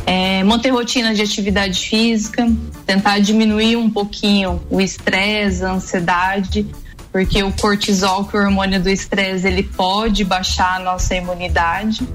É, 0.05 0.43
manter 0.43 0.69
rotina 0.69 1.15
de 1.15 1.21
atividade 1.21 1.87
física, 1.87 2.47
tentar 2.85 3.19
diminuir 3.19 3.75
um 3.75 3.89
pouquinho 3.89 4.61
o 4.69 4.79
estresse, 4.79 5.63
a 5.63 5.71
ansiedade, 5.71 6.65
porque 7.11 7.41
o 7.41 7.51
cortisol, 7.53 8.25
que 8.25 8.37
é 8.37 8.39
o 8.39 8.43
hormônio 8.43 8.81
do 8.81 8.89
estresse, 8.89 9.47
ele 9.47 9.63
pode 9.63 10.23
baixar 10.23 10.75
a 10.75 10.79
nossa 10.79 11.15
imunidade 11.15 12.07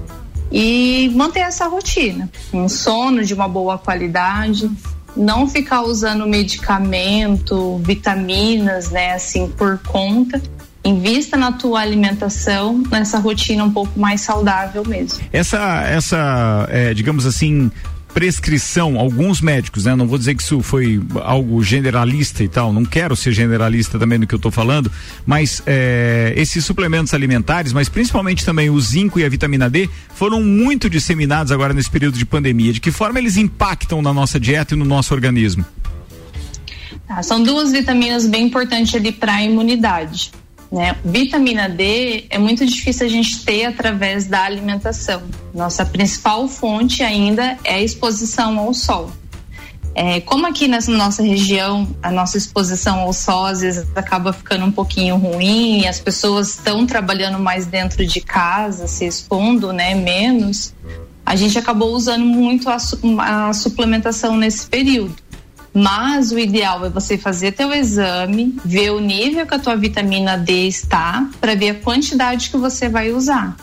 e 0.51 1.09
manter 1.15 1.41
essa 1.41 1.67
rotina, 1.67 2.29
um 2.51 2.67
sono 2.67 3.23
de 3.23 3.33
uma 3.33 3.47
boa 3.47 3.77
qualidade, 3.77 4.69
não 5.15 5.47
ficar 5.47 5.81
usando 5.81 6.27
medicamento, 6.27 7.77
vitaminas, 7.79 8.89
né, 8.89 9.13
assim 9.13 9.47
por 9.47 9.79
conta. 9.79 10.41
Invista 10.83 11.37
na 11.37 11.51
tua 11.51 11.79
alimentação, 11.79 12.81
nessa 12.89 13.19
rotina 13.19 13.63
um 13.63 13.71
pouco 13.71 13.99
mais 13.99 14.21
saudável 14.21 14.83
mesmo. 14.83 15.19
Essa, 15.31 15.83
essa 15.83 16.67
é, 16.69 16.91
digamos 16.93 17.25
assim, 17.25 17.71
prescrição, 18.13 18.99
alguns 18.99 19.41
médicos, 19.41 19.85
né? 19.85 19.95
Não 19.95 20.07
vou 20.07 20.17
dizer 20.17 20.35
que 20.35 20.43
isso 20.43 20.61
foi 20.61 21.01
algo 21.21 21.63
generalista 21.63 22.43
e 22.43 22.47
tal, 22.47 22.71
não 22.71 22.85
quero 22.85 23.15
ser 23.15 23.31
generalista 23.31 23.97
também 23.97 24.17
no 24.17 24.27
que 24.27 24.33
eu 24.33 24.37
estou 24.37 24.51
falando, 24.51 24.91
mas 25.25 25.61
é, 25.65 26.33
esses 26.35 26.63
suplementos 26.63 27.13
alimentares, 27.13 27.73
mas 27.73 27.89
principalmente 27.89 28.45
também 28.45 28.69
o 28.69 28.79
zinco 28.79 29.19
e 29.19 29.25
a 29.25 29.29
vitamina 29.29 29.69
D, 29.69 29.89
foram 30.13 30.41
muito 30.41 30.89
disseminados 30.89 31.51
agora 31.51 31.73
nesse 31.73 31.89
período 31.89 32.17
de 32.17 32.25
pandemia. 32.25 32.73
De 32.73 32.79
que 32.79 32.91
forma 32.91 33.19
eles 33.19 33.37
impactam 33.37 34.01
na 34.01 34.13
nossa 34.13 34.39
dieta 34.39 34.73
e 34.73 34.77
no 34.77 34.85
nosso 34.85 35.13
organismo? 35.13 35.65
Tá, 37.07 37.21
são 37.23 37.43
duas 37.43 37.71
vitaminas 37.71 38.25
bem 38.25 38.45
importantes 38.45 38.95
ali 38.95 39.11
para 39.11 39.35
a 39.35 39.43
imunidade. 39.43 40.31
Né? 40.71 40.95
Vitamina 41.03 41.67
D 41.67 42.25
é 42.29 42.37
muito 42.37 42.65
difícil 42.65 43.05
a 43.05 43.09
gente 43.09 43.43
ter 43.43 43.65
através 43.65 44.25
da 44.25 44.43
alimentação. 44.43 45.21
Nossa 45.53 45.85
principal 45.85 46.47
fonte 46.47 47.03
ainda 47.03 47.57
é 47.63 47.75
a 47.75 47.81
exposição 47.81 48.57
ao 48.57 48.73
sol. 48.73 49.11
É, 49.93 50.21
como 50.21 50.47
aqui 50.47 50.69
nessa 50.69 50.89
nossa 50.89 51.21
região 51.21 51.85
a 52.01 52.09
nossa 52.09 52.37
exposição 52.37 53.01
ao 53.01 53.11
sol 53.11 53.45
às 53.45 53.59
vezes 53.59 53.85
acaba 53.93 54.31
ficando 54.31 54.63
um 54.63 54.71
pouquinho 54.71 55.17
ruim, 55.17 55.85
as 55.85 55.99
pessoas 55.99 56.51
estão 56.51 56.85
trabalhando 56.85 57.37
mais 57.37 57.65
dentro 57.65 58.05
de 58.05 58.21
casa, 58.21 58.87
se 58.87 59.05
expondo, 59.05 59.73
né, 59.73 59.93
menos. 59.93 60.73
A 61.25 61.35
gente 61.35 61.59
acabou 61.59 61.91
usando 61.93 62.23
muito 62.23 62.69
a, 62.69 62.77
a 63.49 63.53
suplementação 63.53 64.37
nesse 64.37 64.65
período. 64.65 65.15
Mas 65.73 66.31
o 66.31 66.39
ideal 66.39 66.85
é 66.85 66.89
você 66.89 67.17
fazer 67.17 67.53
teu 67.53 67.71
exame, 67.73 68.55
ver 68.63 68.91
o 68.91 68.99
nível 68.99 69.45
que 69.45 69.55
a 69.55 69.59
tua 69.59 69.75
vitamina 69.75 70.37
D 70.37 70.67
está, 70.67 71.29
para 71.39 71.55
ver 71.55 71.69
a 71.69 71.75
quantidade 71.75 72.49
que 72.49 72.57
você 72.57 72.89
vai 72.89 73.11
usar. 73.11 73.55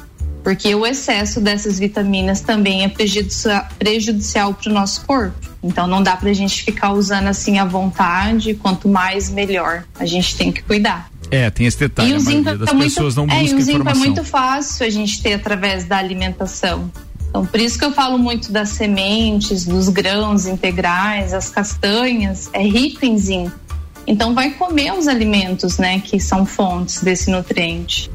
Porque 0.43 0.75
o 0.75 0.87
excesso 0.87 1.41
dessas 1.41 1.79
vitaminas 1.79 2.41
também 2.41 2.85
é 2.85 2.89
prejudicial 2.89 4.55
para 4.55 4.71
o 4.71 4.73
nosso 4.73 5.05
corpo. 5.05 5.37
Então 5.63 5.87
não 5.87 6.03
dá 6.03 6.17
para 6.17 6.31
a 6.31 6.33
gente 6.33 6.63
ficar 6.63 6.93
usando 6.93 7.27
assim 7.27 7.59
à 7.59 7.65
vontade, 7.65 8.55
quanto 8.55 8.89
mais 8.89 9.29
melhor. 9.29 9.85
A 9.99 10.07
gente 10.07 10.37
tem 10.37 10.51
que 10.51 10.63
cuidar. 10.63 11.11
É, 11.31 11.51
tem 11.51 11.67
esse 11.67 11.79
detalhe. 11.79 12.13
E 12.13 12.15
o 12.15 12.21
zinco, 12.21 12.45
das 12.57 12.71
é 12.71 12.73
muito, 12.73 12.95
pessoas 12.95 13.17
não 13.17 13.25
é, 13.25 13.41
buscam 13.41 13.57
e 13.57 13.59
o 13.59 13.63
zinco 13.63 13.71
é 13.71 13.75
informação. 13.75 14.03
muito 14.03 14.25
fácil 14.25 14.87
a 14.87 14.91
gente 14.91 15.23
ter 15.23 15.35
através 15.35 15.85
da 15.85 15.99
alimentação. 15.99 16.91
Então, 17.29 17.45
por 17.45 17.61
isso 17.61 17.79
que 17.79 17.85
eu 17.85 17.93
falo 17.93 18.19
muito 18.19 18.51
das 18.51 18.71
sementes, 18.71 19.65
dos 19.65 19.89
grãos 19.89 20.47
integrais, 20.47 21.35
as 21.35 21.51
castanhas, 21.51 22.49
é 22.53 22.63
rico 22.63 23.05
em 23.05 23.19
zinco. 23.19 23.59
Então, 24.07 24.35
vai 24.35 24.53
comer 24.53 24.93
os 24.95 25.07
alimentos, 25.07 25.77
né, 25.77 26.01
que 26.01 26.19
são 26.19 26.47
fontes 26.47 27.03
desse 27.03 27.31
nutriente. 27.31 28.11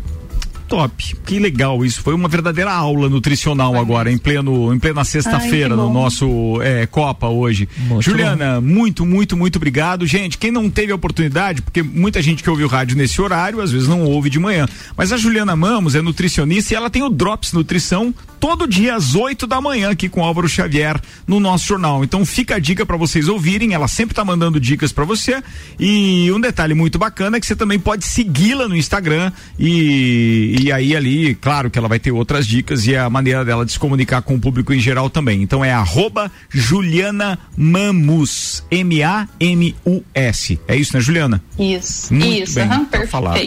Top, 0.73 1.15
que 1.23 1.37
legal 1.37 1.85
isso. 1.85 2.01
Foi 2.01 2.15
uma 2.15 2.27
verdadeira 2.27 2.71
aula 2.71 3.07
nutricional 3.07 3.75
agora, 3.75 4.11
em 4.11 4.17
pleno, 4.17 4.73
em 4.73 4.79
plena 4.79 5.03
sexta-feira 5.03 5.75
no 5.75 5.85
bom. 5.85 5.93
nosso 5.93 6.59
é, 6.63 6.87
Copa 6.87 7.27
hoje. 7.27 7.69
Juliana, 7.99 8.59
muito, 8.59 9.05
muito, 9.05 9.37
muito 9.37 9.57
obrigado. 9.57 10.03
Gente, 10.07 10.35
quem 10.35 10.49
não 10.49 10.71
teve 10.71 10.91
a 10.91 10.95
oportunidade, 10.95 11.61
porque 11.61 11.83
muita 11.83 12.23
gente 12.23 12.41
que 12.41 12.49
ouve 12.49 12.63
o 12.63 12.67
rádio 12.67 12.97
nesse 12.97 13.21
horário, 13.21 13.61
às 13.61 13.71
vezes 13.71 13.87
não 13.87 14.03
ouve 14.03 14.31
de 14.31 14.39
manhã. 14.39 14.67
Mas 14.97 15.11
a 15.11 15.17
Juliana 15.17 15.55
Mamos 15.55 15.93
é 15.93 16.01
nutricionista 16.01 16.73
e 16.73 16.75
ela 16.75 16.89
tem 16.89 17.03
o 17.03 17.09
Drops 17.09 17.53
Nutrição 17.53 18.11
todo 18.43 18.67
dia 18.67 18.95
às 18.95 19.15
8 19.15 19.47
da 19.47 19.61
manhã 19.61 19.89
aqui 19.91 20.09
com 20.09 20.21
Álvaro 20.21 20.49
Xavier 20.49 20.99
no 21.25 21.39
nosso 21.39 21.65
jornal. 21.65 22.03
Então 22.03 22.25
fica 22.25 22.55
a 22.55 22.59
dica 22.59 22.85
para 22.85 22.97
vocês 22.97 23.29
ouvirem, 23.29 23.73
ela 23.73 23.87
sempre 23.87 24.13
tá 24.13 24.25
mandando 24.25 24.59
dicas 24.59 24.91
para 24.91 25.05
você. 25.05 25.41
E 25.79 26.29
um 26.29 26.41
detalhe 26.41 26.73
muito 26.73 26.99
bacana 26.99 27.37
é 27.37 27.39
que 27.39 27.45
você 27.45 27.55
também 27.55 27.79
pode 27.79 28.03
segui-la 28.03 28.67
no 28.67 28.75
Instagram 28.75 29.31
e, 29.57 30.62
e 30.63 30.71
aí 30.71 30.95
ali, 30.95 31.35
claro 31.35 31.69
que 31.69 31.77
ela 31.77 31.89
vai 31.89 31.99
ter 31.99 32.11
outras 32.11 32.47
dicas 32.47 32.87
e 32.87 32.93
é 32.93 32.99
a 32.99 33.09
maneira 33.09 33.43
dela 33.43 33.65
de 33.65 33.73
se 33.73 33.79
comunicar 33.79 34.21
com 34.21 34.35
o 34.35 34.39
público 34.39 34.73
em 34.73 34.79
geral 34.79 35.09
também. 35.09 35.41
Então 35.41 35.63
é 35.63 35.73
arroba 35.73 36.31
Juliana 36.49 37.37
Mamus, 37.57 38.63
M-A-M-U-S. 38.71 40.59
É 40.65 40.75
isso, 40.77 40.95
né, 40.95 41.01
Juliana? 41.01 41.43
Isso, 41.59 42.13
Muito 42.13 42.43
isso, 42.43 42.55
bem, 42.55 42.63
aham, 42.63 42.85
tá 42.85 43.05
falado. 43.07 43.41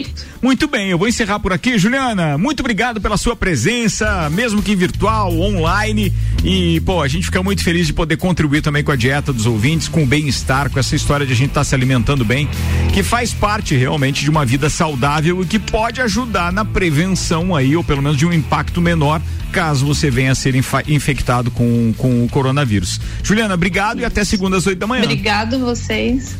Muito 0.47 0.65
bem, 0.65 0.87
eu 0.91 0.97
vou 0.97 1.09
encerrar 1.09 1.41
por 1.41 1.51
aqui, 1.51 1.77
Juliana. 1.77 2.37
Muito 2.37 2.61
obrigado 2.61 3.01
pela 3.01 3.17
sua 3.17 3.35
presença, 3.35 4.29
mesmo 4.29 4.61
que 4.61 4.77
virtual, 4.77 5.37
online. 5.37 6.13
E, 6.41 6.79
pô, 6.85 7.01
a 7.01 7.07
gente 7.09 7.25
fica 7.25 7.43
muito 7.43 7.61
feliz 7.61 7.85
de 7.85 7.91
poder 7.91 8.15
contribuir 8.15 8.61
também 8.61 8.81
com 8.81 8.89
a 8.89 8.95
dieta 8.95 9.33
dos 9.33 9.45
ouvintes, 9.45 9.89
com 9.89 10.03
o 10.03 10.05
bem-estar, 10.05 10.69
com 10.69 10.79
essa 10.79 10.95
história 10.95 11.25
de 11.25 11.33
a 11.33 11.35
gente 11.35 11.49
estar 11.49 11.65
se 11.65 11.75
alimentando 11.75 12.23
bem, 12.23 12.47
que 12.93 13.03
faz 13.03 13.33
parte 13.33 13.75
realmente 13.75 14.23
de 14.23 14.29
uma 14.29 14.45
vida 14.45 14.69
saudável 14.69 15.41
e 15.41 15.45
que 15.45 15.59
pode 15.59 15.99
ajudar 15.99 16.53
na 16.53 16.63
prevenção 16.63 17.53
aí, 17.53 17.75
ou 17.75 17.83
pelo 17.83 18.01
menos 18.01 18.17
de 18.17 18.25
um 18.25 18.31
impacto 18.31 18.79
menor, 18.79 19.21
caso 19.51 19.85
você 19.85 20.09
venha 20.09 20.31
a 20.31 20.35
ser 20.35 20.55
infectado 20.55 21.51
com, 21.51 21.93
com 21.97 22.23
o 22.23 22.29
coronavírus. 22.29 23.01
Juliana, 23.21 23.53
obrigado 23.53 23.99
e 23.99 24.05
até 24.05 24.23
segunda 24.23 24.55
às 24.55 24.65
oito 24.65 24.79
da 24.79 24.87
manhã. 24.87 25.03
Obrigado 25.03 25.59
vocês. 25.59 26.37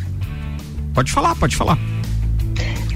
Pode 0.94 1.12
falar, 1.12 1.36
pode 1.36 1.58
falar. 1.58 1.78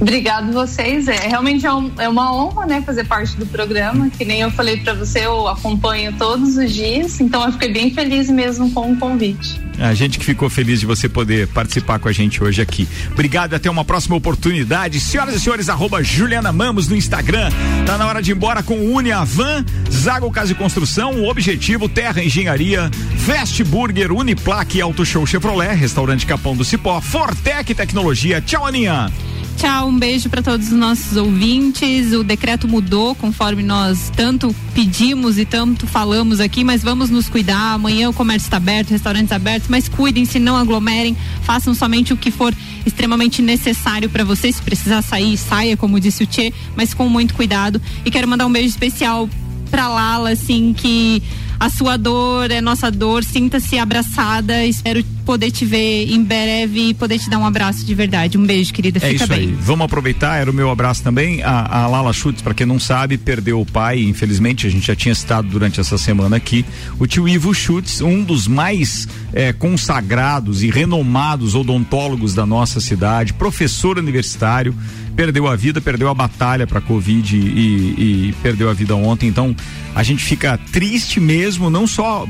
Obrigado 0.02 0.52
vocês. 0.52 1.08
É 1.08 1.28
realmente 1.28 1.64
é, 1.64 1.72
um- 1.72 1.91
é 1.99 2.10
uma 2.10 2.34
honra, 2.36 2.66
né, 2.66 2.82
fazer 2.84 3.04
parte 3.06 3.38
do 3.38 3.45
programa. 3.45 4.10
Que 4.10 4.26
nem 4.26 4.41
eu 4.41 4.49
falei 4.49 4.78
para 4.78 4.95
você, 4.95 5.26
eu 5.28 5.47
acompanho 5.47 6.12
todos 6.18 6.58
os 6.58 6.74
dias. 6.74 7.20
Então 7.22 7.45
eu 7.45 7.52
fiquei 7.52 7.72
bem 7.72 7.93
feliz 7.93 8.28
mesmo 8.30 8.72
com 8.72 8.91
o 8.91 8.97
convite. 8.97 9.62
A 9.80 9.93
gente 9.93 10.18
que 10.20 10.26
ficou 10.26 10.49
feliz 10.49 10.80
de 10.80 10.86
você 10.88 11.08
poder 11.08 11.47
participar 11.49 11.99
com 11.99 12.08
a 12.08 12.12
gente 12.12 12.43
hoje 12.43 12.62
aqui. 12.62 12.88
Obrigado 13.12 13.54
até 13.54 13.70
uma 13.70 13.86
próxima 13.86 14.16
oportunidade. 14.16 14.99
Senhoras 14.99 15.36
e 15.36 15.39
senhores, 15.39 15.70
arroba 15.70 16.04
Juliana 16.04 16.52
Mamos 16.52 16.88
no 16.88 16.95
Instagram. 16.95 17.49
Tá 17.86 17.95
na 17.97 18.08
hora 18.08 18.22
de 18.24 18.32
ir 18.32 18.36
embora 18.36 18.64
com 18.64 18.76
Uniavan, 18.93 19.64
Zago 19.91 20.32
Casa 20.32 20.52
e 20.52 20.56
Construção, 20.56 21.24
Objetivo, 21.26 21.88
Terra 21.88 22.24
Engenharia, 22.24 22.89
Fast 23.20 23.64
Burger, 23.64 24.12
Uniplaque, 24.12 24.82
Auto 24.82 25.06
Show 25.06 25.26
Chevrolet, 25.28 25.76
Restaurante 25.76 26.26
Capão 26.26 26.56
do 26.56 26.66
Cipó, 26.66 26.99
Fortec 26.99 27.74
Tecnologia. 27.76 28.41
Tchau, 28.41 28.66
Aninha. 28.66 29.12
Tchau, 29.58 29.89
um 29.89 29.97
beijo 29.97 30.30
para 30.30 30.41
todos 30.41 30.68
os 30.68 30.74
nossos 30.74 31.16
ouvintes. 31.16 32.14
O 32.14 32.24
decreto 32.24 32.68
mudou 32.68 33.14
conforme 33.14 33.62
nós 33.62 34.12
tanto 34.16 34.56
pedimos 34.74 35.38
e 35.38 35.45
tanto 35.45 35.86
falamos 35.86 36.39
aqui, 36.39 36.64
mas 36.64 36.82
vamos 36.82 37.10
nos 37.10 37.30
cuidar. 37.30 37.74
Amanhã 37.74 38.10
o 38.10 38.14
comércio 38.14 38.47
está 38.47 38.58
aberto, 38.58 38.89
restaurantes 38.89 39.32
abertos, 39.32 39.70
mas 39.70 39.88
cuidem-se, 39.88 40.39
não 40.39 40.58
aglomerem, 40.58 41.16
façam 41.43 41.74
somente 41.74 42.12
o 42.12 42.18
que 42.18 42.32
for 42.32 42.54
extremamente 42.86 43.41
necessário 43.41 44.10
para 44.10 44.24
vocês. 44.24 44.56
Se 44.56 44.62
precisar 44.62 45.02
sair, 45.02 45.38
saia, 45.38 45.78
como 45.78 45.99
disse 45.99 46.24
o 46.24 46.28
Tchê, 46.28 46.54
mas 46.76 46.93
com 46.93 47.08
muito 47.08 47.34
cuidado. 47.34 47.82
E 48.04 48.10
quero 48.10 48.28
mandar 48.28 48.47
um 48.47 48.52
beijo 48.52 48.70
especial 48.70 49.30
pra 49.70 49.88
Lala, 49.88 50.32
assim, 50.32 50.74
que 50.74 51.22
a 51.60 51.70
sua 51.70 51.95
dor 51.95 52.49
é 52.49 52.60
nossa 52.60 52.89
dor, 52.89 53.24
sinta-se 53.24 53.78
abraçada. 53.78 54.66
Espero 54.66 55.04
poder 55.26 55.51
te 55.51 55.65
ver 55.65 56.11
em 56.11 56.24
breve 56.24 56.89
e 56.89 56.93
poder 56.93 57.19
te 57.19 57.30
dar 57.30 57.38
um 57.38 57.45
abraço 57.45 57.86
de 57.86 57.93
verdade. 57.93 58.38
Um 58.38 58.45
beijo, 58.45 58.74
querida. 58.74 58.99
É 58.99 59.11
Fica 59.11 59.24
isso 59.24 59.28
bem. 59.28 59.39
aí. 59.39 59.57
Vamos 59.59 59.86
aproveitar, 59.86 60.38
era 60.38 60.49
o 60.49 60.53
meu 60.53 60.69
abraço 60.69 61.03
também. 61.03 61.41
A, 61.43 61.84
a 61.84 61.88
Lala 61.88 62.13
Schutz, 62.13 62.41
para 62.41 62.53
quem 62.53 62.65
não 62.65 62.80
sabe, 62.80 63.17
perdeu 63.17 63.59
o 63.59 63.65
pai, 63.65 64.01
infelizmente, 64.01 64.67
a 64.67 64.69
gente 64.69 64.86
já 64.86 64.95
tinha 64.95 65.13
citado 65.15 65.47
durante 65.47 65.80
essa 65.80 65.97
semana 65.97 66.36
aqui. 66.36 66.65
O 66.99 67.07
tio 67.07 67.28
Ivo 67.28 67.53
Schutz, 67.53 68.01
um 68.01 68.24
dos 68.24 68.47
mais 68.47 69.07
eh, 69.34 69.53
consagrados 69.53 70.63
e 70.63 70.69
renomados 70.69 71.55
odontólogos 71.55 72.34
da 72.34 72.45
nossa 72.45 72.80
cidade, 72.80 73.34
professor 73.34 73.97
universitário, 73.97 74.76
perdeu 75.15 75.47
a 75.47 75.55
vida, 75.55 75.80
perdeu 75.82 76.09
a 76.09 76.13
batalha 76.13 76.65
para 76.65 76.82
Covid 76.82 77.36
e, 77.36 78.30
e 78.30 78.36
perdeu 78.41 78.69
a 78.69 78.74
vida 78.74 78.95
ontem. 78.95 79.28
Então, 79.28 79.55
a 79.93 80.03
gente 80.03 80.24
fica 80.24 80.57
triste 80.72 81.19
mesmo, 81.19 81.69
não 81.69 81.86
só 81.86 82.28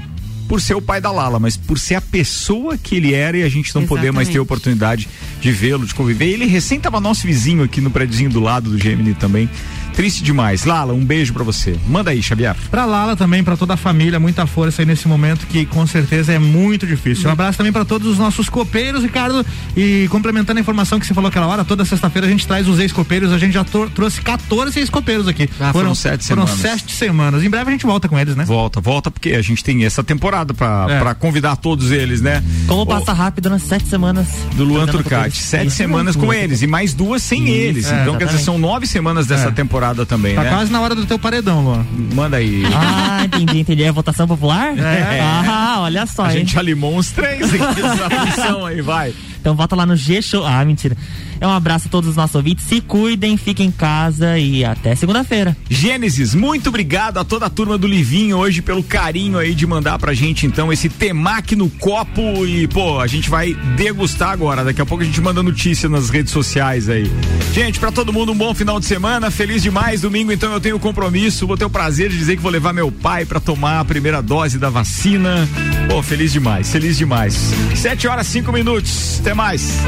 por 0.52 0.60
ser 0.60 0.74
o 0.74 0.82
pai 0.82 1.00
da 1.00 1.10
Lala, 1.10 1.40
mas 1.40 1.56
por 1.56 1.80
ser 1.80 1.96
a 1.96 2.02
pessoa 2.02 2.78
que 2.78 2.98
ele 2.98 3.14
era 3.14 3.38
e 3.38 3.44
a 3.44 3.48
gente 3.48 3.74
não 3.74 3.88
poder 3.88 4.12
mais 4.12 4.28
ter 4.28 4.38
a 4.38 4.42
oportunidade 4.42 5.08
de 5.40 5.50
vê-lo, 5.50 5.86
de 5.86 5.96
conviver. 5.96 6.26
Ele 6.26 6.46
recém 6.46 6.78
tava 6.78 7.00
nosso 7.00 7.26
vizinho 7.26 7.64
aqui 7.64 7.80
no 7.80 7.90
prédiozinho 7.90 8.30
do 8.30 8.42
lado 8.42 8.70
do 8.70 8.78
Gemini 8.78 9.14
também. 9.14 9.50
Triste 9.96 10.24
demais. 10.24 10.64
Lala, 10.66 10.94
um 10.94 11.04
beijo 11.04 11.34
pra 11.34 11.44
você. 11.44 11.76
Manda 11.88 12.12
aí, 12.12 12.22
Xavier. 12.24 12.56
Pra 12.70 12.86
Lala 12.86 13.16
também, 13.16 13.44
pra 13.44 13.58
toda 13.58 13.74
a 13.74 13.78
família, 13.78 14.20
muita 14.20 14.46
força 14.48 14.82
aí 14.82 14.86
nesse 14.86 15.08
momento 15.08 15.46
que 15.48 15.66
com 15.66 15.86
certeza 15.86 16.32
é 16.34 16.40
muito 16.40 16.88
difícil. 16.88 17.30
Um 17.30 17.34
abraço 17.34 17.58
também 17.58 17.72
pra 17.74 17.84
todos 17.86 18.08
os 18.08 18.18
nossos 18.18 18.50
copeiros, 18.50 19.04
Ricardo. 19.04 19.46
E 19.76 20.08
complementando 20.10 20.58
a 20.60 20.62
informação 20.62 21.00
que 21.00 21.06
você 21.06 21.14
falou 21.14 21.28
aquela 21.30 21.48
hora, 21.48 21.64
toda 21.66 21.84
sexta-feira 21.86 22.28
a 22.28 22.30
gente 22.30 22.48
traz 22.48 22.68
os 22.68 22.80
ex-copeiros. 22.80 23.32
A 23.32 23.38
gente 23.38 23.54
já 23.54 23.64
trouxe 23.64 24.22
14 24.22 24.80
ex-copeiros 24.80 25.28
aqui. 25.28 25.50
Ah, 25.60 25.72
foram 25.74 25.94
sete 25.94 26.26
foram 26.28 26.48
semanas. 26.48 26.62
sete 26.82 26.94
semanas. 26.96 27.44
Em 27.44 27.50
breve 27.50 27.70
a 27.70 27.72
gente 27.72 27.86
volta 27.86 28.08
com 28.08 28.18
eles, 28.18 28.36
né? 28.36 28.46
Volta, 28.46 28.80
volta, 28.80 29.12
porque 29.12 29.32
a 29.32 29.42
gente 29.42 29.64
tem 29.64 29.84
essa 29.86 30.04
temporada 30.04 30.54
pra, 30.54 30.88
É. 30.90 31.00
pra 31.00 31.14
convidar 31.16 31.56
todos 31.58 31.92
eles, 31.92 32.22
né? 32.22 32.44
Como 32.68 32.82
O- 32.84 32.86
passa 32.86 33.14
rápido 33.14 33.50
nas 33.50 33.62
sete 33.64 33.88
semanas. 33.88 34.28
do 34.56 34.64
Luan 34.64 34.88
Turcati. 34.88 35.38
Sete 35.38 35.68
Isso. 35.68 35.76
semanas 35.78 36.16
com 36.16 36.34
eles 36.34 36.62
e 36.62 36.68
mais 36.68 36.94
duas 36.94 37.22
sem 37.22 37.44
Isso, 37.44 37.52
eles. 37.52 37.86
é, 37.92 38.02
então, 38.02 38.14
quer 38.18 38.26
dizer, 38.26 38.38
exatamente. 38.40 38.46
são 38.46 38.58
nove 38.58 38.88
semanas 38.88 39.28
dessa 39.28 39.50
É. 39.50 39.52
temporada 39.82 40.06
também, 40.06 40.36
Tá 40.36 40.44
né? 40.44 40.50
quase 40.50 40.72
na 40.72 40.80
hora 40.80 40.94
do 40.94 41.06
teu 41.06 41.18
paredão, 41.18 41.64
Luan. 41.64 41.86
Manda 42.14 42.38
aí. 42.38 42.64
Ah, 42.74 43.24
entendi, 43.26 43.60
entendi. 43.60 43.84
É 43.84 43.92
votação 43.92 44.28
popular? 44.28 44.74
É. 44.92 45.20
Ah, 45.22 45.78
olha 45.80 46.06
só, 46.06 46.26
A 46.26 46.32
hein? 46.32 46.40
gente 46.40 46.54
já 46.54 46.62
limou 46.62 46.96
uns 46.98 47.12
três 47.12 47.52
aqui 47.54 47.82
nessa 47.82 48.10
função 48.10 48.66
aí, 48.66 48.82
vai. 48.82 49.14
Então 49.40 49.56
vota 49.56 49.76
lá 49.76 49.86
no 49.86 49.96
G-Show. 49.96 50.46
Ah, 50.46 50.64
mentira. 50.64 50.96
É 51.42 51.48
um 51.48 51.52
abraço 51.52 51.88
a 51.88 51.90
todos 51.90 52.08
os 52.08 52.16
nossos 52.16 52.36
ouvintes. 52.36 52.66
Se 52.66 52.80
cuidem, 52.80 53.36
fiquem 53.36 53.70
em 53.70 53.72
casa 53.72 54.38
e 54.38 54.64
até 54.64 54.94
segunda-feira. 54.94 55.58
Gênesis, 55.68 56.36
muito 56.36 56.70
obrigado 56.70 57.18
a 57.18 57.24
toda 57.24 57.48
a 57.48 57.50
turma 57.50 57.80
do 57.80 57.88
Livinho 57.88 58.38
hoje 58.38 58.62
pelo 58.62 58.84
carinho 58.84 59.40
aí 59.40 59.56
de 59.56 59.66
mandar 59.66 59.98
pra 59.98 60.14
gente 60.14 60.46
então 60.46 60.72
esse 60.72 60.88
temaki 60.88 61.56
no 61.56 61.68
copo 61.68 62.46
e 62.46 62.68
pô, 62.68 63.00
a 63.00 63.08
gente 63.08 63.28
vai 63.28 63.56
degustar 63.76 64.30
agora, 64.30 64.64
daqui 64.64 64.82
a 64.82 64.86
pouco 64.86 65.04
a 65.04 65.06
gente 65.06 65.20
manda 65.20 65.42
notícia 65.42 65.90
nas 65.90 66.12
redes 66.12 66.32
sociais 66.32 66.88
aí. 66.88 67.12
Gente, 67.54 67.80
pra 67.80 67.92
todo 67.92 68.14
mundo 68.14 68.32
um 68.32 68.38
bom 68.38 68.54
final 68.54 68.80
de 68.80 68.86
semana, 68.86 69.32
feliz 69.32 69.64
demais, 69.64 70.02
domingo 70.02 70.32
então 70.32 70.54
eu 70.54 70.62
tenho 70.62 70.78
compromisso, 70.78 71.48
vou 71.48 71.58
ter 71.58 71.66
o 71.66 71.70
prazer 71.72 72.12
de 72.12 72.20
dizer 72.20 72.36
que 72.36 72.42
vou 72.44 72.52
levar 72.52 72.72
meu 72.72 72.92
pai 72.92 73.26
pra 73.26 73.40
tomar 73.40 73.80
a 73.80 73.86
primeira 73.86 74.22
dose 74.22 74.60
da 74.60 74.70
vacina. 74.70 75.50
Pô, 75.90 76.04
feliz 76.04 76.32
demais, 76.32 76.72
feliz 76.72 76.98
demais. 76.98 77.52
Sete 77.76 78.08
horas, 78.08 78.28
cinco 78.28 78.52
minutos, 78.52 79.20
até 79.20 79.34
mais. 79.34 79.80